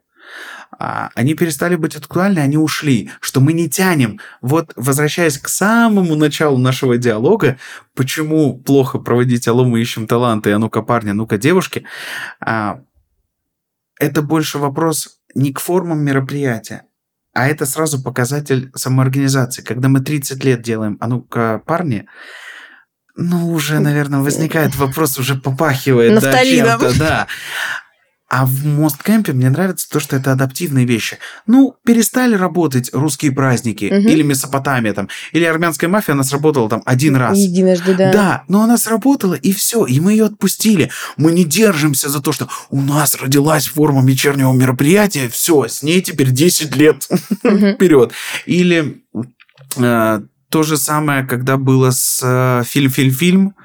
А, 0.78 1.10
они 1.14 1.34
перестали 1.34 1.76
быть 1.76 1.96
актуальны, 1.96 2.38
они 2.38 2.56
ушли, 2.56 3.10
что 3.20 3.40
мы 3.40 3.52
не 3.52 3.68
тянем. 3.68 4.20
Вот, 4.40 4.72
возвращаясь 4.76 5.38
к 5.38 5.48
самому 5.48 6.14
началу 6.14 6.58
нашего 6.58 6.96
диалога, 6.96 7.58
почему 7.94 8.58
плохо 8.58 8.98
проводить 8.98 9.46
алло, 9.48 9.64
мы 9.64 9.80
ищем 9.80 10.06
таланты, 10.06 10.52
а 10.52 10.58
ну-ка 10.58 10.82
парни, 10.82 11.10
а 11.10 11.14
ну-ка 11.14 11.38
девушки, 11.38 11.84
а, 12.40 12.80
это 13.98 14.22
больше 14.22 14.58
вопрос 14.58 15.18
не 15.34 15.52
к 15.52 15.60
формам 15.60 16.00
мероприятия, 16.00 16.84
а 17.34 17.46
это 17.48 17.66
сразу 17.66 18.02
показатель 18.02 18.70
самоорганизации. 18.74 19.62
Когда 19.62 19.88
мы 19.88 20.00
30 20.00 20.42
лет 20.44 20.62
делаем 20.62 20.96
«А 21.00 21.06
ну-ка, 21.06 21.62
парни», 21.64 22.06
ну, 23.16 23.52
уже, 23.52 23.80
наверное, 23.80 24.20
возникает 24.20 24.76
вопрос, 24.76 25.18
уже 25.18 25.34
попахивает 25.34 26.20
да, 26.20 26.44
чем-то, 26.44 26.98
да. 26.98 27.26
А 28.30 28.46
в 28.46 28.64
Мосткемпе 28.64 29.32
мне 29.32 29.50
нравится 29.50 29.90
то, 29.90 29.98
что 29.98 30.14
это 30.14 30.30
адаптивные 30.30 30.86
вещи. 30.86 31.18
Ну, 31.48 31.74
перестали 31.84 32.36
работать 32.36 32.88
русские 32.92 33.32
праздники, 33.32 33.86
угу. 33.86 34.08
или 34.08 34.22
Месопотамия 34.22 34.94
там, 34.94 35.08
или 35.32 35.44
армянская 35.44 35.90
мафия, 35.90 36.14
она 36.14 36.22
сработала 36.22 36.68
там 36.68 36.80
один 36.86 37.16
раз. 37.16 37.36
Единожды, 37.36 37.96
да. 37.96 38.12
Да, 38.12 38.44
но 38.46 38.62
она 38.62 38.78
сработала, 38.78 39.34
и 39.34 39.52
все, 39.52 39.84
и 39.84 39.98
мы 39.98 40.12
ее 40.12 40.26
отпустили. 40.26 40.90
Мы 41.16 41.32
не 41.32 41.44
держимся 41.44 42.08
за 42.08 42.22
то, 42.22 42.30
что 42.30 42.48
у 42.70 42.80
нас 42.80 43.16
родилась 43.16 43.66
форма 43.66 44.06
вечернего 44.06 44.52
мероприятия, 44.52 45.28
все, 45.28 45.66
с 45.66 45.82
ней 45.82 46.00
теперь 46.00 46.30
10 46.30 46.76
лет 46.76 47.08
вперед. 47.42 48.12
Или 48.46 49.02
э, 49.76 50.20
то 50.50 50.62
же 50.62 50.76
самое, 50.76 51.24
когда 51.24 51.56
было 51.56 51.90
с 51.90 52.20
э, 52.22 52.62
фильм-фильм-фильм, 52.64 53.56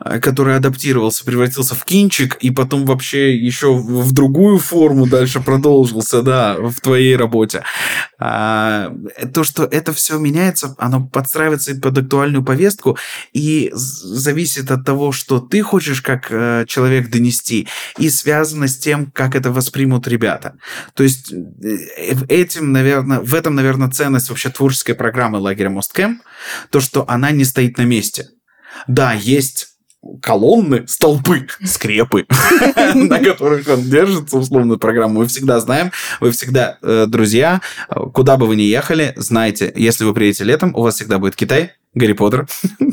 который 0.00 0.56
адаптировался, 0.56 1.24
превратился 1.24 1.74
в 1.74 1.84
кинчик, 1.84 2.36
и 2.40 2.50
потом 2.50 2.84
вообще 2.84 3.36
еще 3.36 3.74
в 3.74 4.12
другую 4.12 4.58
форму 4.58 5.06
дальше 5.06 5.40
продолжился, 5.40 6.22
да, 6.22 6.56
в 6.58 6.80
твоей 6.80 7.16
работе. 7.16 7.62
А, 8.18 8.92
то, 9.32 9.44
что 9.44 9.64
это 9.64 9.92
все 9.92 10.18
меняется, 10.18 10.74
оно 10.78 11.06
подстраивается 11.06 11.74
под 11.76 11.98
актуальную 11.98 12.44
повестку, 12.44 12.98
и 13.32 13.70
зависит 13.72 14.70
от 14.70 14.84
того, 14.84 15.12
что 15.12 15.38
ты 15.38 15.62
хочешь 15.62 16.02
как 16.02 16.28
э, 16.30 16.64
человек 16.66 17.10
донести, 17.10 17.68
и 17.98 18.10
связано 18.10 18.68
с 18.68 18.78
тем, 18.78 19.10
как 19.10 19.34
это 19.34 19.50
воспримут 19.50 20.08
ребята. 20.08 20.54
То 20.94 21.02
есть 21.02 21.32
этим, 22.28 22.72
наверное, 22.72 23.20
в 23.20 23.34
этом, 23.34 23.54
наверное, 23.54 23.90
ценность 23.90 24.30
вообще 24.30 24.50
творческой 24.50 24.94
программы 24.94 25.38
лагеря 25.38 25.70
Мосткэм, 25.70 26.22
то, 26.70 26.80
что 26.80 27.08
она 27.08 27.30
не 27.30 27.44
стоит 27.44 27.78
на 27.78 27.82
месте. 27.82 28.28
Да, 28.86 29.12
есть 29.12 29.68
колонны, 30.22 30.86
столпы, 30.86 31.48
скрепы, 31.64 32.26
на 32.94 33.18
которых 33.18 33.68
он 33.68 33.82
держится, 33.82 34.38
условно, 34.38 34.78
программу. 34.78 35.20
Мы 35.20 35.26
всегда 35.26 35.60
знаем, 35.60 35.92
вы 36.20 36.30
всегда, 36.30 36.78
э, 36.82 37.06
друзья, 37.08 37.60
куда 38.14 38.36
бы 38.36 38.46
вы 38.46 38.56
ни 38.56 38.62
ехали, 38.62 39.12
знайте, 39.16 39.72
если 39.74 40.04
вы 40.04 40.14
приедете 40.14 40.44
летом, 40.44 40.74
у 40.74 40.82
вас 40.82 40.94
всегда 40.94 41.18
будет 41.18 41.36
Китай, 41.36 41.72
Гарри 41.94 42.12
Поттер 42.12 42.46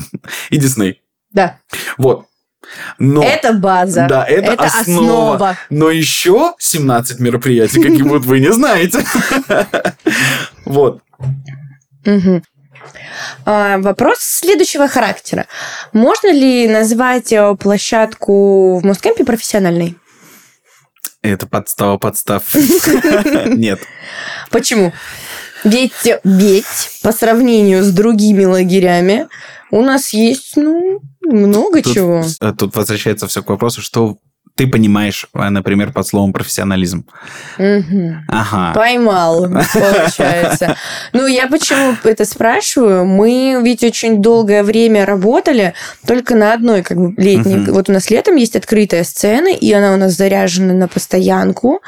и 0.50 0.58
Дисней. 0.58 1.02
Да. 1.32 1.60
Вот. 1.98 2.26
Но, 2.98 3.24
это 3.24 3.54
база. 3.54 4.08
Да, 4.10 4.24
это, 4.24 4.54
это 4.54 4.64
основа. 4.64 5.36
основа. 5.36 5.58
Но 5.70 5.92
еще 5.92 6.54
17 6.58 7.20
мероприятий, 7.20 7.82
какие 7.82 8.02
будут, 8.02 8.26
вы 8.26 8.40
не 8.40 8.52
знаете. 8.52 9.04
Вот. 10.66 11.02
Вопрос 13.46 14.20
следующего 14.20 14.88
характера. 14.88 15.48
Можно 15.94 16.32
ли 16.32 16.68
назвать 16.68 17.32
э, 17.32 17.56
площадку 17.56 18.80
в 18.80 18.86
Москемпе 18.86 19.24
профессиональной? 19.24 19.96
Это 21.22 21.48
подстава 21.48 21.98
подстав. 21.98 22.54
Нет. 23.46 23.80
Почему? 24.52 24.94
Ведь, 25.64 25.92
ведь 26.24 27.00
по 27.02 27.12
сравнению 27.12 27.84
с 27.84 27.92
другими 27.92 28.46
лагерями 28.46 29.28
у 29.72 29.82
нас 29.82 30.14
есть, 30.14 30.56
ну, 30.56 31.02
много 31.22 31.82
тут, 31.82 31.94
чего. 31.94 32.24
Э, 32.40 32.54
тут 32.58 32.76
возвращается 32.76 33.28
все 33.28 33.42
к 33.42 33.50
вопросу, 33.50 33.82
что 33.82 34.18
ты 34.56 34.68
понимаешь, 34.68 35.28
э, 35.34 35.50
например, 35.50 35.92
под 35.92 36.08
словом 36.08 36.32
профессионализм. 36.32 37.06
Угу. 37.58 38.16
Ага. 38.30 38.74
Поймал, 38.74 39.50
получается. 39.74 40.78
Ну, 41.12 41.28
я 41.28 41.48
почему 41.48 41.96
это 42.04 42.24
спрашиваю? 42.24 43.06
Мы 43.06 43.60
ведь 43.64 43.84
очень 43.84 44.22
долгое 44.22 44.64
время 44.64 45.06
работали 45.06 45.74
только 46.08 46.36
на 46.36 46.54
одной 46.54 46.84
как 46.84 46.98
бы 46.98 47.14
летней. 47.22 47.64
Угу. 47.64 47.74
Вот 47.74 47.90
у 47.90 47.92
нас 47.92 48.10
летом 48.10 48.38
есть 48.38 48.56
открытая 48.56 49.04
сцена, 49.04 49.50
и 49.50 49.74
она 49.74 49.94
у 49.94 49.98
нас 49.98 50.14
заряжена 50.14 50.74
на 50.74 50.88
постоянку 50.88 51.82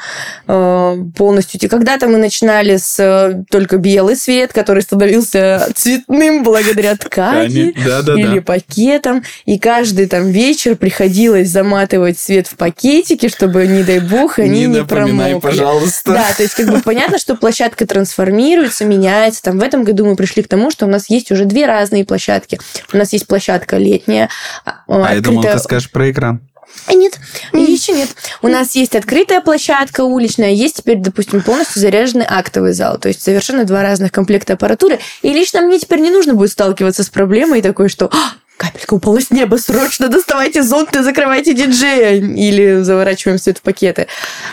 э, 0.46 0.96
полностью. 1.16 1.58
И 1.62 1.68
когда-то 1.68 2.06
мы 2.06 2.18
начинали 2.18 2.76
с 2.76 3.00
э, 3.00 3.44
только 3.50 3.78
белый 3.78 4.16
свет, 4.16 4.52
который 4.52 4.82
становился 4.82 5.68
цветным 5.74 6.42
благодаря 6.42 6.96
ткани 6.96 7.70
или 7.70 8.40
пакетам. 8.40 9.22
И 9.46 9.58
каждый 9.58 10.06
там 10.06 10.26
вечер 10.28 10.76
приходилось 10.76 11.48
заматывать 11.48 12.18
свет 12.18 12.46
в 12.46 12.57
пакетики, 12.58 13.28
чтобы, 13.28 13.66
не 13.66 13.82
дай 13.82 14.00
бог, 14.00 14.38
они 14.38 14.66
не, 14.66 14.66
не 14.66 14.84
промокли. 14.84 15.40
пожалуйста. 15.40 16.12
Да, 16.12 16.32
то 16.36 16.42
есть 16.42 16.54
как 16.54 16.66
бы 16.68 16.80
понятно, 16.80 17.18
что 17.18 17.36
площадка 17.36 17.86
трансформируется, 17.86 18.84
меняется. 18.84 19.42
Там 19.42 19.58
в 19.58 19.62
этом 19.62 19.84
году 19.84 20.04
мы 20.04 20.16
пришли 20.16 20.42
к 20.42 20.48
тому, 20.48 20.70
что 20.70 20.86
у 20.86 20.88
нас 20.88 21.08
есть 21.08 21.30
уже 21.30 21.44
две 21.44 21.66
разные 21.66 22.04
площадки. 22.04 22.60
У 22.92 22.96
нас 22.96 23.12
есть 23.12 23.26
площадка 23.26 23.78
летняя. 23.78 24.28
А, 24.64 24.82
а 24.86 25.14
я 25.14 25.20
думал, 25.20 25.42
ты 25.42 25.58
скажешь 25.58 25.90
про 25.90 26.10
экран. 26.10 26.40
А 26.86 26.94
нет, 26.94 27.18
еще 27.52 27.92
нет. 27.92 28.08
У 28.42 28.48
нас 28.48 28.74
есть 28.74 28.94
открытая 28.94 29.40
площадка 29.40 30.02
уличная, 30.02 30.50
есть 30.50 30.76
теперь, 30.76 30.98
допустим, 30.98 31.42
полностью 31.42 31.80
заряженный 31.80 32.26
актовый 32.28 32.72
зал. 32.72 32.98
То 32.98 33.08
есть 33.08 33.22
совершенно 33.22 33.64
два 33.64 33.82
разных 33.82 34.12
комплекта 34.12 34.54
аппаратуры. 34.54 34.98
И 35.22 35.32
лично 35.32 35.60
мне 35.60 35.78
теперь 35.78 36.00
не 36.00 36.10
нужно 36.10 36.34
будет 36.34 36.50
сталкиваться 36.50 37.02
с 37.02 37.10
проблемой 37.10 37.62
такой, 37.62 37.88
что 37.88 38.10
«А, 38.12 38.32
капелька 38.58 38.94
упала 38.94 39.20
с 39.20 39.30
неба, 39.30 39.56
срочно 39.56 40.08
доставайте 40.08 40.62
зонт 40.62 40.94
и 40.94 41.02
закрывайте 41.02 41.54
диджея. 41.54 42.20
Или 42.20 42.82
заворачиваем 42.82 43.38
все 43.38 43.52
это 43.52 43.60
в 43.60 43.62
пакеты. 43.62 44.08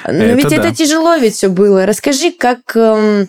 Но 0.05 0.13
это 0.13 0.35
ведь 0.35 0.49
да. 0.49 0.55
это 0.55 0.73
тяжело 0.73 1.15
ведь 1.15 1.35
все 1.35 1.49
было. 1.49 1.85
Расскажи, 1.85 2.31
как... 2.31 2.59
Эм, 2.75 3.27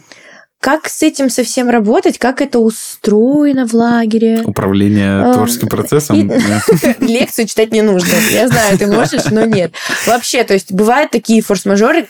как 0.60 0.88
с 0.88 1.02
этим 1.02 1.30
совсем 1.30 1.68
работать? 1.68 2.18
Как 2.18 2.40
это 2.40 2.58
устроено 2.58 3.66
в 3.66 3.74
лагере? 3.74 4.42
Управление 4.44 5.22
эм, 5.22 5.32
творческим 5.34 5.68
процессом? 5.68 6.16
Лекцию 7.00 7.46
читать 7.46 7.72
не 7.72 7.82
нужно. 7.82 8.14
Я 8.30 8.48
знаю, 8.48 8.78
ты 8.78 8.86
можешь, 8.86 9.24
но 9.30 9.44
нет. 9.44 9.72
Вообще, 10.06 10.44
то 10.44 10.54
есть 10.54 10.72
бывают 10.72 11.10
такие 11.10 11.42
форс-мажоры, 11.42 12.08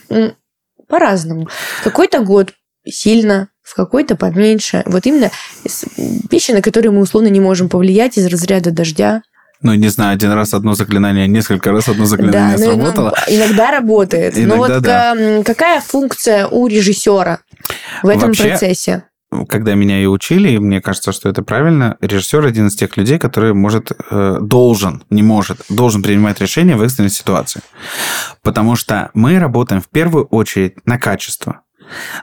по-разному. 0.89 1.49
Какой-то 1.85 2.21
год 2.21 2.53
сильно, 2.87 3.49
какой-то 3.77 4.17
поменьше. 4.17 4.83
Вот 4.87 5.07
именно 5.07 5.31
вещи, 6.31 6.53
на 6.53 6.63
которые 6.63 6.91
мы 6.91 7.01
условно 7.01 7.29
не 7.29 7.41
можем 7.41 7.69
повлиять 7.69 8.17
из 8.17 8.27
разряда 8.27 8.71
дождя. 8.71 9.23
Ну, 9.63 9.75
не 9.75 9.89
знаю, 9.89 10.15
один 10.15 10.33
раз 10.33 10.55
одно 10.55 10.75
заклинание, 10.75 11.27
несколько 11.27 11.73
раз 11.73 11.89
одно 11.89 12.05
заклинание 12.07 12.59
да, 12.59 12.65
ну, 12.65 12.73
сработало. 12.73 13.15
Ну, 13.27 13.35
иногда 13.35 13.71
работает. 13.71 14.39
Иногда, 14.39 14.55
Но 14.55 14.57
вот 14.57 14.83
да. 14.83 15.43
какая 15.45 15.81
функция 15.81 16.47
у 16.47 16.67
режиссера 16.67 17.41
в 18.03 18.09
этом 18.09 18.29
Вообще, 18.29 18.49
процессе? 18.49 19.05
когда 19.49 19.75
меня 19.75 20.03
и 20.03 20.07
учили, 20.07 20.51
и 20.51 20.59
мне 20.59 20.81
кажется, 20.81 21.13
что 21.13 21.29
это 21.29 21.43
правильно, 21.43 21.97
режиссер 22.01 22.47
один 22.47 22.69
из 22.69 22.77
тех 22.77 22.97
людей, 22.97 23.19
который 23.19 23.55
может, 23.55 23.93
э, 24.11 24.39
должен, 24.41 25.05
не 25.11 25.23
может, 25.23 25.61
должен 25.69 26.03
принимать 26.03 26.41
решения 26.41 26.77
в 26.77 26.83
экстренной 26.83 27.11
ситуации. 27.11 27.61
Потому 28.43 28.77
что 28.77 29.11
мы 29.15 29.39
работаем 29.39 29.83
в 29.83 29.89
первую 29.89 30.27
очередь 30.27 30.75
на 30.87 30.99
качество. 30.99 31.63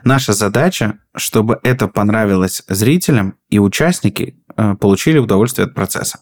Наша 0.02 0.32
задача, 0.32 0.98
чтобы 1.16 1.60
это 1.62 1.88
понравилось 1.88 2.62
зрителям 2.68 3.36
и 3.50 3.58
участники 3.58 4.36
Э, 4.56 4.76
получили 4.80 5.18
удовольствие 5.18 5.66
от 5.66 5.74
процесса. 5.74 6.20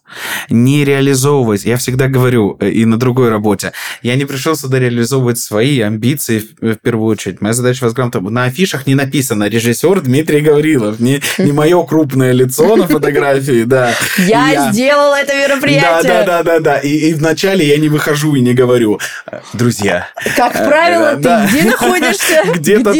Не 0.49 0.86
реализовывать, 0.86 1.66
я 1.66 1.76
всегда 1.76 2.09
говорю 2.09 2.57
э, 2.61 2.70
и 2.70 2.86
на 2.86 2.99
другой 2.99 3.28
работе, 3.28 3.72
я 4.01 4.14
не 4.14 4.24
пришел 4.24 4.57
сюда 4.57 4.78
реализовывать 4.78 5.38
свои 5.38 5.80
амбиции 5.80 6.38
в, 6.38 6.76
в 6.76 6.76
первую 6.76 7.11
очередь. 7.11 7.43
Моя 7.43 7.53
задача 7.53 7.84
вас 7.84 7.93
грамотно. 7.93 8.30
На 8.30 8.45
афишах 8.45 8.86
не 8.86 8.95
написано 8.95 9.49
режиссер 9.49 10.01
Дмитрий 10.01 10.40
Гаврилов, 10.40 10.99
не, 10.99 11.20
не 11.36 11.53
мое 11.53 11.82
крупное 11.84 12.32
лицо 12.32 12.74
на 12.74 12.86
фотографии, 12.86 13.64
да. 13.64 13.93
Я, 14.16 14.72
сделал 14.72 15.12
это 15.12 15.34
мероприятие. 15.34 16.03
Да, 16.03 16.24
да, 16.24 16.43
да, 16.43 16.43
да, 16.43 16.61
да. 16.61 16.78
И, 16.78 17.11
и 17.11 17.12
вначале 17.12 17.66
я 17.66 17.76
не 17.76 17.90
выхожу 17.90 18.34
и 18.34 18.40
не 18.40 18.55
говорю, 18.55 18.99
друзья. 19.53 20.09
Как 20.38 20.53
правило, 20.53 21.16
ты 21.16 21.51
где 21.51 21.64
находишься? 21.68 22.45
Где-то 22.55 22.95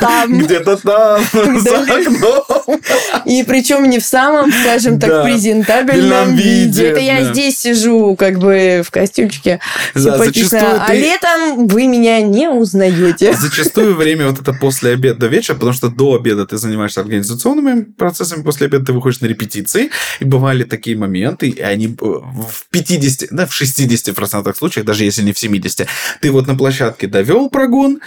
там. 0.00 0.38
Где-то 0.38 0.76
там, 0.78 1.22
за 1.60 1.78
окном. 1.80 2.80
И 3.26 3.42
причем 3.44 3.88
не 3.88 3.98
в 3.98 4.04
самом 4.04 4.50
скажем 4.52 4.98
так, 4.98 5.24
презентабельном 5.24 6.34
виде. 6.36 6.88
Это 6.88 7.00
я 7.00 7.32
здесь 7.32 7.58
сижу, 7.58 8.16
как 8.16 8.38
бы 8.38 8.82
в 8.84 8.90
костюмчике. 8.90 9.60
Зачастую 9.94 10.80
а 10.80 10.94
летом 10.94 11.66
вы 11.66 11.86
меня 11.86 12.20
не 12.20 12.48
узнаете. 12.48 13.32
Зачастую 13.40 13.96
время 13.96 14.28
вот 14.28 14.40
это 14.40 14.52
после 14.52 14.92
обеда 14.92 15.20
до 15.20 15.26
вечера, 15.26 15.54
потому 15.54 15.72
что 15.72 15.88
до 15.88 16.16
обеда 16.16 16.46
ты 16.46 16.56
занимаешься 16.56 17.00
организационными 17.00 17.82
процессами, 17.82 18.42
после 18.42 18.66
обеда 18.66 18.86
ты 18.86 18.92
выходишь 18.92 19.20
на 19.20 19.26
репетиции, 19.26 19.90
и 20.20 20.24
бывали 20.24 20.64
такие 20.64 20.96
моменты, 20.96 21.48
и 21.48 21.60
они 21.60 21.86
э, 21.86 21.90
в 22.00 22.66
50, 22.70 23.28
да, 23.30 23.46
в 23.46 23.60
60% 23.60 24.56
случаев, 24.56 24.84
даже 24.84 25.04
если 25.04 25.22
не 25.22 25.32
в 25.32 25.38
70, 25.38 25.86
ты 26.20 26.30
вот 26.30 26.46
на 26.46 26.56
площадке 26.56 27.06
довел 27.06 27.48
прогон, 27.50 28.00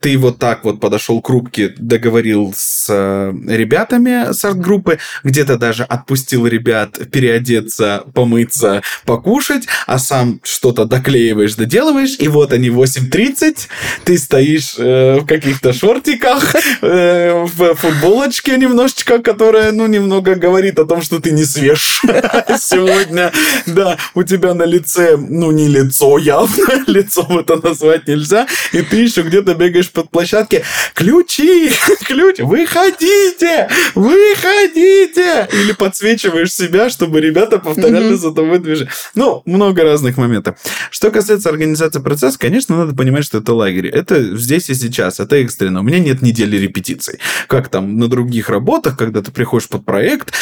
ты 0.00 0.16
вот 0.18 0.38
так 0.38 0.64
вот 0.64 0.80
подошел 0.80 1.20
к 1.20 1.28
рубке, 1.28 1.74
договорил 1.78 2.52
с 2.56 2.67
э, 2.90 3.32
ребятами 3.46 4.32
с 4.32 4.44
арт-группы, 4.44 4.98
где-то 5.22 5.56
даже 5.56 5.84
от 5.84 6.08
отпустил 6.08 6.46
ребят 6.46 6.98
переодеться, 7.10 8.04
помыться, 8.14 8.82
покушать, 9.04 9.66
а 9.86 9.98
сам 9.98 10.40
что-то 10.42 10.86
доклеиваешь, 10.86 11.54
доделываешь, 11.54 12.16
и 12.18 12.28
вот 12.28 12.52
они 12.52 12.70
8.30, 12.70 13.68
ты 14.04 14.16
стоишь 14.16 14.76
э, 14.78 15.18
в 15.20 15.26
каких-то 15.26 15.74
шортиках, 15.74 16.54
э, 16.80 17.44
в 17.44 17.74
футболочке 17.74 18.56
немножечко, 18.56 19.18
которая, 19.18 19.72
ну, 19.72 19.86
немного 19.86 20.34
говорит 20.34 20.78
о 20.78 20.86
том, 20.86 21.02
что 21.02 21.20
ты 21.20 21.32
не 21.32 21.44
свеж 21.44 22.00
сегодня. 22.58 23.30
Да, 23.66 23.98
у 24.14 24.22
тебя 24.22 24.54
на 24.54 24.64
лице, 24.64 25.18
ну, 25.18 25.50
не 25.50 25.68
лицо 25.68 26.16
явно, 26.16 26.84
лицом 26.86 27.38
это 27.38 27.56
назвать 27.56 28.08
нельзя, 28.08 28.46
и 28.72 28.80
ты 28.80 28.96
еще 28.96 29.20
где-то 29.22 29.54
бегаешь 29.54 29.90
под 29.90 30.10
площадке. 30.10 30.64
Ключи! 30.94 31.70
Ключ! 32.06 32.38
Выходите! 32.58 33.68
Выходите! 33.94 35.48
Или 35.52 35.72
под 35.72 35.88
подсвечиваешь 35.98 36.52
себя, 36.52 36.90
чтобы 36.90 37.20
ребята 37.20 37.58
повторяли 37.58 38.14
за 38.14 38.32
тобой 38.32 38.58
движение. 38.58 38.92
Ну, 39.14 39.42
много 39.44 39.82
разных 39.82 40.16
моментов. 40.16 40.56
Что 40.90 41.10
касается 41.10 41.48
организации 41.48 42.00
процесса, 42.00 42.38
конечно, 42.38 42.76
надо 42.76 42.94
понимать, 42.94 43.24
что 43.24 43.38
это 43.38 43.54
лагерь. 43.54 43.88
Это 43.88 44.36
здесь 44.36 44.70
и 44.70 44.74
сейчас, 44.74 45.20
это 45.20 45.36
экстренно. 45.36 45.80
У 45.80 45.82
меня 45.82 45.98
нет 45.98 46.22
недели 46.22 46.56
репетиций. 46.56 47.18
Как 47.46 47.68
там 47.68 47.98
на 47.98 48.08
других 48.08 48.48
работах, 48.48 48.96
когда 48.96 49.22
ты 49.22 49.30
приходишь 49.32 49.68
под 49.68 49.84
проект, 49.84 50.32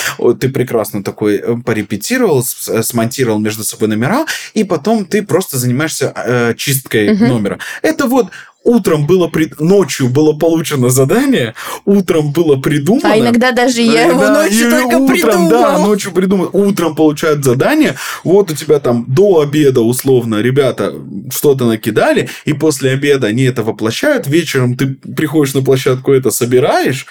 ты 0.41 0.49
прекрасно 0.49 1.03
такой 1.03 1.37
э, 1.37 1.57
порепетировал, 1.65 2.43
э, 2.69 2.83
смонтировал 2.83 3.39
между 3.39 3.65
собой 3.65 3.89
номера, 3.89 4.27
и 4.55 4.65
потом 4.65 5.05
ты 5.05 5.23
просто 5.23 5.59
занимаешься 5.59 6.13
э, 6.15 6.55
чисткой 6.57 7.17
номера. 7.17 7.59
Это 7.83 8.07
вот 8.07 8.31
утром 8.67 9.07
было 9.07 9.29
при... 9.29 9.51
ночью 9.59 10.09
было 10.09 10.33
получено 10.33 10.91
задание, 10.91 11.55
утром 11.85 12.33
было 12.33 12.57
придумано. 12.57 13.13
А 13.13 13.19
иногда 13.19 13.53
даже 13.53 13.81
я 13.81 14.07
его 14.07 14.21
да, 14.21 14.43
ночью 14.43 14.71
только 14.71 14.97
утром, 14.97 15.07
придумал. 15.07 15.51
Да, 15.51 15.79
ночью 15.79 16.13
придумал. 16.13 16.51
Утром 16.53 16.95
получают 16.95 17.45
задание, 17.45 17.95
вот 18.25 18.51
у 18.51 18.55
тебя 18.55 18.81
там 18.81 19.05
до 19.09 19.41
обеда 19.41 19.81
условно 19.81 20.43
ребята 20.43 20.93
что-то 21.31 21.67
накидали, 21.67 22.29
и 22.45 22.53
после 22.53 22.91
обеда 22.91 23.29
они 23.29 23.45
это 23.45 23.63
воплощают, 23.63 24.27
вечером 24.27 24.77
ты 24.77 24.87
приходишь 24.89 25.55
на 25.55 25.63
площадку, 25.63 26.13
это 26.13 26.31
собираешь, 26.31 27.07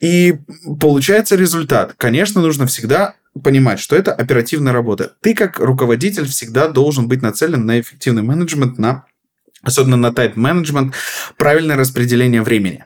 и 0.00 0.36
получается 0.80 1.36
результат. 1.36 1.94
Конечно, 1.96 2.40
нужно 2.40 2.66
всегда 2.66 3.14
понимать, 3.42 3.80
что 3.80 3.96
это 3.96 4.12
оперативная 4.12 4.72
работа. 4.72 5.12
Ты 5.20 5.34
как 5.34 5.58
руководитель 5.58 6.26
всегда 6.26 6.68
должен 6.68 7.08
быть 7.08 7.22
нацелен 7.22 7.64
на 7.64 7.80
эффективный 7.80 8.22
менеджмент, 8.22 8.78
на 8.78 9.04
особенно 9.62 9.96
на 9.96 10.12
тайм-менеджмент, 10.12 10.94
правильное 11.36 11.76
распределение 11.76 12.42
времени. 12.42 12.84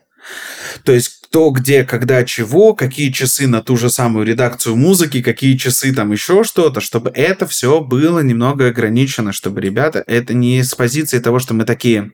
То 0.85 0.93
есть 0.93 1.17
кто, 1.29 1.51
где, 1.51 1.85
когда, 1.85 2.25
чего, 2.25 2.75
какие 2.75 3.11
часы 3.11 3.47
на 3.47 3.63
ту 3.63 3.77
же 3.77 3.91
самую 3.91 4.25
редакцию 4.25 4.77
музыки, 4.77 5.23
какие 5.23 5.57
часы 5.57 5.93
там 5.93 6.13
еще 6.13 6.45
что-то, 6.45 6.81
чтобы 6.81 7.11
это 7.13 7.47
все 7.47 7.81
было 7.81 8.21
немного 8.21 8.69
ограничено, 8.69 9.33
чтобы, 9.33 9.61
ребята, 9.61 10.03
это 10.07 10.35
не 10.35 10.63
с 10.63 10.75
позиции 10.75 11.19
того, 11.19 11.39
что 11.39 11.53
мы 11.55 11.65
такие, 11.65 12.13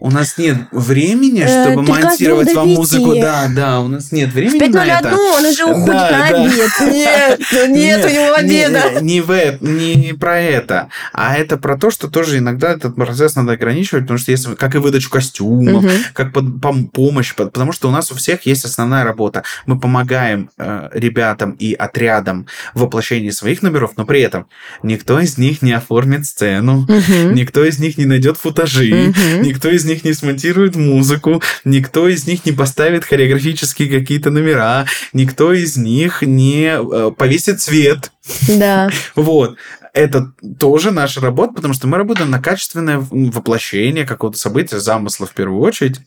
у 0.00 0.10
нас 0.10 0.38
нет 0.38 0.56
времени, 0.72 1.42
э, 1.42 1.46
чтобы 1.46 1.84
э, 1.84 1.88
монтировать 1.88 2.54
вам 2.54 2.68
музыку. 2.70 3.14
Да, 3.14 3.48
да, 3.54 3.80
у 3.80 3.88
нас 3.88 4.12
нет 4.12 4.32
времени 4.32 4.70
в 4.70 4.74
на 4.74 4.86
это. 4.86 5.14
он 5.14 5.44
уже 5.44 5.64
уходит 5.64 5.86
да, 5.86 6.10
на 6.10 6.18
да. 6.18 6.26
обед. 6.26 6.70
Нет, 6.80 7.68
нет, 7.68 8.04
у 8.04 8.08
него 8.08 8.34
обеда. 8.34 9.00
Не, 9.00 9.14
не, 9.14 9.20
в, 9.20 9.62
не 9.62 10.12
про 10.14 10.40
это, 10.40 10.88
а 11.12 11.36
это 11.36 11.56
про 11.56 11.76
то, 11.76 11.90
что 11.90 12.08
тоже 12.08 12.38
иногда 12.38 12.72
этот 12.72 12.94
процесс 12.94 13.36
надо 13.36 13.52
ограничивать, 13.52 14.04
потому 14.04 14.18
что 14.18 14.30
если, 14.30 14.54
как 14.54 14.74
и 14.74 14.78
выдачу 14.78 15.10
костюмов, 15.10 15.84
угу. 15.84 15.92
как 16.14 16.32
под, 16.32 16.90
помощь, 16.92 17.34
потому 17.34 17.72
что 17.72 17.88
у 17.88 17.90
нас 17.90 18.10
у 18.10 18.14
всех 18.14 18.46
есть 18.46 18.64
основная 18.64 19.04
работа. 19.04 19.44
Мы 19.66 19.78
помогаем 19.78 20.50
э, 20.58 20.88
ребятам 20.92 21.52
и 21.52 21.74
отрядам 21.74 22.46
в 22.74 22.80
воплощении 22.80 23.30
своих 23.30 23.62
номеров, 23.62 23.92
но 23.96 24.04
при 24.04 24.20
этом 24.20 24.46
никто 24.82 25.20
из 25.20 25.38
них 25.38 25.62
не 25.62 25.72
оформит 25.72 26.26
сцену, 26.26 26.82
угу. 26.82 27.32
никто 27.32 27.64
из 27.64 27.78
них 27.78 27.98
не 27.98 28.06
найдет 28.06 28.36
футажи, 28.36 29.10
угу. 29.10 29.46
никто 29.46 29.68
из 29.68 29.84
них 29.84 29.89
не 30.04 30.12
смонтирует 30.12 30.76
музыку, 30.76 31.42
никто 31.64 32.08
из 32.08 32.26
них 32.26 32.44
не 32.46 32.52
поставит 32.52 33.04
хореографические 33.04 33.88
какие-то 33.88 34.30
номера, 34.30 34.86
никто 35.12 35.52
из 35.52 35.76
них 35.76 36.22
не 36.22 36.78
э, 36.78 37.10
повесит 37.16 37.60
цвет. 37.60 38.12
Да. 38.48 38.88
Вот 39.14 39.56
это 39.92 40.32
тоже 40.58 40.90
наша 40.90 41.20
работа, 41.20 41.54
потому 41.54 41.74
что 41.74 41.86
мы 41.86 41.96
работаем 41.96 42.30
на 42.30 42.40
качественное 42.40 42.98
воплощение 42.98 44.06
какого-то 44.06 44.38
события, 44.38 44.78
замысла 44.78 45.26
в 45.26 45.32
первую 45.32 45.60
очередь, 45.60 46.00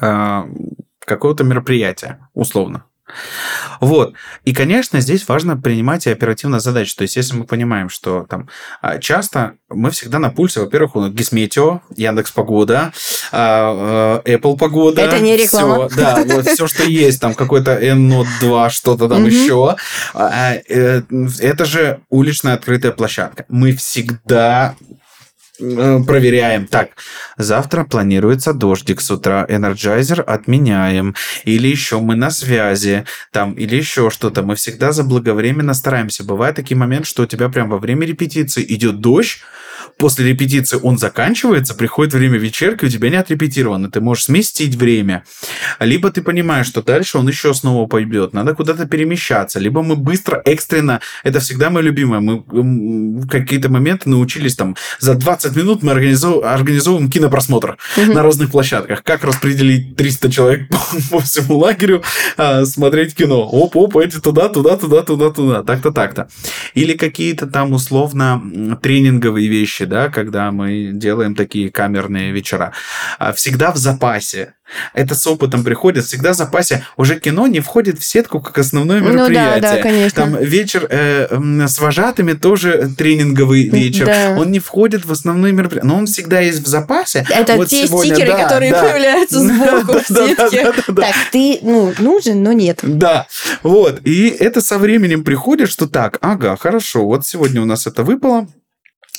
а, 0.00 0.48
какого-то 1.00 1.44
мероприятия, 1.44 2.28
условно. 2.34 2.84
Вот. 3.80 4.14
И, 4.44 4.52
конечно, 4.52 5.00
здесь 5.00 5.26
важно 5.28 5.56
принимать 5.56 6.06
и 6.06 6.10
оперативно 6.10 6.60
задачи. 6.60 6.94
То 6.96 7.02
есть, 7.02 7.16
если 7.16 7.36
мы 7.36 7.44
понимаем, 7.44 7.88
что 7.88 8.26
там 8.28 8.48
а, 8.82 8.98
часто 8.98 9.54
мы 9.68 9.90
всегда 9.90 10.18
на 10.18 10.30
пульсе, 10.30 10.60
во-первых, 10.60 10.96
у 10.96 11.08
Гисметео, 11.08 11.82
Яндекс 11.94 12.32
Погода, 12.32 12.92
а, 13.32 14.22
а, 14.24 14.28
Apple 14.28 14.56
Погода. 14.56 15.02
Это 15.02 15.20
не 15.20 15.36
реклама. 15.36 15.88
Все, 15.88 16.00
да, 16.00 16.24
вот 16.26 16.46
все, 16.46 16.66
что 16.66 16.84
есть, 16.84 17.20
там 17.20 17.34
какой-то 17.34 17.72
N-Note 17.72 18.26
2, 18.40 18.70
что-то 18.70 19.08
там 19.08 19.24
еще. 19.24 19.76
Э, 20.14 21.02
это 21.40 21.64
же 21.64 22.00
уличная 22.08 22.54
открытая 22.54 22.92
площадка. 22.92 23.44
Мы 23.48 23.72
всегда 23.72 24.74
проверяем. 25.58 26.66
Так, 26.66 26.90
завтра 27.36 27.84
планируется 27.84 28.52
дождик 28.52 29.00
с 29.00 29.10
утра, 29.10 29.46
Energizer 29.48 30.20
отменяем. 30.20 31.14
Или 31.44 31.68
еще 31.68 32.00
мы 32.00 32.16
на 32.16 32.30
связи, 32.30 33.04
там, 33.32 33.52
или 33.54 33.76
еще 33.76 34.10
что-то. 34.10 34.42
Мы 34.42 34.54
всегда 34.54 34.92
заблаговременно 34.92 35.74
стараемся. 35.74 36.24
Бывает 36.24 36.56
такие 36.56 36.76
моменты, 36.76 37.08
что 37.08 37.22
у 37.22 37.26
тебя 37.26 37.48
прям 37.48 37.68
во 37.68 37.78
время 37.78 38.06
репетиции 38.06 38.64
идет 38.68 39.00
дождь, 39.00 39.38
после 39.96 40.28
репетиции 40.30 40.78
он 40.82 40.98
заканчивается, 40.98 41.74
приходит 41.74 42.14
время 42.14 42.38
вечерки, 42.38 42.84
у 42.84 42.88
тебя 42.88 43.08
не 43.10 43.16
отрепетировано, 43.16 43.90
ты 43.90 44.00
можешь 44.00 44.24
сместить 44.24 44.74
время. 44.74 45.24
Либо 45.80 46.10
ты 46.10 46.22
понимаешь, 46.22 46.66
что 46.66 46.82
дальше 46.82 47.18
он 47.18 47.28
еще 47.28 47.54
снова 47.54 47.86
пойдет, 47.86 48.32
надо 48.32 48.54
куда-то 48.54 48.86
перемещаться. 48.86 49.58
Либо 49.58 49.82
мы 49.82 49.96
быстро, 49.96 50.42
экстренно, 50.44 51.00
это 51.24 51.40
всегда 51.40 51.70
мое 51.70 51.84
любимое, 51.84 52.20
мы 52.20 52.42
в 52.46 53.28
какие-то 53.28 53.68
моменты 53.68 54.10
научились 54.10 54.56
там 54.56 54.76
за 54.98 55.14
20 55.14 55.46
20 55.46 55.56
минут 55.56 55.82
мы 55.82 55.92
организов... 55.92 56.44
организовываем 56.44 57.10
кинопросмотр 57.10 57.76
Мгм. 57.96 58.14
на 58.14 58.22
разных 58.22 58.50
площадках. 58.50 59.02
Как 59.02 59.24
распределить 59.24 59.96
300 59.96 60.30
человек 60.30 60.68
по, 60.70 60.78
по 61.10 61.20
всему 61.20 61.58
лагерю 61.58 62.02
а, 62.36 62.64
смотреть 62.64 63.14
кино. 63.14 63.48
Оп-оп, 63.48 63.96
эти 63.96 64.20
туда, 64.20 64.48
туда, 64.48 64.76
туда, 64.76 65.02
туда, 65.02 65.30
туда. 65.30 65.62
Так-то, 65.62 65.92
так-то. 65.92 66.28
Или 66.74 66.94
какие-то 66.94 67.46
там 67.46 67.72
условно 67.72 68.78
тренинговые 68.82 69.48
вещи, 69.48 69.75
да, 69.84 70.08
когда 70.08 70.50
мы 70.50 70.90
делаем 70.92 71.34
такие 71.34 71.70
камерные 71.70 72.32
вечера. 72.32 72.72
А, 73.18 73.32
Всегда 73.32 73.72
в 73.72 73.76
запасе. 73.76 74.54
Это 74.94 75.14
с 75.14 75.24
опытом 75.28 75.62
приходит. 75.62 76.04
Всегда 76.06 76.32
в 76.32 76.36
запасе. 76.36 76.84
Уже 76.96 77.20
кино 77.20 77.46
не 77.46 77.60
входит 77.60 78.00
в 78.00 78.04
сетку 78.04 78.40
как 78.40 78.58
основное 78.58 78.98
Ну 79.00 79.06
да, 79.06 79.12
мероприятие. 79.12 79.60
да, 79.60 79.76
конечно. 79.80 80.22
Там 80.24 80.36
вечер 80.42 80.86
э, 80.90 81.66
с 81.68 81.78
вожатыми 81.78 82.32
тоже 82.32 82.90
тренинговый 82.98 83.68
вечер. 83.68 84.06
Да. 84.06 84.34
Он 84.36 84.50
не 84.50 84.58
входит 84.58 85.04
в 85.04 85.12
основные 85.12 85.52
мероприятия. 85.52 85.86
Но 85.86 85.98
он 85.98 86.06
всегда 86.06 86.40
есть 86.40 86.62
в 86.62 86.66
запасе. 86.66 87.24
Это 87.30 87.54
Вот 87.54 87.68
те 87.68 87.86
сегодня, 87.86 88.14
стикеры, 88.16 88.32
да, 88.32 88.42
которые 88.42 88.72
да. 88.72 88.82
появляются 88.82 89.38
сбоку 89.46 89.98
в 90.00 90.08
Да, 90.10 90.26
да, 90.36 90.50
сетке. 90.50 90.64
да, 90.64 90.72
да, 90.72 90.82
да. 90.88 91.02
Так, 91.02 91.14
ты, 91.30 91.58
ну, 91.62 91.92
нужен, 92.00 92.42
но 92.42 92.52
нет. 92.52 92.80
Да, 92.82 93.28
вот. 93.62 94.00
И 94.04 94.28
это 94.30 94.60
со 94.60 94.78
временем 94.78 95.22
приходит, 95.22 95.70
что 95.70 95.86
так, 95.86 96.18
ага, 96.22 96.56
хорошо, 96.56 97.04
вот 97.06 97.24
сегодня 97.24 97.62
у 97.62 97.66
нас 97.66 97.86
это 97.86 98.02
выпало, 98.02 98.48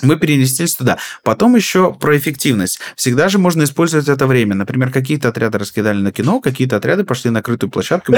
мы 0.01 0.17
перенеслись 0.17 0.75
туда. 0.75 0.97
Потом 1.23 1.55
еще 1.55 1.93
про 1.93 2.17
эффективность. 2.17 2.79
Всегда 2.95 3.29
же 3.29 3.37
можно 3.37 3.63
использовать 3.63 4.07
это 4.07 4.27
время. 4.27 4.55
Например, 4.55 4.91
какие-то 4.91 5.29
отряды 5.29 5.57
раскидали 5.57 5.99
на 5.99 6.11
кино, 6.11 6.39
какие-то 6.39 6.77
отряды 6.77 7.03
пошли 7.03 7.31
на 7.31 7.41
крытую 7.41 7.69
площадку. 7.69 8.13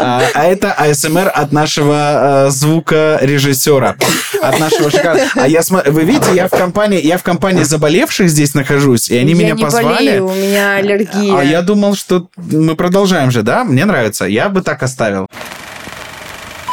А, 0.00 0.22
а 0.32 0.44
это 0.44 0.72
АСМР 0.72 1.32
от 1.34 1.50
нашего 1.50 2.46
э, 2.46 2.50
звукорежиссера, 2.50 3.96
от 4.40 4.60
нашего 4.60 4.92
шикарного. 4.92 5.28
А 5.34 5.48
я 5.48 5.62
смотрю, 5.62 5.92
вы 5.92 6.04
видите, 6.04 6.28
я 6.34 6.46
в 6.46 6.52
компании, 6.52 7.04
я 7.04 7.18
в 7.18 7.24
компании 7.24 7.64
заболевших 7.64 8.28
здесь 8.28 8.54
нахожусь, 8.54 9.10
и 9.10 9.16
они 9.16 9.32
я 9.32 9.38
меня 9.38 9.54
не 9.54 9.62
позвали. 9.64 9.96
болею, 9.96 10.26
у 10.26 10.34
меня 10.34 10.76
аллергия. 10.76 11.36
А 11.36 11.42
я 11.42 11.62
думал, 11.62 11.96
что 11.96 12.28
мы 12.36 12.76
продолжаем 12.76 13.32
же, 13.32 13.42
да? 13.42 13.64
Мне 13.64 13.84
нравится. 13.84 14.26
Я 14.26 14.48
бы 14.48 14.62
так 14.62 14.84
оставил. 14.84 15.26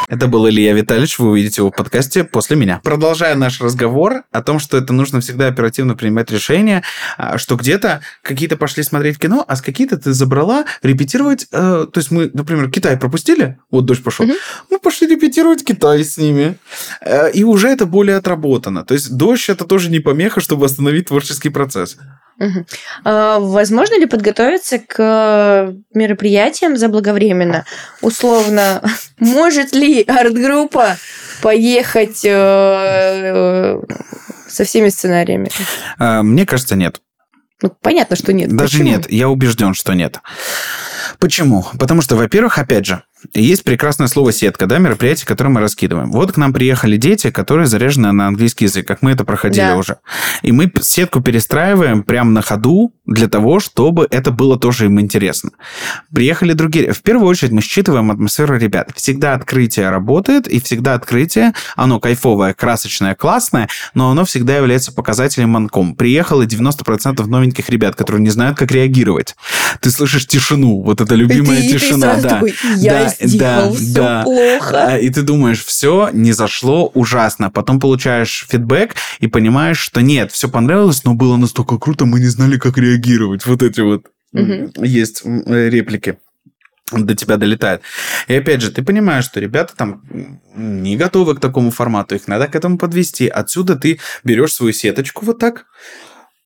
Это 0.08 0.28
был 0.28 0.48
Илья 0.48 0.72
Витальевич, 0.72 1.18
вы 1.18 1.30
увидите 1.30 1.62
его 1.62 1.70
в 1.72 1.74
подкасте 1.76 2.22
после 2.22 2.56
меня. 2.56 2.80
Продолжая 2.84 3.34
наш 3.34 3.60
разговор 3.60 4.22
о 4.30 4.40
том, 4.42 4.60
что 4.60 4.76
это 4.76 4.92
нужно 4.92 5.20
всегда 5.20 5.48
оперативно 5.48 5.96
принимать 5.96 6.30
решения, 6.30 6.84
а, 7.18 7.38
что 7.38 7.56
где-то 7.56 8.02
какие-то 8.22 8.56
пошли 8.56 8.84
смотреть 8.84 9.18
кино, 9.18 9.44
а 9.46 9.56
с 9.56 9.62
какие-то 9.62 9.96
ты 9.98 10.12
забрала 10.12 10.64
репетировать. 10.82 11.46
э, 11.50 11.86
то 11.92 11.98
есть 11.98 12.10
мы, 12.12 12.30
например, 12.32 12.70
Китай 12.70 12.96
пропустили, 12.96 13.58
вот 13.70 13.84
дождь 13.86 14.04
пошел, 14.04 14.26
Мгм. 14.26 14.36
мы 14.70 14.78
пошли 14.78 15.08
репетировать 15.08 15.64
Китай 15.64 16.04
с 16.04 16.16
ними. 16.18 16.56
Э, 17.00 17.30
и 17.32 17.42
уже 17.42 17.68
это 17.68 17.84
более 17.86 18.16
отработано. 18.16 18.84
То 18.84 18.94
есть 18.94 19.16
дождь 19.16 19.48
это 19.48 19.64
тоже 19.64 19.90
не 19.90 19.98
помеха, 19.98 20.40
чтобы 20.40 20.66
остановить 20.66 21.08
творческий 21.08 21.48
процесс. 21.48 21.96
Мгм. 22.38 22.66
А, 23.04 23.38
Возможно 23.38 23.98
ли 23.98 24.06
подготовиться 24.06 24.78
к 24.78 25.74
мероприятиям 25.94 26.76
заблаговременно? 26.76 27.64
Условно, 28.02 28.82
может 29.18 29.74
ли 29.74 30.02
арт-группа 30.02 30.96
поехать 31.42 32.24
э, 32.24 33.80
со 34.48 34.64
всеми 34.64 34.88
сценариями? 34.90 35.50
Э, 35.98 36.22
мне 36.22 36.46
кажется, 36.46 36.76
нет. 36.76 37.00
Ну, 37.62 37.72
понятно, 37.80 38.16
что 38.16 38.32
нет. 38.34 38.54
Даже 38.54 38.78
Почему? 38.78 38.88
нет, 38.88 39.10
я 39.10 39.28
убежден, 39.30 39.72
что 39.72 39.94
нет. 39.94 40.20
Почему? 41.18 41.64
Потому 41.78 42.02
что, 42.02 42.16
во-первых, 42.16 42.58
опять 42.58 42.84
же, 42.84 43.02
есть 43.34 43.64
прекрасное 43.64 44.06
слово 44.08 44.32
сетка, 44.32 44.66
да, 44.66 44.78
мероприятие, 44.78 45.26
которое 45.26 45.50
мы 45.50 45.60
раскидываем. 45.60 46.12
Вот 46.12 46.32
к 46.32 46.36
нам 46.36 46.52
приехали 46.52 46.96
дети, 46.96 47.30
которые 47.30 47.66
заряжены 47.66 48.12
на 48.12 48.28
английский 48.28 48.66
язык, 48.66 48.86
как 48.86 49.02
мы 49.02 49.12
это 49.12 49.24
проходили 49.24 49.64
Да. 49.64 49.76
уже. 49.76 49.96
И 50.42 50.52
мы 50.52 50.70
сетку 50.82 51.20
перестраиваем 51.20 52.02
прямо 52.02 52.30
на 52.30 52.42
ходу 52.42 52.92
для 53.06 53.26
того, 53.28 53.58
чтобы 53.58 54.06
это 54.10 54.30
было 54.30 54.58
тоже 54.58 54.86
им 54.86 55.00
интересно. 55.00 55.50
Приехали 56.14 56.52
другие. 56.52 56.92
В 56.92 57.02
первую 57.02 57.28
очередь 57.28 57.52
мы 57.52 57.62
считываем 57.62 58.10
атмосферу 58.10 58.58
ребят. 58.58 58.90
Всегда 58.94 59.34
открытие 59.34 59.90
работает, 59.90 60.46
и 60.46 60.60
всегда 60.60 60.94
открытие, 60.94 61.52
оно 61.74 62.00
кайфовое, 62.00 62.52
красочное, 62.54 63.14
классное, 63.14 63.68
но 63.94 64.10
оно 64.10 64.24
всегда 64.24 64.56
является 64.56 64.92
показателем 64.92 65.50
манком. 65.50 65.94
Приехало 65.96 66.44
90% 66.46 67.26
новеньких 67.26 67.68
ребят, 67.70 67.96
которые 67.96 68.22
не 68.22 68.30
знают, 68.30 68.58
как 68.58 68.70
реагировать. 68.70 69.36
Ты 69.80 69.90
слышишь 69.90 70.26
тишину, 70.26 70.82
вот 70.82 71.00
эта 71.00 71.14
любимая 71.14 71.58
И 71.58 71.62
ты- 71.62 71.66
и 71.68 71.72
ты 71.72 71.78
тишина, 71.78 72.16
да. 72.16 72.28
такой, 72.28 72.54
я 72.76 72.92
Да, 72.92 73.05
сделал 73.20 73.70
да, 73.72 73.76
все 73.76 73.92
да. 73.92 74.22
плохо. 74.22 74.86
А, 74.92 74.98
И 74.98 75.08
ты 75.10 75.22
думаешь, 75.22 75.64
все 75.64 76.10
не 76.12 76.32
зашло 76.32 76.86
ужасно. 76.94 77.50
Потом 77.50 77.80
получаешь 77.80 78.46
фидбэк 78.48 78.94
и 79.20 79.26
понимаешь, 79.26 79.78
что 79.78 80.00
нет, 80.00 80.32
все 80.32 80.48
понравилось, 80.48 81.04
но 81.04 81.14
было 81.14 81.36
настолько 81.36 81.78
круто, 81.78 82.06
мы 82.06 82.20
не 82.20 82.26
знали, 82.28 82.58
как 82.58 82.78
реагировать. 82.78 83.46
Вот 83.46 83.62
эти 83.62 83.80
вот 83.80 84.06
м, 84.34 84.72
есть 84.82 85.22
э, 85.24 85.68
реплики 85.68 86.18
до 86.92 87.16
тебя 87.16 87.36
долетает. 87.36 87.82
И 88.28 88.34
опять 88.34 88.62
же, 88.62 88.70
ты 88.70 88.82
понимаешь, 88.82 89.24
что 89.24 89.40
ребята 89.40 89.74
там 89.76 90.02
не 90.54 90.96
готовы 90.96 91.34
к 91.34 91.40
такому 91.40 91.70
формату, 91.70 92.14
их 92.14 92.28
надо 92.28 92.46
к 92.46 92.54
этому 92.54 92.78
подвести. 92.78 93.26
Отсюда 93.26 93.76
ты 93.76 93.98
берешь 94.22 94.52
свою 94.52 94.72
сеточку 94.72 95.24
вот 95.24 95.38
так, 95.38 95.66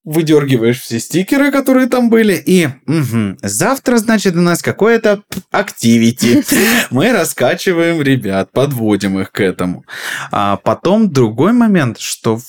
выдергиваешь 0.04 0.80
все 0.80 0.98
стикеры, 0.98 1.50
которые 1.50 1.86
там 1.86 2.08
были, 2.10 2.34
и 2.34 2.68
мгм, 2.86 3.38
завтра, 3.42 3.98
значит, 3.98 4.34
у 4.36 4.40
нас 4.40 4.62
какое-то 4.62 5.22
активити. 5.50 6.42
Мы 6.90 7.12
раскачиваем 7.12 8.00
ребят, 8.02 8.50
подводим 8.52 9.18
их 9.20 9.30
к 9.30 9.40
этому. 9.40 9.84
А 10.30 10.56
потом 10.56 11.10
другой 11.10 11.52
момент, 11.52 11.98
что 11.98 12.40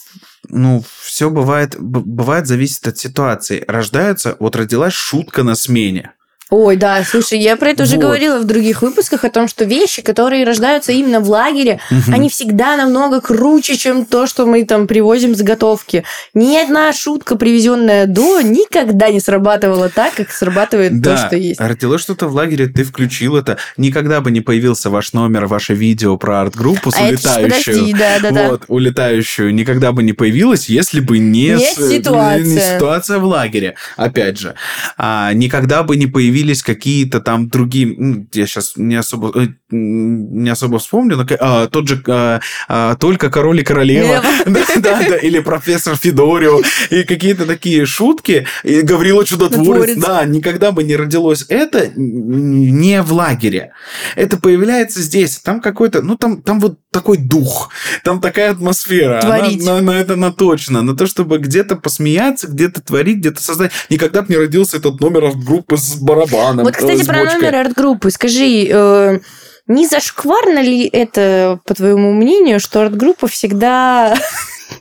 ну, 0.50 0.84
все 1.02 1.30
бывает, 1.30 1.76
бывает 1.80 2.48
зависит 2.48 2.88
от 2.88 2.98
ситуации. 2.98 3.64
Рождается, 3.68 4.36
вот 4.40 4.56
родилась 4.56 4.94
шутка 4.94 5.44
на 5.44 5.56
смене. 5.56 6.14
Ой, 6.54 6.76
да, 6.76 7.02
слушай, 7.06 7.40
я 7.40 7.56
про 7.56 7.70
это 7.70 7.84
уже 7.84 7.96
Вот. 7.96 8.02
говорила 8.02 8.38
в 8.38 8.44
других 8.44 8.82
выпусках 8.82 9.24
о 9.24 9.30
том, 9.30 9.48
что 9.48 9.64
вещи, 9.64 10.02
которые 10.02 10.44
рождаются 10.46 10.92
именно 10.92 11.22
в 11.22 11.30
лагере, 11.30 11.80
Мгм. 11.90 12.14
они 12.14 12.28
всегда 12.30 12.76
намного 12.76 13.22
круче, 13.22 13.78
чем 13.78 14.06
то, 14.06 14.28
что 14.28 14.46
мы 14.46 14.66
там 14.66 14.86
привозим 14.86 15.34
с 15.34 15.42
готовки. 15.42 16.04
Ни 16.34 16.58
одна 16.58 16.92
шутка, 16.92 17.38
привезенная 17.38 18.06
до, 18.06 18.42
никогда 18.42 19.10
не 19.12 19.22
срабатывала 19.22 19.88
так, 19.88 20.14
как 20.16 20.30
срабатывает 20.32 21.00
Да, 21.00 21.16
то, 21.16 21.28
что 21.28 21.36
есть. 21.38 21.62
родилось 21.62 22.02
что-то 22.02 22.28
в 22.28 22.34
лагере, 22.36 22.68
ты 22.68 22.84
включил 22.84 23.38
это. 23.38 23.58
Никогда 23.78 24.20
бы 24.20 24.30
не 24.30 24.42
появился 24.42 24.90
ваш 24.90 25.14
номер, 25.14 25.46
ваше 25.46 25.74
видео 25.74 26.18
про 26.18 26.42
арт-группу 26.42 26.92
с 26.92 26.98
А 26.98 27.04
улетающую. 27.08 27.50
подожди, 27.50 27.94
да, 27.94 28.20
да, 28.22 28.32
да. 28.32 28.50
Вот, 28.50 28.64
улетающую. 28.68 29.54
Никогда 29.54 29.94
бы 29.94 30.04
не 30.04 30.12
появилась, 30.12 30.68
если 30.68 31.00
бы 31.00 31.18
не, 31.18 31.52
Не 31.52 31.60
с- 31.60 31.90
ситуация. 31.90 32.44
не 32.44 32.60
ситуация 32.60 33.20
в 33.20 33.24
лагере. 33.24 33.76
Опять 33.96 34.38
же. 34.38 34.56
А, 34.98 35.32
никогда 35.32 35.84
бы 35.84 35.96
не 35.96 36.08
появились 36.42 36.64
какие-то 36.64 37.20
там 37.20 37.50
другие... 37.50 38.28
Я 38.34 38.48
сейчас 38.48 38.74
не 38.76 38.96
особо, 38.96 39.32
э, 39.40 39.48
не 39.70 40.50
особо 40.50 40.80
вспомню, 40.80 41.18
но 41.18 41.26
а, 41.40 41.68
тот 41.68 41.88
же 41.88 42.02
а, 42.08 42.40
а, 42.68 42.96
«Только 42.96 43.30
король 43.30 43.60
и 43.60 43.64
королева». 43.64 44.24
Да, 44.46 44.66
да, 44.78 45.02
да, 45.08 45.18
или 45.18 45.40
профессор 45.40 45.96
Федорио. 45.96 46.62
И 46.90 47.04
какие-то 47.04 47.46
такие 47.46 47.86
шутки. 47.86 48.48
И 48.64 48.82
Гаврила 48.82 49.24
Чудотворец. 49.24 49.98
Да, 49.98 50.26
никогда 50.26 50.72
бы 50.72 50.84
не 50.84 50.96
родилось 50.96 51.46
это 51.48 51.92
не 51.96 53.02
в 53.02 53.14
лагере. 53.14 53.72
Это 54.16 54.38
появляется 54.38 55.02
здесь. 55.02 55.38
Там 55.38 55.62
какой-то, 55.62 56.02
ну 56.02 56.16
там, 56.16 56.42
там 56.42 56.60
вот 56.60 56.80
такой 56.92 57.18
дух, 57.18 57.70
там 58.04 58.20
такая 58.20 58.52
атмосфера. 58.52 59.22
Она 59.22 59.38
Творить. 59.38 59.66
на, 59.66 59.82
на 59.82 59.92
это 59.92 60.16
на 60.16 60.32
точно. 60.32 60.82
На 60.82 60.96
то, 60.96 61.06
чтобы 61.06 61.38
где-то 61.38 61.76
посмеяться, 61.76 62.48
где-то 62.48 62.82
творить, 62.82 63.18
где-то 63.18 63.42
создать. 63.42 63.72
Никогда 63.90 64.22
бы 64.22 64.28
не 64.30 64.38
родился 64.38 64.78
этот 64.78 65.00
номер 65.00 65.26
от 65.26 65.44
группы 65.44 65.78
с 65.78 65.96
барабаном. 66.32 66.66
Вот, 66.66 66.76
кстати, 66.76 67.02
э, 67.02 67.04
с 67.04 67.08
про 67.08 67.24
номер 67.24 67.56
арт-группы. 67.56 68.12
Скажи, 68.12 68.68
э, 68.70 69.20
не 69.68 69.88
зашкварно 69.88 70.60
ли 70.60 70.88
это, 70.88 71.60
по 71.66 71.74
твоему 71.74 72.14
мнению, 72.14 72.60
что 72.60 72.82
арт-группа 72.82 73.28
всегда, 73.28 74.16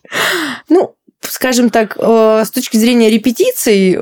ну, 0.68 0.94
скажем 1.22 1.70
так, 1.70 1.96
э, 1.98 2.42
с 2.44 2.50
точки 2.50 2.76
зрения 2.76 3.10
репетиций, 3.10 3.98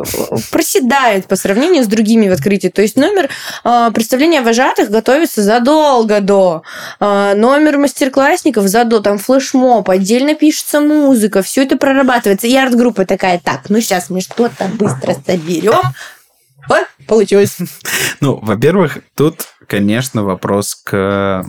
проседает 0.51 1.27
по 1.27 1.37
сравнению 1.37 1.83
с 1.83 1.89
другими 1.89 2.29
в 2.29 2.33
открытии. 2.33 2.69
То 2.69 2.81
есть 2.81 2.97
номер 2.97 3.29
представления 3.93 4.41
вожатых 4.41 4.91
готовится 4.91 5.43
задолго 5.43 6.21
до. 6.21 6.63
Номер 7.01 7.79
мастер-классников 7.79 8.69
задолго, 8.69 9.05
там 9.05 9.19
флешмоб, 9.19 9.91
отдельно 9.91 10.35
пишется 10.35 10.81
музыка, 10.81 11.43
все 11.43 11.65
это 11.65 11.77
прорабатывается. 11.77 12.47
И 12.47 12.57
арт-группа 12.57 13.05
такая, 13.05 13.41
так, 13.43 13.69
ну 13.69 13.81
сейчас 13.81 14.11
мы 14.11 14.21
что-то 14.21 14.65
быстро 14.79 15.17
соберем. 15.27 15.83
Вот, 16.69 16.87
получилось. 17.07 17.57
Ну, 18.21 18.39
во-первых, 18.43 18.99
тут, 19.15 19.43
конечно, 19.67 20.25
вопрос 20.25 20.75
к 20.75 21.45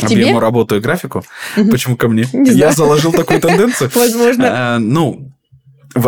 объему 0.00 0.40
работы 0.40 0.76
и 0.76 0.80
графику. 0.80 1.24
Почему 1.70 1.96
ко 1.96 2.08
мне? 2.08 2.26
Не 2.32 2.50
Я 2.50 2.72
знаю. 2.72 2.72
заложил 2.76 3.12
такую 3.12 3.40
тенденцию. 3.40 3.90
Возможно. 3.94 4.44
Э, 4.44 4.78
Ну, 4.78 5.32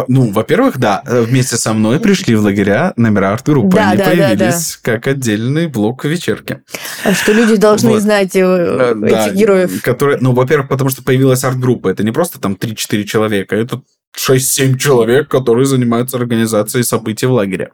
ну, 0.07 0.31
во-первых, 0.33 0.79
да, 0.79 1.03
вместе 1.07 1.57
со 1.57 1.73
мной 1.73 1.99
пришли 1.99 2.35
в 2.35 2.43
лагеря 2.43 2.93
номера 2.97 3.33
арт-группы. 3.33 3.75
Да, 3.77 3.91
Они 3.91 3.99
да, 3.99 4.05
да, 4.05 4.11
появились 4.11 4.77
как 4.83 5.07
отдельный 5.07 5.67
блок 5.67 6.05
вечерки. 6.05 6.59
А 7.05 7.15
что 7.15 7.33
люди 7.33 7.57
должны 7.57 7.91
Вот. 7.93 8.03
знать 8.03 8.37
э, 8.37 8.41
Э, 8.41 8.95
этих 9.03 9.11
да, 9.11 9.31
героев? 9.31 9.83
Которые, 9.83 10.19
ну, 10.21 10.33
во-первых, 10.33 10.69
потому 10.69 10.91
что 10.91 11.03
появилась 11.03 11.43
арт-группа. 11.45 11.89
Это 11.89 12.05
не 12.05 12.11
просто 12.13 12.39
там 12.39 12.55
3-4 12.55 13.05
человека, 13.05 13.57
это 13.57 13.81
6-7 14.17 14.77
человек, 14.79 15.29
которые 15.29 15.65
занимаются 15.67 16.17
организацией 16.17 16.83
событий 16.83 17.27
в 17.27 17.33
лагере. 17.33 17.71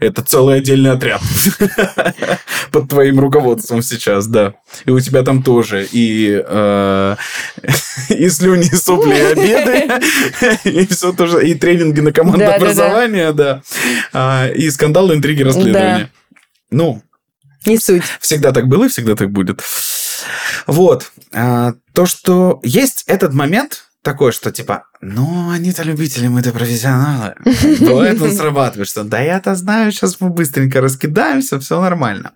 Это 0.00 0.22
целый 0.22 0.58
отдельный 0.58 0.92
отряд 0.92 1.22
под 2.72 2.88
твоим 2.88 3.20
руководством 3.20 3.82
сейчас, 3.82 4.26
да. 4.26 4.54
И 4.84 4.90
у 4.90 5.00
тебя 5.00 5.22
там 5.22 5.42
тоже 5.42 5.86
и, 5.90 6.42
э, 6.44 7.16
и 8.10 8.28
слюни, 8.28 8.66
и 8.66 8.74
сопли, 8.76 9.14
и 9.14 9.20
обеды, 9.20 10.00
и 10.64 10.86
все 10.86 11.12
тоже, 11.12 11.46
и 11.48 11.54
тренинги 11.54 12.00
на 12.00 12.12
командообразование, 12.12 13.32
да, 13.32 13.62
А, 14.12 14.48
и 14.48 14.68
скандалы, 14.70 15.14
интриги, 15.14 15.42
расследования. 15.42 16.10
Ну, 16.70 17.02
Не 17.64 17.78
суть. 17.78 18.02
Всегда 18.20 18.52
так 18.52 18.68
было 18.68 18.84
и 18.84 18.88
всегда 18.88 19.14
так 19.16 19.30
будет. 19.30 19.62
Вот. 20.66 21.12
А, 21.32 21.72
То, 21.94 22.04
что 22.06 22.60
есть 22.62 23.04
этот 23.06 23.32
момент 23.32 23.87
такой, 24.08 24.32
что 24.32 24.50
типа, 24.50 24.84
ну, 25.02 25.50
они-то 25.50 25.82
любители, 25.82 26.28
мы-то 26.28 26.52
профессионалы. 26.52 27.34
Бывает, 27.78 28.22
он 28.22 28.32
срабатывает, 28.36 28.88
что 28.88 29.04
да 29.04 29.20
я-то 29.20 29.54
знаю, 29.54 29.92
сейчас 29.92 30.18
мы 30.20 30.30
быстренько 30.30 30.80
раскидаемся, 30.80 31.60
все 31.60 31.78
нормально. 31.78 32.32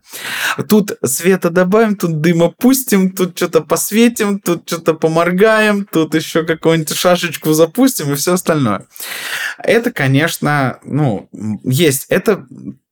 Тут 0.69 0.93
света 1.03 1.49
добавим, 1.49 1.97
тут 1.97 2.21
дыма 2.21 2.51
пустим, 2.51 3.11
тут 3.11 3.39
что-то 3.39 3.63
посветим, 3.63 4.39
тут 4.39 4.69
что-то 4.69 4.93
поморгаем, 4.93 5.87
тут 5.91 6.15
еще 6.15 6.45
какую-нибудь 6.45 6.95
шашечку 6.95 7.55
запустим 7.55 8.13
и 8.13 8.17
все 8.17 8.35
остальное. 8.35 8.85
Это, 9.57 9.91
конечно, 9.91 10.79
ну, 10.85 11.31
есть. 11.65 12.05
Это 12.11 12.47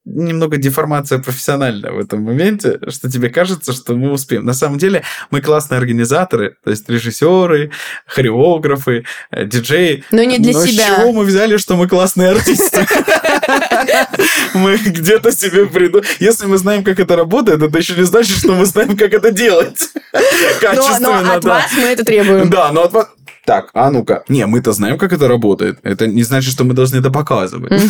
немного 0.04 0.56
деформация 0.56 1.18
профессиональная 1.18 1.92
в 1.92 1.98
этом 1.98 2.22
моменте, 2.22 2.78
что 2.88 3.10
тебе 3.10 3.28
кажется, 3.28 3.72
что 3.72 3.94
мы 3.94 4.10
успеем. 4.10 4.44
На 4.44 4.54
самом 4.54 4.78
деле 4.78 5.02
мы 5.30 5.40
классные 5.40 5.78
организаторы, 5.78 6.56
то 6.64 6.70
есть 6.70 6.88
режиссеры, 6.88 7.70
хореографы, 8.06 9.04
э, 9.30 9.44
диджеи. 9.44 10.04
Но 10.10 10.22
не 10.22 10.38
для 10.38 10.52
Но 10.52 10.64
себя. 10.64 10.94
с 10.94 11.00
чего 11.00 11.12
мы 11.12 11.24
взяли, 11.24 11.58
что 11.58 11.76
мы 11.76 11.86
классные 11.88 12.30
артисты? 12.30 12.86
Мы 14.54 14.76
где-то 14.76 15.32
себе 15.32 15.66
приду. 15.66 16.02
Если 16.18 16.46
мы 16.46 16.58
знаем, 16.58 16.84
как 16.84 16.98
это 17.00 17.16
работает, 17.16 17.62
это 17.62 17.78
еще 17.78 17.94
не 17.94 18.04
значит, 18.04 18.36
что 18.36 18.52
мы 18.52 18.64
знаем, 18.66 18.96
как 18.96 19.12
это 19.12 19.30
делать. 19.30 19.88
Но, 20.12 20.20
Качественно, 20.60 21.22
но 21.22 21.32
от 21.34 21.42
да. 21.42 21.48
вас 21.48 21.64
мы 21.76 21.84
это 21.84 22.04
требуем. 22.04 22.50
Да, 22.50 22.72
но 22.72 22.82
от 22.82 22.92
вас... 22.92 23.08
Так, 23.50 23.70
а 23.74 23.90
ну-ка. 23.90 24.22
Не, 24.28 24.46
мы-то 24.46 24.70
знаем, 24.72 24.96
как 24.96 25.12
это 25.12 25.26
работает. 25.26 25.80
Это 25.82 26.06
не 26.06 26.22
значит, 26.22 26.52
что 26.52 26.62
мы 26.62 26.72
должны 26.72 26.98
это 26.98 27.10
показывать. 27.10 27.72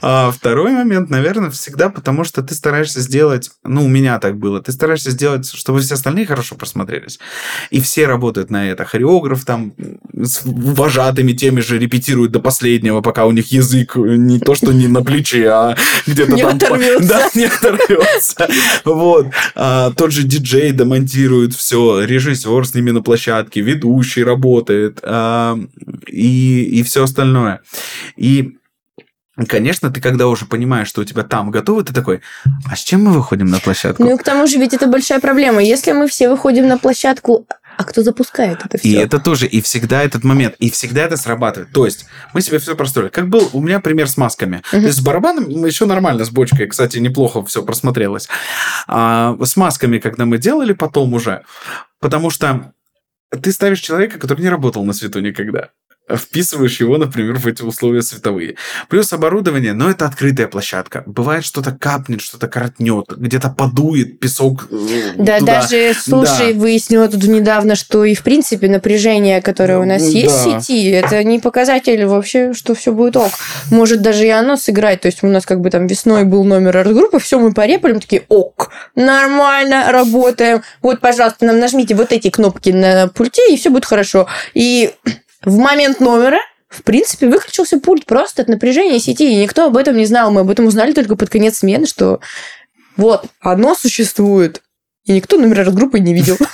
А 0.00 0.30
второй 0.30 0.72
момент, 0.72 1.10
наверное, 1.10 1.50
всегда 1.50 1.90
потому, 1.90 2.24
что 2.24 2.42
ты 2.42 2.54
стараешься 2.54 3.00
сделать, 3.00 3.50
ну, 3.64 3.84
у 3.84 3.88
меня 3.88 4.18
так 4.18 4.38
было, 4.38 4.62
ты 4.62 4.72
стараешься 4.72 5.10
сделать, 5.10 5.50
чтобы 5.52 5.80
все 5.80 5.94
остальные 5.94 6.26
хорошо 6.26 6.54
просмотрелись. 6.54 7.18
И 7.70 7.80
все 7.80 8.06
работают 8.06 8.50
на 8.50 8.70
это. 8.70 8.84
Хореограф 8.84 9.44
там 9.44 9.72
с 10.14 10.42
вожатыми 10.44 11.32
теми 11.32 11.60
же 11.60 11.78
репетирует 11.78 12.30
до 12.30 12.40
последнего, 12.40 13.02
пока 13.02 13.26
у 13.26 13.32
них 13.32 13.52
язык 13.52 13.96
не 13.96 14.38
то, 14.38 14.54
что 14.54 14.72
не 14.72 14.88
на 14.88 15.02
плече, 15.02 15.48
а 15.48 15.76
где-то 16.06 16.32
Не 16.32 16.42
там... 16.42 16.56
оторвётся. 16.56 17.08
Да, 17.08 17.28
не 17.34 17.44
оторвется. 17.46 18.48
Вот. 18.84 19.26
А, 19.54 19.90
тот 19.90 20.12
же 20.12 20.22
диджей 20.22 20.72
домонтирует 20.72 21.54
все, 21.54 22.02
режиссер 22.04 22.66
с 22.66 22.74
ними 22.74 22.92
на 22.92 23.02
площадке, 23.02 23.60
ведущий 23.60 24.22
работает 24.22 24.37
а, 25.02 25.58
и, 26.06 26.62
и 26.62 26.82
все 26.82 27.04
остальное. 27.04 27.60
И 28.16 28.58
Конечно, 29.46 29.90
ты 29.90 30.00
когда 30.00 30.26
уже 30.26 30.46
понимаешь, 30.46 30.88
что 30.88 31.00
у 31.00 31.04
тебя 31.04 31.22
там 31.22 31.52
готово, 31.52 31.84
ты 31.84 31.92
такой, 31.92 32.22
а 32.68 32.74
с 32.74 32.80
чем 32.80 33.04
мы 33.04 33.12
выходим 33.12 33.46
на 33.46 33.60
площадку? 33.60 34.02
Ну 34.02 34.14
и 34.14 34.18
к 34.18 34.24
тому 34.24 34.48
же 34.48 34.58
ведь 34.58 34.74
это 34.74 34.88
большая 34.88 35.20
проблема. 35.20 35.62
Если 35.62 35.92
мы 35.92 36.08
все 36.08 36.28
выходим 36.28 36.66
на 36.66 36.76
площадку, 36.76 37.46
а 37.76 37.84
кто 37.84 38.02
запускает 38.02 38.64
это 38.64 38.76
И 38.78 38.80
все? 38.80 39.00
это 39.00 39.20
тоже, 39.20 39.46
и 39.46 39.60
всегда 39.60 40.02
этот 40.02 40.24
момент, 40.24 40.56
и 40.58 40.68
всегда 40.68 41.02
это 41.02 41.16
срабатывает. 41.16 41.72
То 41.72 41.84
есть, 41.84 42.06
мы 42.34 42.40
себе 42.40 42.58
все 42.58 42.74
простроили. 42.74 43.10
Как 43.10 43.28
был 43.28 43.48
у 43.52 43.60
меня 43.60 43.78
пример 43.78 44.08
с 44.08 44.16
масками. 44.16 44.62
То 44.72 44.78
есть, 44.78 44.98
с 44.98 45.00
барабаном 45.00 45.48
еще 45.48 45.86
нормально, 45.86 46.24
с 46.24 46.30
бочкой, 46.30 46.66
кстати, 46.66 46.98
неплохо 46.98 47.44
все 47.44 47.62
просмотрелось. 47.62 48.28
А 48.88 49.36
с 49.40 49.56
масками, 49.56 49.98
когда 49.98 50.24
мы 50.24 50.38
делали 50.38 50.72
потом 50.72 51.14
уже, 51.14 51.44
потому 52.00 52.30
что 52.30 52.72
ты 53.30 53.52
ставишь 53.52 53.80
человека, 53.80 54.18
который 54.18 54.40
не 54.42 54.48
работал 54.48 54.84
на 54.84 54.92
свету 54.92 55.20
никогда. 55.20 55.70
Вписываешь 56.16 56.80
его, 56.80 56.96
например, 56.98 57.38
в 57.38 57.46
эти 57.46 57.62
условия 57.62 58.02
световые. 58.02 58.56
Плюс 58.88 59.12
оборудование, 59.12 59.72
но 59.72 59.90
это 59.90 60.06
открытая 60.06 60.46
площадка. 60.48 61.02
Бывает, 61.06 61.44
что-то 61.44 61.72
капнет, 61.72 62.20
что-то 62.20 62.48
коротнет, 62.48 63.06
где-то 63.16 63.50
подует 63.50 64.18
песок. 64.20 64.66
э, 64.70 65.12
Да, 65.16 65.38
туда. 65.38 65.60
даже, 65.62 65.92
слушай, 65.94 66.52
выяснила 66.54 67.08
тут 67.08 67.24
недавно, 67.24 67.74
что 67.74 68.04
и 68.04 68.14
в 68.14 68.22
принципе 68.22 68.68
напряжение, 68.68 69.42
которое 69.42 69.78
у 69.78 69.84
нас 69.84 70.02
Ну, 70.02 70.08
есть 70.08 70.44
да. 70.44 70.58
в 70.58 70.62
сети, 70.62 70.90
это 70.90 71.22
не 71.24 71.38
показатель 71.38 72.04
вообще, 72.06 72.52
что 72.54 72.74
все 72.74 72.92
будет 72.92 73.16
ок. 73.16 73.32
Может 73.70 74.02
даже 74.02 74.24
и 74.26 74.30
оно 74.30 74.56
сыграть. 74.56 75.00
То 75.02 75.06
есть 75.06 75.22
у 75.22 75.26
нас 75.26 75.44
как 75.46 75.60
бы 75.60 75.70
там 75.70 75.86
весной 75.86 76.24
был 76.24 76.44
номер 76.44 76.76
арт-группы, 76.78 77.18
все 77.18 77.38
мы 77.38 77.52
порепали, 77.52 77.94
такие, 77.98 78.22
ок, 78.28 78.70
нормально, 78.94 79.90
работаем. 79.92 80.62
Вот, 80.82 81.00
пожалуйста, 81.00 81.44
нам 81.46 81.58
нажмите 81.58 81.94
вот 81.94 82.12
эти 82.12 82.30
кнопки 82.30 82.70
на 82.70 83.08
пульте, 83.08 83.52
и 83.52 83.56
все 83.56 83.70
будет 83.70 83.84
хорошо. 83.84 84.26
И 84.54 84.92
в 85.44 85.56
момент 85.58 86.00
номера 86.00 86.38
в 86.68 86.82
принципе, 86.82 87.28
выключился 87.28 87.80
пульт 87.80 88.04
просто 88.04 88.42
от 88.42 88.48
напряжения 88.48 88.98
сети, 88.98 89.32
и 89.32 89.42
никто 89.42 89.66
об 89.66 89.76
этом 89.76 89.96
не 89.96 90.04
знал. 90.04 90.30
Мы 90.30 90.42
об 90.42 90.50
этом 90.50 90.66
узнали 90.66 90.92
только 90.92 91.16
под 91.16 91.30
конец 91.30 91.58
смены, 91.58 91.86
что 91.86 92.20
вот, 92.96 93.26
оно 93.40 93.74
существует. 93.74 94.62
И 95.04 95.12
никто 95.12 95.38
номер 95.38 95.70
группы 95.70 95.98
не 95.98 96.14
видел. 96.14 96.36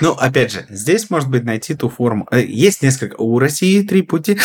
Ну, 0.00 0.12
опять 0.12 0.50
же, 0.50 0.64
здесь 0.70 1.10
может 1.10 1.28
быть 1.28 1.44
найти 1.44 1.74
ту 1.74 1.90
форму. 1.90 2.26
Э, 2.30 2.42
Есть 2.42 2.82
несколько. 2.82 3.16
У 3.20 3.38
России 3.38 3.86
три 3.86 4.00
пути. 4.00 4.38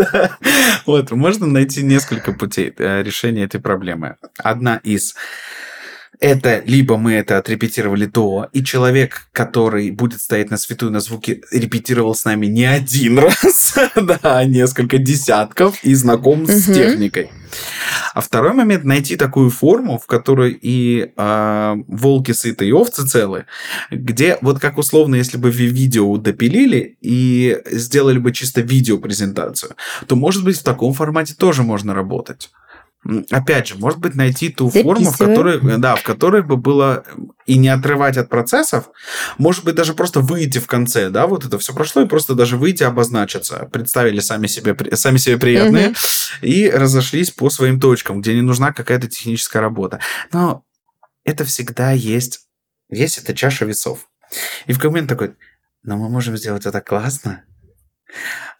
Вот, 0.86 1.10
можно 1.10 1.46
найти 1.46 1.82
несколько 1.82 2.32
путей 2.32 2.72
э, 2.78 3.02
решения 3.02 3.44
этой 3.44 3.60
проблемы. 3.60 4.16
Одна 4.38 4.80
из 4.82 5.14
это 6.20 6.62
либо 6.64 6.96
мы 6.96 7.14
это 7.14 7.38
отрепетировали 7.38 8.06
до, 8.06 8.48
и 8.52 8.64
человек, 8.64 9.28
который 9.32 9.90
будет 9.90 10.20
стоять 10.20 10.50
на 10.50 10.56
свету 10.56 10.88
и 10.88 10.90
на 10.90 11.00
звуке, 11.00 11.40
репетировал 11.50 12.14
с 12.14 12.24
нами 12.24 12.46
не 12.46 12.64
один 12.64 13.18
раз, 13.20 13.78
да, 13.94 14.18
а 14.22 14.44
несколько 14.44 14.98
десятков 14.98 15.82
и 15.82 15.94
знаком 15.94 16.46
с 16.46 16.66
техникой. 16.66 17.30
А 18.14 18.20
второй 18.20 18.52
момент 18.52 18.84
найти 18.84 19.16
такую 19.16 19.50
форму, 19.50 19.98
в 19.98 20.06
которой 20.06 20.58
и 20.60 21.12
а, 21.16 21.76
волки 21.86 22.32
сыты, 22.32 22.66
и 22.66 22.72
овцы 22.72 23.06
целы, 23.06 23.46
где 23.90 24.38
вот 24.40 24.58
как 24.58 24.78
условно, 24.78 25.16
если 25.16 25.38
бы 25.38 25.50
ви- 25.50 25.66
видео 25.68 26.16
допилили 26.16 26.96
и 27.00 27.58
сделали 27.70 28.18
бы 28.18 28.32
чисто 28.32 28.60
видеопрезентацию, 28.60 29.72
то, 30.06 30.16
может 30.16 30.44
быть, 30.44 30.58
в 30.58 30.62
таком 30.62 30.92
формате 30.92 31.34
тоже 31.38 31.62
можно 31.62 31.94
работать. 31.94 32.50
Опять 33.30 33.68
же, 33.68 33.76
может 33.76 33.98
быть, 34.00 34.14
найти 34.14 34.48
ту 34.48 34.68
форму, 34.70 34.94
в 34.94 35.16
Записываю. 35.16 35.36
которой, 35.36 35.78
да, 35.78 35.94
в 35.96 36.02
которой 36.02 36.42
бы 36.42 36.56
было 36.56 37.04
и 37.46 37.56
не 37.56 37.68
отрывать 37.68 38.16
от 38.16 38.28
процессов, 38.28 38.90
может 39.38 39.64
быть, 39.64 39.74
даже 39.74 39.94
просто 39.94 40.20
выйти 40.20 40.58
в 40.58 40.66
конце, 40.66 41.10
да, 41.10 41.26
вот 41.26 41.44
это 41.44 41.58
все 41.58 41.72
прошло, 41.74 42.02
и 42.02 42.06
просто 42.06 42.34
даже 42.34 42.56
выйти, 42.56 42.82
обозначиться, 42.82 43.68
представили 43.72 44.20
сами 44.20 44.46
себе, 44.48 44.76
сами 44.96 45.18
себе 45.18 45.36
приятные, 45.38 45.88
Мгм. 45.88 45.96
и 46.42 46.68
разошлись 46.70 47.30
по 47.30 47.48
своим 47.50 47.78
точкам, 47.80 48.20
где 48.20 48.34
не 48.34 48.42
нужна 48.42 48.72
какая-то 48.72 49.06
техническая 49.08 49.62
работа. 49.62 50.00
Но 50.32 50.64
это 51.24 51.44
всегда 51.44 51.92
есть, 51.92 52.40
есть 52.90 53.18
эта 53.18 53.34
чаша 53.34 53.64
весов. 53.64 54.08
И 54.66 54.72
в 54.72 54.76
какой 54.76 54.90
момент 54.90 55.08
такой, 55.08 55.34
но 55.84 55.96
мы 55.96 56.08
можем 56.08 56.36
сделать 56.36 56.66
это 56.66 56.80
классно, 56.80 57.44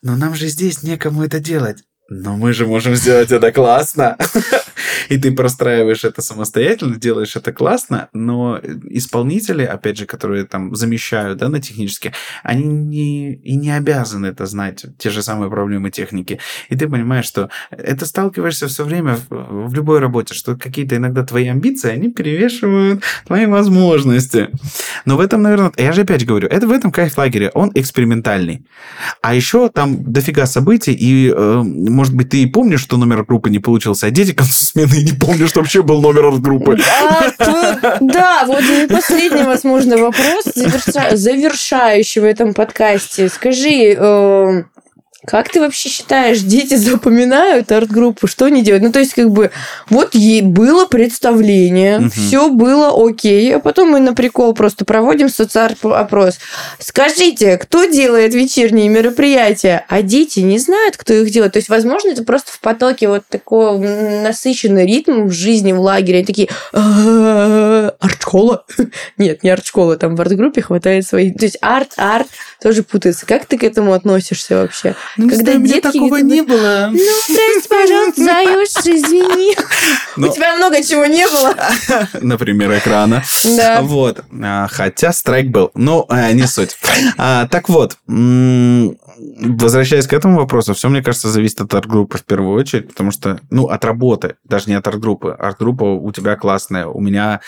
но 0.02 0.16
нам 0.16 0.34
же 0.34 0.46
здесь 0.48 0.82
некому 0.82 1.24
это 1.24 1.40
делать. 1.40 1.82
Но 2.08 2.36
мы 2.36 2.52
же 2.52 2.66
можем 2.66 2.94
сделать 2.94 3.32
это 3.32 3.50
классно. 3.52 4.16
И 5.08 5.18
ты 5.18 5.32
простраиваешь 5.32 6.04
это 6.04 6.22
самостоятельно, 6.22 6.96
делаешь 6.96 7.36
это 7.36 7.52
классно, 7.52 8.08
но 8.12 8.60
исполнители, 8.90 9.62
опять 9.62 9.98
же, 9.98 10.06
которые 10.06 10.44
там 10.44 10.74
замещают 10.74 11.38
да, 11.38 11.48
на 11.48 11.60
технически, 11.60 12.12
они 12.42 12.64
не, 12.64 13.34
и 13.34 13.56
не 13.56 13.70
обязаны 13.70 14.26
это 14.26 14.46
знать, 14.46 14.86
те 14.98 15.10
же 15.10 15.22
самые 15.22 15.50
проблемы 15.50 15.90
техники. 15.90 16.40
И 16.68 16.76
ты 16.76 16.88
понимаешь, 16.88 17.26
что 17.26 17.50
это 17.70 18.06
сталкиваешься 18.06 18.68
все 18.68 18.84
время 18.84 19.18
в, 19.28 19.68
в 19.68 19.74
любой 19.74 20.00
работе, 20.00 20.34
что 20.34 20.56
какие-то 20.56 20.96
иногда 20.96 21.24
твои 21.24 21.48
амбиции, 21.48 21.90
они 21.90 22.10
перевешивают 22.10 23.02
твои 23.26 23.46
возможности. 23.46 24.48
Но 25.04 25.16
в 25.16 25.20
этом, 25.20 25.42
наверное, 25.42 25.72
я 25.76 25.92
же 25.92 26.02
опять 26.02 26.24
говорю, 26.24 26.48
это 26.48 26.66
в 26.66 26.72
этом 26.72 26.90
кайф 26.90 27.16
лагеря, 27.18 27.50
он 27.54 27.70
экспериментальный. 27.74 28.64
А 29.22 29.34
еще 29.34 29.68
там 29.68 30.12
дофига 30.12 30.46
событий, 30.46 30.92
и, 30.92 31.30
э, 31.30 31.62
может 31.62 32.14
быть, 32.14 32.30
ты 32.30 32.42
и 32.42 32.46
помнишь, 32.46 32.80
что 32.80 32.96
номер 32.96 33.24
группы 33.24 33.50
не 33.50 33.58
получился, 33.58 34.06
а 34.06 34.10
дети 34.10 34.32
к 34.32 34.38
концу 34.38 34.52
смены 34.52 34.95
не 35.02 35.12
помнят, 35.12 35.48
что 35.48 35.60
вообще 35.60 35.82
был 35.82 36.00
номер 36.00 36.30
группы. 36.40 36.78
А, 37.38 37.98
Да, 38.00 38.44
вот 38.46 38.62
и 38.62 38.86
последний, 38.86 39.42
возможно, 39.42 39.96
вопрос, 39.96 40.46
заверша- 40.54 41.16
завершающий 41.16 42.20
в 42.20 42.24
этом 42.24 42.54
подкасте. 42.54 43.28
Скажи, 43.28 43.94
э, 43.98 44.62
Как 45.26 45.50
ты 45.50 45.60
вообще 45.60 45.88
считаешь, 45.88 46.40
дети 46.40 46.74
запоминают 46.76 47.72
арт-группу? 47.72 48.28
Что 48.28 48.44
они 48.44 48.62
делают? 48.62 48.84
Ну, 48.84 48.92
то 48.92 49.00
есть, 49.00 49.14
как 49.14 49.30
бы, 49.30 49.50
вот 49.90 50.14
ей 50.14 50.40
было 50.42 50.86
представление, 50.86 51.98
угу. 51.98 52.10
все 52.10 52.48
было 52.48 53.08
окей, 53.08 53.56
а 53.56 53.58
потом 53.58 53.90
мы 53.90 54.00
на 54.00 54.14
прикол 54.14 54.54
просто 54.54 54.84
проводим 54.84 55.28
соцопрос. 55.28 56.38
Скажите, 56.78 57.58
кто 57.58 57.86
делает 57.86 58.34
вечерние 58.34 58.88
мероприятия? 58.88 59.84
А 59.88 60.02
дети 60.02 60.40
не 60.40 60.58
знают, 60.58 60.96
кто 60.96 61.12
их 61.12 61.30
делает. 61.30 61.54
То 61.54 61.58
есть, 61.58 61.68
возможно, 61.68 62.10
это 62.10 62.22
просто 62.22 62.52
в 62.52 62.60
потоке 62.60 63.08
вот 63.08 63.24
такой 63.28 63.78
насыщенный 63.78 64.86
ритм 64.86 65.26
в 65.26 65.32
жизни 65.32 65.72
в 65.72 65.80
лагере. 65.80 66.18
Они 66.18 66.26
такие, 66.26 66.48
арт-школа? 66.72 68.64
Нет, 69.18 69.42
не 69.42 69.50
арт-школа, 69.50 69.96
там 69.96 70.14
в 70.14 70.20
арт-группе 70.20 70.62
хватает 70.62 71.04
своих. 71.04 71.36
То 71.36 71.44
есть, 71.46 71.58
арт, 71.60 71.94
арт 71.96 72.28
тоже 72.62 72.84
путается. 72.84 73.26
Как 73.26 73.46
ты 73.46 73.58
к 73.58 73.64
этому 73.64 73.92
относишься 73.92 74.56
вообще? 74.56 74.94
Ну, 75.16 75.28
Когда 75.28 75.52
знаю, 75.52 75.66
детки... 75.66 75.80
такого 75.92 76.16
не 76.16 76.42
было. 76.42 76.90
Ну, 76.92 76.98
прости, 76.98 77.68
пожалуйста, 77.68 78.24
Заюш, 78.24 78.68
извини. 78.84 79.56
У 80.16 80.28
тебя 80.32 80.56
много 80.56 80.82
чего 80.82 81.06
не 81.06 81.26
было. 81.26 81.54
Например, 82.20 82.76
экрана. 82.76 83.24
Да. 83.44 83.80
Вот. 83.82 84.24
А, 84.42 84.68
хотя 84.70 85.12
страйк 85.12 85.48
был. 85.48 85.70
Но 85.74 86.06
э, 86.08 86.32
не 86.32 86.46
суть. 86.46 86.76
А, 87.16 87.46
так 87.48 87.68
вот, 87.68 87.96
возвращаясь 89.18 90.06
к 90.06 90.12
этому 90.12 90.36
вопросу, 90.38 90.74
все, 90.74 90.88
мне 90.88 91.02
кажется, 91.02 91.28
зависит 91.28 91.60
от 91.60 91.74
арт-группы 91.74 92.18
в 92.18 92.24
первую 92.24 92.54
очередь, 92.54 92.88
потому 92.88 93.10
что, 93.10 93.40
ну, 93.50 93.66
от 93.66 93.84
работы, 93.84 94.36
даже 94.44 94.68
не 94.68 94.74
от 94.74 94.86
арт-группы. 94.86 95.30
Арт-группа 95.38 95.84
у 95.84 96.12
тебя 96.12 96.36
классная, 96.36 96.86
у 96.86 97.00
меня 97.00 97.40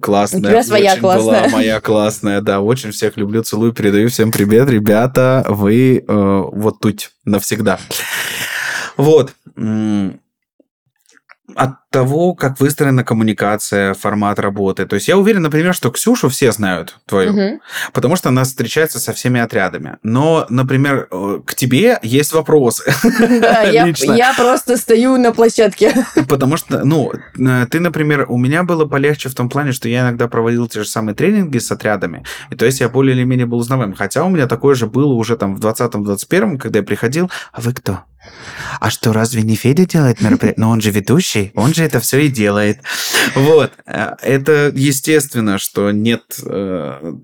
классная. 0.00 0.40
У 0.40 0.44
тебя 0.44 0.62
своя 0.62 0.98
классная. 0.98 1.42
Была 1.42 1.48
моя 1.48 1.80
классная, 1.80 2.40
да. 2.40 2.60
Очень 2.60 2.92
всех 2.92 3.16
люблю, 3.16 3.42
целую, 3.42 3.72
передаю 3.72 4.08
всем 4.08 4.30
привет, 4.30 4.68
ребята. 4.68 5.44
Вы 5.48 5.98
э, 5.98 6.04
вот 6.06 6.80
тут 6.80 7.10
навсегда. 7.24 7.78
Вот 8.96 9.32
от 11.54 11.81
того, 11.92 12.34
как 12.34 12.58
выстроена 12.58 13.04
коммуникация, 13.04 13.94
формат 13.94 14.38
работы. 14.38 14.86
То 14.86 14.94
есть 14.94 15.08
я 15.08 15.16
уверен, 15.18 15.42
например, 15.42 15.74
что 15.74 15.90
Ксюшу 15.90 16.28
все 16.28 16.50
знают 16.50 16.96
твою, 17.06 17.30
угу. 17.30 17.60
потому 17.92 18.16
что 18.16 18.30
она 18.30 18.44
встречается 18.44 18.98
со 18.98 19.12
всеми 19.12 19.40
отрядами. 19.40 19.98
Но, 20.02 20.46
например, 20.48 21.06
э, 21.10 21.40
к 21.44 21.54
тебе 21.54 21.98
есть 22.02 22.32
вопросы. 22.32 22.92
Да, 23.02 23.62
я, 23.70 23.86
я 23.86 24.34
просто 24.34 24.76
стою 24.76 25.18
на 25.18 25.32
площадке. 25.32 25.92
Потому 26.28 26.56
что, 26.56 26.84
ну, 26.84 27.12
э, 27.12 27.66
ты, 27.70 27.78
например, 27.78 28.26
у 28.28 28.38
меня 28.38 28.62
было 28.64 28.86
полегче 28.86 29.28
в 29.28 29.34
том 29.34 29.48
плане, 29.48 29.72
что 29.72 29.88
я 29.88 30.00
иногда 30.00 30.28
проводил 30.28 30.66
те 30.68 30.82
же 30.82 30.88
самые 30.88 31.14
тренинги 31.14 31.58
с 31.58 31.70
отрядами, 31.70 32.24
и 32.50 32.56
то 32.56 32.64
есть 32.64 32.80
я 32.80 32.88
более 32.88 33.14
или 33.14 33.24
менее 33.24 33.46
был 33.46 33.58
узнаваем. 33.58 33.94
Хотя 33.94 34.24
у 34.24 34.30
меня 34.30 34.46
такое 34.46 34.74
же 34.74 34.86
было 34.86 35.12
уже 35.12 35.36
там 35.36 35.54
в 35.54 35.60
20-21, 35.60 36.56
когда 36.56 36.78
я 36.78 36.84
приходил, 36.84 37.30
а 37.52 37.60
вы 37.60 37.74
кто? 37.74 38.04
А 38.80 38.90
что, 38.90 39.12
разве 39.12 39.42
не 39.42 39.56
Федя 39.56 39.86
делает 39.86 40.20
мероприятие? 40.20 40.60
Но 40.60 40.70
он 40.70 40.80
же 40.80 40.90
ведущий, 40.90 41.52
он 41.54 41.74
же 41.74 41.81
это 41.82 42.00
все 42.00 42.20
и 42.20 42.28
делает. 42.28 42.80
Вот. 43.34 43.72
Это 43.84 44.72
естественно, 44.74 45.58
что 45.58 45.90
нет 45.90 46.22
э, 46.44 47.14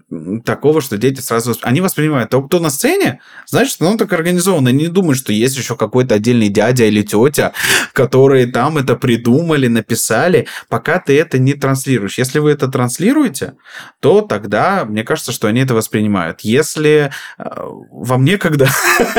такого, 0.45 0.81
что 0.81 0.97
дети 0.99 1.21
сразу... 1.21 1.55
Они 1.63 1.81
воспринимают, 1.81 2.31
то, 2.31 2.43
кто 2.43 2.61
на 2.61 2.71
сцене, 2.71 3.21
значит, 3.47 3.81
он 3.83 3.99
так 3.99 4.13
организован. 4.13 4.67
Они 4.67 4.85
не 4.85 4.89
думают, 4.89 5.19
что 5.19 5.33
есть 5.33 5.57
еще 5.57 5.77
какой-то 5.77 6.17
отдельный 6.17 6.49
дядя 6.49 6.85
или 6.85 7.03
тетя, 7.03 7.53
которые 7.93 8.47
там 8.47 8.79
это 8.79 8.97
придумали, 8.97 9.67
написали, 9.69 10.47
пока 10.69 10.99
ты 10.99 11.19
это 11.19 11.39
не 11.39 11.55
транслируешь. 11.55 12.19
Если 12.19 12.39
вы 12.39 12.51
это 12.51 12.69
транслируете, 12.69 13.55
то 14.01 14.23
тогда, 14.23 14.85
мне 14.85 15.05
кажется, 15.05 15.33
что 15.33 15.49
они 15.49 15.61
это 15.61 15.75
воспринимают. 15.75 16.41
Если 16.43 17.11
э, 17.39 17.45
вам 17.91 18.25
некогда, 18.25 18.69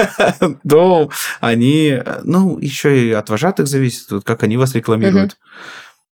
то 0.67 1.09
они 1.39 1.59
они, 1.59 2.01
ну, 2.23 2.57
еще 2.59 3.07
и 3.07 3.11
от 3.11 3.29
вожатых 3.29 3.67
зависит, 3.67 4.07
как 4.23 4.43
они 4.43 4.57
вас 4.57 4.73
рекламируют. 4.75 5.28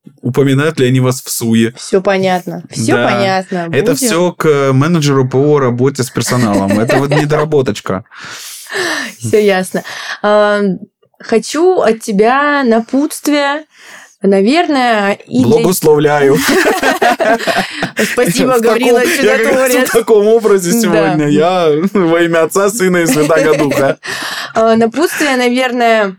Угу. 0.05 0.29
Упоминают 0.29 0.79
ли 0.79 0.87
они 0.87 0.99
вас 0.99 1.21
в 1.21 1.29
суе? 1.29 1.73
Все 1.77 2.01
понятно. 2.01 2.63
Все 2.69 2.93
да. 2.93 3.07
понятно. 3.07 3.65
Будем... 3.67 3.83
Это 3.83 3.95
все 3.95 4.31
к 4.31 4.71
менеджеру 4.73 5.27
по 5.27 5.59
работе 5.59 6.03
с 6.03 6.09
персоналом. 6.09 6.79
Это 6.79 6.97
вот 6.97 7.09
недоработочка. 7.09 8.05
Все 9.17 9.45
ясно. 9.45 9.83
Хочу 11.19 11.79
от 11.79 12.01
тебя 12.01 12.63
напутствие 12.63 13.65
Наверное, 14.23 15.13
и 15.13 15.43
Благословляю. 15.43 16.37
Спасибо, 18.13 18.59
Гаврила 18.59 19.05
Чудотворец. 19.05 19.89
В 19.89 19.93
таком 19.93 20.27
образе 20.27 20.71
сегодня. 20.71 21.27
Я 21.27 21.69
во 21.93 22.21
имя 22.21 22.43
Отца, 22.43 22.69
Сына 22.69 22.97
и 22.97 23.05
Святаго 23.05 23.57
Духа. 23.57 23.97
А, 24.59 24.75
напутствие, 24.75 25.37
наверное, 25.37 26.15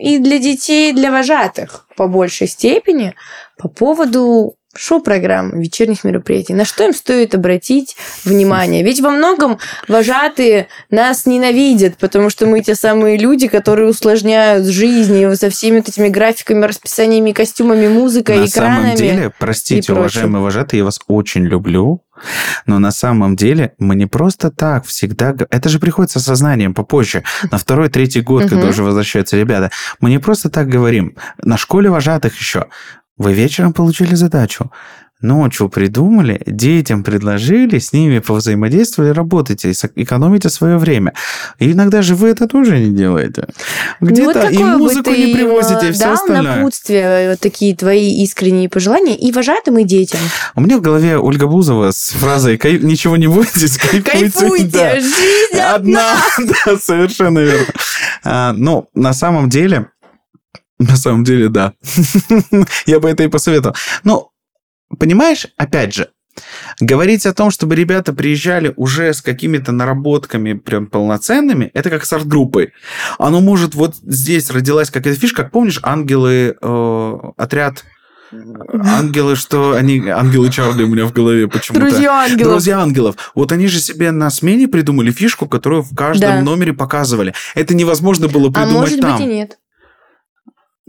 и 0.00 0.18
для 0.18 0.38
детей, 0.38 0.90
и 0.90 0.94
для 0.94 1.10
вожатых 1.10 1.86
по 1.96 2.06
большей 2.06 2.46
степени 2.46 3.14
по 3.58 3.68
поводу 3.68 4.56
шоу-программ, 4.74 5.60
вечерних 5.60 6.04
мероприятий. 6.04 6.54
На 6.54 6.64
что 6.64 6.84
им 6.84 6.94
стоит 6.94 7.34
обратить 7.34 7.96
внимание? 8.24 8.82
Ведь 8.82 9.00
во 9.00 9.10
многом 9.10 9.58
вожатые 9.88 10.68
нас 10.90 11.26
ненавидят, 11.26 11.96
потому 11.96 12.30
что 12.30 12.46
мы 12.46 12.60
те 12.62 12.74
самые 12.76 13.18
люди, 13.18 13.48
которые 13.48 13.88
усложняют 13.88 14.66
жизнь 14.66 15.34
со 15.34 15.50
всеми 15.50 15.78
вот 15.78 15.88
этими 15.88 16.08
графиками, 16.08 16.64
расписаниями, 16.64 17.32
костюмами, 17.32 17.88
музыкой, 17.88 18.38
на 18.38 18.46
экранами. 18.46 18.76
На 18.76 18.82
самом 18.82 18.96
деле, 18.96 19.32
простите, 19.38 19.92
уважаемые 19.92 20.42
вожатые, 20.42 20.78
я 20.78 20.84
вас 20.84 21.00
очень 21.08 21.44
люблю, 21.44 22.02
но 22.66 22.78
на 22.78 22.90
самом 22.90 23.36
деле 23.36 23.74
мы 23.78 23.94
не 23.94 24.06
просто 24.06 24.50
так 24.50 24.84
всегда... 24.84 25.34
Это 25.50 25.68
же 25.68 25.78
приходит 25.78 26.10
с 26.10 26.16
осознанием 26.16 26.74
попозже, 26.74 27.24
на 27.50 27.58
второй, 27.58 27.88
третий 27.88 28.20
год, 28.20 28.48
когда 28.48 28.68
уже 28.68 28.82
возвращаются 28.82 29.36
ребята. 29.36 29.70
Мы 30.00 30.10
не 30.10 30.18
просто 30.18 30.50
так 30.50 30.68
говорим. 30.68 31.16
На 31.38 31.56
школе 31.56 31.90
вожатых 31.90 32.38
еще. 32.38 32.66
Вы 33.16 33.34
вечером 33.34 33.72
получили 33.72 34.14
задачу. 34.14 34.70
Ночью 35.20 35.68
придумали, 35.68 36.42
детям 36.46 37.04
предложили, 37.04 37.78
с 37.78 37.92
ними 37.92 38.20
повзаимодействовали, 38.20 39.10
работайте, 39.10 39.72
экономите 39.72 40.48
свое 40.48 40.78
время. 40.78 41.12
И 41.58 41.72
иногда 41.72 42.00
же 42.00 42.14
вы 42.14 42.28
это 42.28 42.48
тоже 42.48 42.78
не 42.78 42.90
делаете. 42.90 43.46
Ну, 44.00 44.08
Где-то 44.08 44.40
вот 44.40 44.52
и 44.52 44.58
музыку 44.64 45.10
не 45.10 45.34
привозите, 45.34 45.88
и 45.88 45.92
все 45.92 46.04
дал 46.04 46.14
остальное. 46.14 46.56
напутствие, 46.56 47.02
э, 47.02 47.30
вот 47.30 47.40
такие 47.40 47.76
твои 47.76 48.22
искренние 48.22 48.68
пожелания 48.68 49.14
и 49.14 49.30
вожатым, 49.30 49.78
и 49.78 49.84
детям. 49.84 50.20
У 50.54 50.62
меня 50.62 50.78
в 50.78 50.80
голове 50.80 51.18
Ольга 51.18 51.46
Бузова 51.46 51.90
с 51.90 52.12
фразой 52.12 52.58
«Ничего 52.80 53.16
не 53.16 53.26
бойтесь, 53.26 53.76
кайфуйте». 53.76 54.10
Кайфуйте, 54.10 54.66
да. 54.68 54.94
жизнь 55.00 55.60
одна. 55.60 56.16
да, 56.38 56.78
совершенно 56.78 57.40
верно. 57.40 57.66
А, 58.24 58.52
но 58.54 58.88
на 58.94 59.12
самом 59.12 59.50
деле 59.50 59.88
на 60.80 60.96
самом 60.96 61.24
деле, 61.24 61.50
да. 61.50 61.74
Я 62.86 63.00
бы 63.00 63.10
это 63.10 63.22
и 63.22 63.28
посоветовал. 63.28 63.76
Но, 64.02 64.30
понимаешь, 64.98 65.46
опять 65.56 65.94
же, 65.94 66.10
Говорить 66.80 67.26
о 67.26 67.34
том, 67.34 67.50
чтобы 67.50 67.74
ребята 67.74 68.12
приезжали 68.12 68.72
уже 68.76 69.12
с 69.12 69.20
какими-то 69.20 69.72
наработками 69.72 70.54
прям 70.54 70.86
полноценными, 70.86 71.70
это 71.74 71.90
как 71.90 72.04
с 72.04 72.12
арт-группой. 72.12 72.72
Оно 73.18 73.40
может 73.40 73.74
вот 73.74 73.96
здесь 73.96 74.50
родилась 74.50 74.90
какая-то 74.90 75.18
фишка, 75.20 75.42
как 75.42 75.52
помнишь, 75.52 75.80
ангелы, 75.82 76.56
э, 76.60 77.16
отряд 77.36 77.84
Ангелы, 78.32 79.34
что 79.34 79.72
они... 79.72 80.08
Ангелы 80.08 80.50
Чарли 80.50 80.84
у 80.84 80.86
меня 80.86 81.04
в 81.04 81.12
голове 81.12 81.48
почему-то. 81.48 81.84
Друзья 81.84 82.12
ангелов. 82.12 82.52
Друзья 82.52 82.80
ангелов. 82.80 83.32
Вот 83.34 83.50
они 83.50 83.66
же 83.66 83.80
себе 83.80 84.12
на 84.12 84.30
смене 84.30 84.68
придумали 84.68 85.10
фишку, 85.10 85.48
которую 85.48 85.82
в 85.82 85.94
каждом 85.96 86.30
да. 86.30 86.40
номере 86.40 86.72
показывали. 86.72 87.34
Это 87.56 87.74
невозможно 87.74 88.28
было 88.28 88.50
придумать 88.50 88.68
там. 88.68 88.76
А 88.76 88.80
может 88.80 89.00
там. 89.00 89.12
быть 89.16 89.20
и 89.20 89.26
нет. 89.26 89.58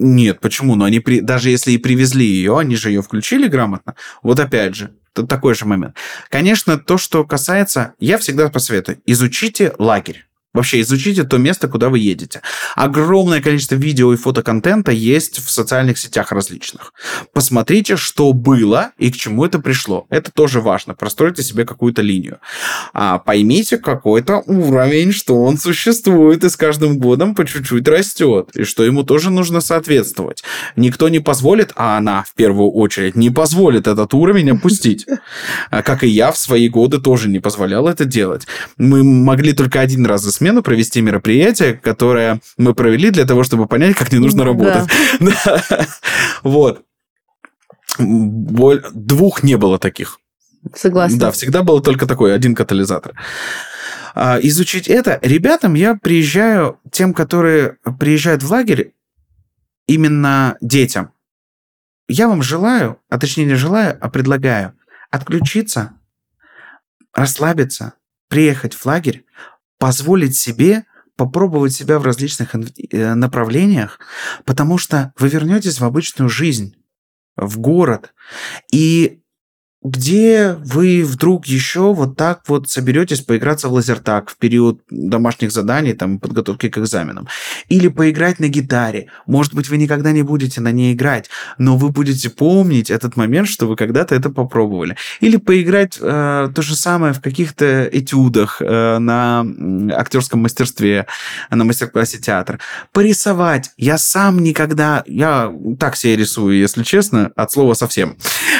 Нет, 0.04 0.40
почему? 0.40 0.76
Но 0.76 0.86
они 0.86 1.00
при... 1.00 1.20
даже 1.20 1.52
если 1.52 1.74
и 1.74 1.78
привезли 1.78 2.26
ее, 2.26 2.58
они 2.58 2.76
же 2.76 2.90
ее 2.90 3.04
включили 3.04 3.48
грамотно. 3.48 3.96
Вот 4.24 4.40
опять 4.40 4.76
же, 4.76 4.96
такой 5.14 5.54
же 5.54 5.66
момент. 5.66 5.96
Конечно, 6.30 6.80
то, 6.80 6.98
что 6.98 7.24
касается, 7.24 7.94
я 8.00 8.18
всегда 8.18 8.50
посоветую, 8.50 9.00
изучите 9.06 9.74
лагерь. 9.78 10.26
Вообще 10.54 10.82
изучите 10.82 11.24
то 11.24 11.38
место, 11.38 11.70
куда 11.70 11.90
вы 11.90 12.00
едете. 12.00 12.42
Огромное 12.76 13.42
количество 13.42 13.76
видео 13.76 14.14
и 14.14 14.18
фотоконтента 14.18 14.92
есть 14.92 15.38
в 15.38 15.50
социальных 15.50 15.98
сетях 15.98 16.34
различных. 16.34 16.94
Посмотрите, 17.34 17.96
что 17.96 18.34
было 18.34 18.92
и 18.98 19.12
к 19.12 19.16
чему 19.16 19.46
это 19.46 19.60
пришло. 19.60 20.08
Это 20.10 20.30
тоже 20.32 20.60
важно. 20.60 20.94
Простройте 20.94 21.42
себе 21.42 21.66
какую-то 21.66 22.02
линию. 22.02 22.40
А 22.94 23.20
поймите 23.20 23.78
какой-то 23.78 24.44
уровень, 24.46 25.14
что 25.14 25.42
он 25.42 25.58
существует 25.58 26.44
и 26.44 26.50
с 26.50 26.58
каждым 26.58 27.00
годом 27.00 27.34
по 27.34 27.46
чуть-чуть 27.46 27.88
растет. 27.88 28.50
И 28.54 28.66
что 28.66 28.84
ему 28.84 29.04
тоже 29.04 29.30
нужно 29.30 29.62
соответствовать. 29.62 30.44
Никто 30.76 31.08
не 31.08 31.20
позволит, 31.20 31.72
а 31.76 31.98
она 31.98 32.24
в 32.24 32.34
первую 32.34 32.72
очередь 32.72 33.16
не 33.16 33.30
позволит 33.30 33.88
этот 33.88 34.14
уровень 34.14 34.52
опустить. 34.52 35.06
А 35.70 35.82
как 35.82 36.04
и 36.04 36.08
я 36.08 36.34
в 36.34 36.38
свои 36.38 36.68
годы 36.68 37.00
тоже 37.00 37.30
не 37.30 37.40
позволял 37.40 37.88
это 37.88 38.04
делать. 38.04 38.48
Мы 38.78 39.04
могли 39.04 39.54
только 39.54 39.80
один 39.80 40.06
раз 40.06 40.24
смену 40.42 40.64
провести 40.64 41.02
мероприятие, 41.02 41.76
которое 41.76 42.42
мы 42.58 42.74
провели 42.74 43.12
для 43.12 43.26
того, 43.26 43.44
чтобы 43.44 43.68
понять, 43.68 43.96
как 43.96 44.12
не 44.12 44.18
нужно 44.20 44.44
работать. 44.44 44.90
Вот. 46.44 46.84
Двух 48.00 49.44
не 49.44 49.58
было 49.58 49.78
таких. 49.78 50.20
Согласна. 50.76 51.20
Да, 51.20 51.32
всегда 51.32 51.62
был 51.62 51.82
только 51.82 52.08
такой 52.08 52.34
один 52.34 52.56
катализатор. 52.56 53.14
а, 54.16 54.40
изучить 54.42 54.88
это. 54.88 55.20
Ребятам 55.22 55.76
я 55.76 55.96
приезжаю, 55.96 56.80
тем, 56.92 57.14
которые 57.14 57.78
приезжают 58.00 58.42
в 58.42 58.52
лагерь, 58.52 58.94
именно 59.88 60.58
детям. 60.62 61.12
Я 62.08 62.28
вам 62.28 62.42
желаю, 62.42 62.98
а 63.10 63.20
точнее 63.20 63.46
не 63.46 63.56
желаю, 63.56 63.98
а 64.02 64.10
предлагаю 64.10 64.74
отключиться, 65.12 65.92
расслабиться, 67.14 67.94
приехать 68.30 68.74
в 68.74 68.86
лагерь, 68.86 69.26
позволить 69.82 70.38
себе 70.38 70.86
попробовать 71.16 71.74
себя 71.74 71.98
в 71.98 72.04
различных 72.04 72.54
э, 72.56 73.16
направлениях, 73.16 74.00
потому 74.46 74.78
что 74.78 75.12
вы 75.18 75.28
вернетесь 75.28 75.80
в 75.80 75.86
обычную 75.86 76.30
жизнь, 76.30 76.76
в 77.36 77.58
город, 77.58 78.14
и 78.72 79.21
где 79.84 80.58
вы 80.64 81.04
вдруг 81.04 81.48
еще 81.48 81.94
вот 81.94 82.16
так 82.16 82.42
вот 82.48 82.70
соберетесь 82.70 83.22
поиграться 83.22 83.68
в 83.68 83.74
лазертаг 83.74 84.30
в 84.30 84.38
период 84.38 84.82
домашних 84.92 85.52
заданий, 85.52 85.94
там, 85.94 86.20
подготовки 86.20 86.70
к 86.70 86.78
экзаменам. 86.78 87.28
Или 87.68 87.88
поиграть 87.88 88.40
на 88.40 88.48
гитаре. 88.48 89.08
Может 89.26 89.56
быть, 89.56 89.70
вы 89.70 89.78
никогда 89.78 90.12
не 90.12 90.22
будете 90.22 90.62
на 90.62 90.72
ней 90.72 90.94
играть, 90.94 91.30
но 91.58 91.78
вы 91.78 91.90
будете 91.90 92.30
помнить 92.30 92.92
этот 92.92 93.18
момент, 93.18 93.48
что 93.48 93.68
вы 93.68 93.76
когда-то 93.76 94.14
это 94.14 94.30
попробовали. 94.30 94.98
Или 95.20 95.38
поиграть 95.38 95.98
э, 96.00 96.50
то 96.54 96.62
же 96.62 96.76
самое 96.76 97.14
в 97.14 97.22
каких-то 97.22 97.90
этюдах 97.92 98.62
э, 98.62 99.00
на 99.00 99.46
актерском 99.94 100.42
мастерстве, 100.42 101.08
на 101.50 101.64
мастер-классе 101.64 102.20
театра. 102.20 102.60
Порисовать. 102.94 103.72
Я 103.78 103.98
сам 103.98 104.44
никогда... 104.44 105.04
Я 105.08 105.52
так 105.80 105.96
себе 105.96 106.18
рисую, 106.18 106.60
если 106.60 106.84
честно, 106.84 107.32
от 107.36 107.52
слова 107.52 107.74
совсем. 107.74 108.18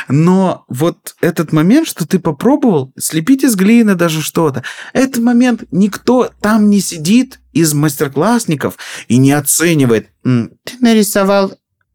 Но 0.08 0.66
вот 0.68 1.11
этот 1.22 1.54
момент, 1.54 1.88
что 1.88 2.08
ты 2.08 2.20
попробовал 2.20 2.92
слепить 2.98 3.44
из 3.44 3.56
глины 3.56 3.96
даже 3.96 4.22
что-то, 4.22 4.64
этот 4.94 5.24
момент 5.24 5.64
никто 5.72 6.32
там 6.42 6.70
не 6.70 6.80
сидит 6.80 7.40
из 7.54 7.74
мастер-классников 7.74 8.78
и 9.08 9.18
не 9.18 9.32
оценивает. 9.32 10.10
Ты 10.24 10.78
нарисовал 10.80 11.54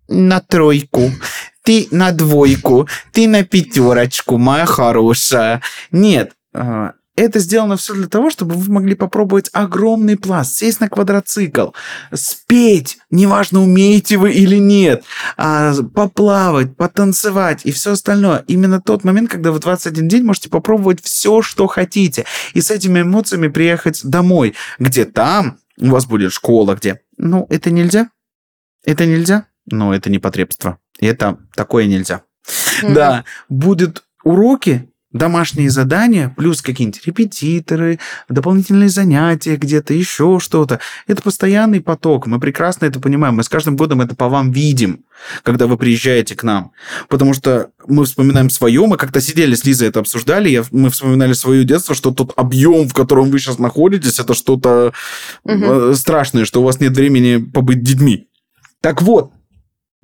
на 0.08 0.40
тройку, 0.40 1.10
ты 1.62 1.88
на 1.90 2.12
двойку, 2.12 2.88
ты 3.12 3.26
на 3.26 3.44
пятерочку, 3.44 4.38
моя 4.38 4.66
хорошая. 4.66 5.62
Нет, 5.90 6.32
а, 6.54 6.92
это 7.16 7.38
сделано 7.38 7.76
все 7.76 7.94
для 7.94 8.08
того, 8.08 8.30
чтобы 8.30 8.54
вы 8.54 8.72
могли 8.72 8.94
попробовать 8.94 9.48
огромный 9.52 10.16
пласт, 10.16 10.56
сесть 10.56 10.80
на 10.80 10.88
квадроцикл, 10.88 11.70
спеть, 12.12 12.98
неважно, 13.10 13.62
умеете 13.62 14.18
вы 14.18 14.32
или 14.32 14.56
нет, 14.56 15.02
а, 15.36 15.74
поплавать, 15.94 16.76
потанцевать 16.76 17.62
и 17.64 17.72
все 17.72 17.92
остальное. 17.92 18.44
Именно 18.46 18.80
тот 18.80 19.02
момент, 19.02 19.30
когда 19.30 19.50
вы 19.50 19.58
21 19.58 20.08
день 20.08 20.24
можете 20.24 20.50
попробовать 20.50 21.02
все, 21.02 21.42
что 21.42 21.66
хотите, 21.66 22.26
и 22.52 22.60
с 22.60 22.70
этими 22.70 23.00
эмоциями 23.00 23.48
приехать 23.48 24.04
домой, 24.04 24.54
где 24.78 25.04
там 25.06 25.58
у 25.78 25.86
вас 25.88 26.06
будет 26.06 26.32
школа, 26.32 26.74
где... 26.74 27.00
Ну, 27.16 27.46
это 27.48 27.70
нельзя. 27.70 28.10
Это 28.84 29.06
нельзя. 29.06 29.46
Но 29.66 29.94
это 29.94 30.10
не 30.10 30.18
потребство. 30.18 30.78
Это 31.00 31.38
такое 31.54 31.86
нельзя. 31.86 32.22
Mm-hmm. 32.46 32.92
Да, 32.92 33.24
будут 33.48 34.04
уроки, 34.22 34.90
домашние 35.18 35.70
задания, 35.70 36.32
плюс 36.36 36.62
какие-нибудь 36.62 37.04
репетиторы, 37.06 37.98
дополнительные 38.28 38.88
занятия 38.88 39.56
где-то, 39.56 39.94
еще 39.94 40.38
что-то. 40.40 40.80
Это 41.06 41.22
постоянный 41.22 41.80
поток. 41.80 42.26
Мы 42.26 42.40
прекрасно 42.40 42.86
это 42.86 43.00
понимаем. 43.00 43.36
Мы 43.36 43.42
с 43.42 43.48
каждым 43.48 43.76
годом 43.76 44.00
это 44.00 44.14
по 44.14 44.28
вам 44.28 44.50
видим, 44.52 45.04
когда 45.42 45.66
вы 45.66 45.76
приезжаете 45.76 46.34
к 46.34 46.42
нам. 46.42 46.72
Потому 47.08 47.34
что 47.34 47.70
мы 47.86 48.04
вспоминаем 48.04 48.50
свое. 48.50 48.86
Мы 48.86 48.96
как-то 48.96 49.20
сидели 49.20 49.54
с 49.54 49.64
Лизой, 49.64 49.88
это 49.88 50.00
обсуждали. 50.00 50.48
Я, 50.48 50.64
мы 50.70 50.90
вспоминали 50.90 51.32
свое 51.32 51.64
детство, 51.64 51.94
что 51.94 52.10
тот 52.10 52.32
объем, 52.36 52.88
в 52.88 52.94
котором 52.94 53.30
вы 53.30 53.38
сейчас 53.38 53.58
находитесь, 53.58 54.18
это 54.18 54.34
что-то 54.34 54.92
угу. 55.44 55.94
страшное, 55.94 56.44
что 56.44 56.60
у 56.60 56.64
вас 56.64 56.80
нет 56.80 56.96
времени 56.96 57.38
побыть 57.38 57.82
детьми. 57.82 58.28
Так 58.80 59.02
вот, 59.02 59.32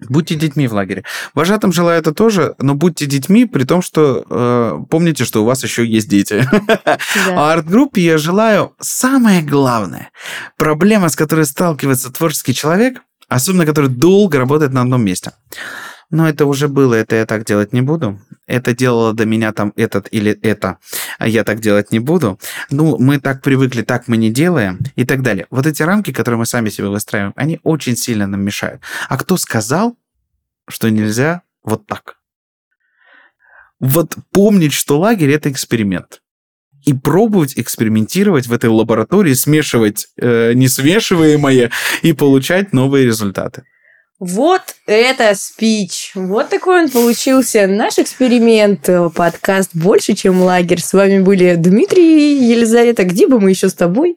Будьте 0.09 0.34
детьми 0.34 0.68
в 0.68 0.74
лагере. 0.74 1.05
Вожатым 1.34 1.72
желаю 1.72 2.00
это 2.00 2.12
тоже, 2.12 2.55
но 2.59 2.74
будьте 2.74 3.07
детьми, 3.07 3.46
при 3.46 3.64
том, 3.64 3.82
что 3.82 4.24
э, 4.28 4.78
помните, 4.90 5.24
что 5.24 5.42
у 5.42 5.44
вас 5.44 5.62
еще 5.62 5.86
есть 5.86 6.09
дети. 6.09 6.48
Да. 6.84 6.98
А 7.36 7.53
арт-группе 7.53 8.00
я 8.00 8.18
желаю 8.18 8.74
самое 8.80 9.42
главное. 9.42 10.11
Проблема, 10.57 11.09
с 11.09 11.16
которой 11.16 11.44
сталкивается 11.44 12.12
творческий 12.12 12.55
человек, 12.55 13.03
особенно 13.28 13.66
который 13.66 13.90
долго 13.90 14.38
работает 14.38 14.72
на 14.72 14.82
одном 14.82 15.05
месте. 15.05 15.32
Но 16.12 16.28
это 16.28 16.44
уже 16.44 16.68
было, 16.68 16.92
это 16.94 17.16
я 17.16 17.24
так 17.24 17.46
делать 17.46 17.72
не 17.72 17.80
буду. 17.80 18.20
Это 18.46 18.74
делало 18.74 19.14
до 19.14 19.24
меня 19.24 19.52
там 19.52 19.72
этот 19.76 20.08
или 20.10 20.30
это, 20.42 20.78
а 21.18 21.26
я 21.26 21.42
так 21.42 21.60
делать 21.60 21.90
не 21.90 22.00
буду. 22.00 22.38
Ну, 22.70 22.98
мы 22.98 23.18
так 23.18 23.40
привыкли, 23.40 23.80
так 23.80 24.08
мы 24.08 24.18
не 24.18 24.30
делаем 24.30 24.78
и 24.94 25.06
так 25.06 25.22
далее. 25.22 25.46
Вот 25.48 25.66
эти 25.66 25.82
рамки, 25.82 26.12
которые 26.12 26.38
мы 26.38 26.44
сами 26.44 26.68
себе 26.68 26.88
выстраиваем, 26.88 27.32
они 27.34 27.60
очень 27.62 27.96
сильно 27.96 28.26
нам 28.26 28.42
мешают. 28.42 28.82
А 29.08 29.16
кто 29.16 29.38
сказал, 29.38 29.96
что 30.68 30.90
нельзя 30.90 31.42
вот 31.64 31.86
так? 31.86 32.16
Вот 33.80 34.14
помнить, 34.32 34.74
что 34.74 35.00
лагерь 35.00 35.30
это 35.30 35.50
эксперимент 35.50 36.20
и 36.84 36.92
пробовать 36.92 37.54
экспериментировать 37.56 38.48
в 38.48 38.52
этой 38.52 38.68
лаборатории, 38.68 39.32
смешивать 39.32 40.08
э, 40.18 40.52
несмешиваемое 40.52 41.70
и 42.02 42.12
получать 42.12 42.74
новые 42.74 43.06
результаты. 43.06 43.64
Вот 44.25 44.62
это 44.87 45.35
спич. 45.35 46.12
Вот 46.14 46.49
такой 46.49 46.85
он 46.85 46.89
получился. 46.89 47.66
Наш 47.66 47.99
эксперимент, 47.99 48.89
э, 48.89 49.11
подкаст 49.11 49.70
«Больше, 49.75 50.14
чем 50.14 50.43
лагерь». 50.43 50.81
С 50.81 50.93
вами 50.93 51.18
были 51.18 51.57
Дмитрий 51.57 52.39
и 52.39 52.45
Елизавета. 52.45 53.03
Где 53.03 53.27
бы 53.27 53.41
мы 53.41 53.51
еще 53.51 53.68
с 53.68 53.75
тобой 53.75 54.16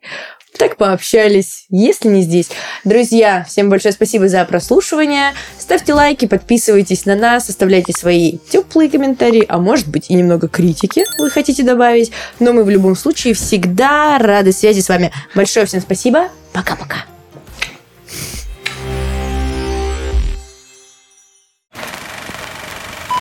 так 0.60 0.78
пообщались, 0.78 1.66
если 1.70 2.10
не 2.10 2.22
здесь. 2.22 2.49
Друзья, 2.84 3.45
всем 3.49 3.72
большое 3.72 3.93
спасибо 3.93 4.28
за 4.28 4.45
прослушивание. 4.45 5.34
Ставьте 5.58 5.95
лайки, 5.95 6.28
подписывайтесь 6.28 7.08
на 7.08 7.16
нас, 7.16 7.49
оставляйте 7.49 7.91
свои 7.91 8.38
теплые 8.47 8.91
комментарии, 8.91 9.43
а 9.49 9.58
может 9.58 9.88
быть 9.88 10.12
и 10.12 10.14
немного 10.14 10.47
критики 10.47 11.03
вы 11.18 11.32
хотите 11.32 11.64
добавить. 11.64 12.12
Но 12.39 12.53
мы 12.53 12.64
в 12.64 12.70
любом 12.70 12.95
случае 12.95 13.34
всегда 13.34 14.20
рады 14.20 14.51
связи 14.51 14.82
с 14.82 14.89
вами. 14.89 15.12
Большое 15.34 15.66
всем 15.66 15.82
спасибо. 15.82 16.30
Пока-пока. 16.53 17.14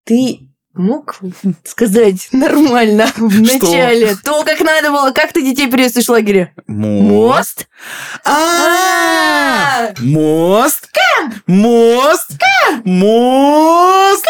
Ты 0.05 0.49
мог 0.75 1.21
сказать 1.65 2.29
нормально 2.33 3.07
в 3.17 3.41
начале 3.41 4.17
то, 4.23 4.45
как 4.45 4.61
надо 4.61 4.91
было, 4.91 5.13
как 5.13 5.33
ты 5.33 5.43
детей 5.43 5.69
приветствуешь 5.69 6.07
в 6.07 6.11
лагере? 6.11 6.55
Мост. 6.67 7.69
А, 8.25 9.93
мост. 10.01 10.91
Мост. 11.47 12.39
Мост. 12.85 14.27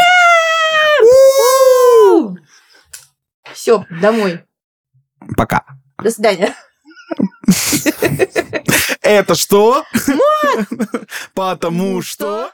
Все, 3.53 3.87
домой. 4.01 4.45
Пока. 5.37 5.64
До 6.03 6.11
свидания. 6.11 6.55
Это 9.01 9.35
что? 9.35 9.85
Потому 11.35 12.03
что... 12.03 12.51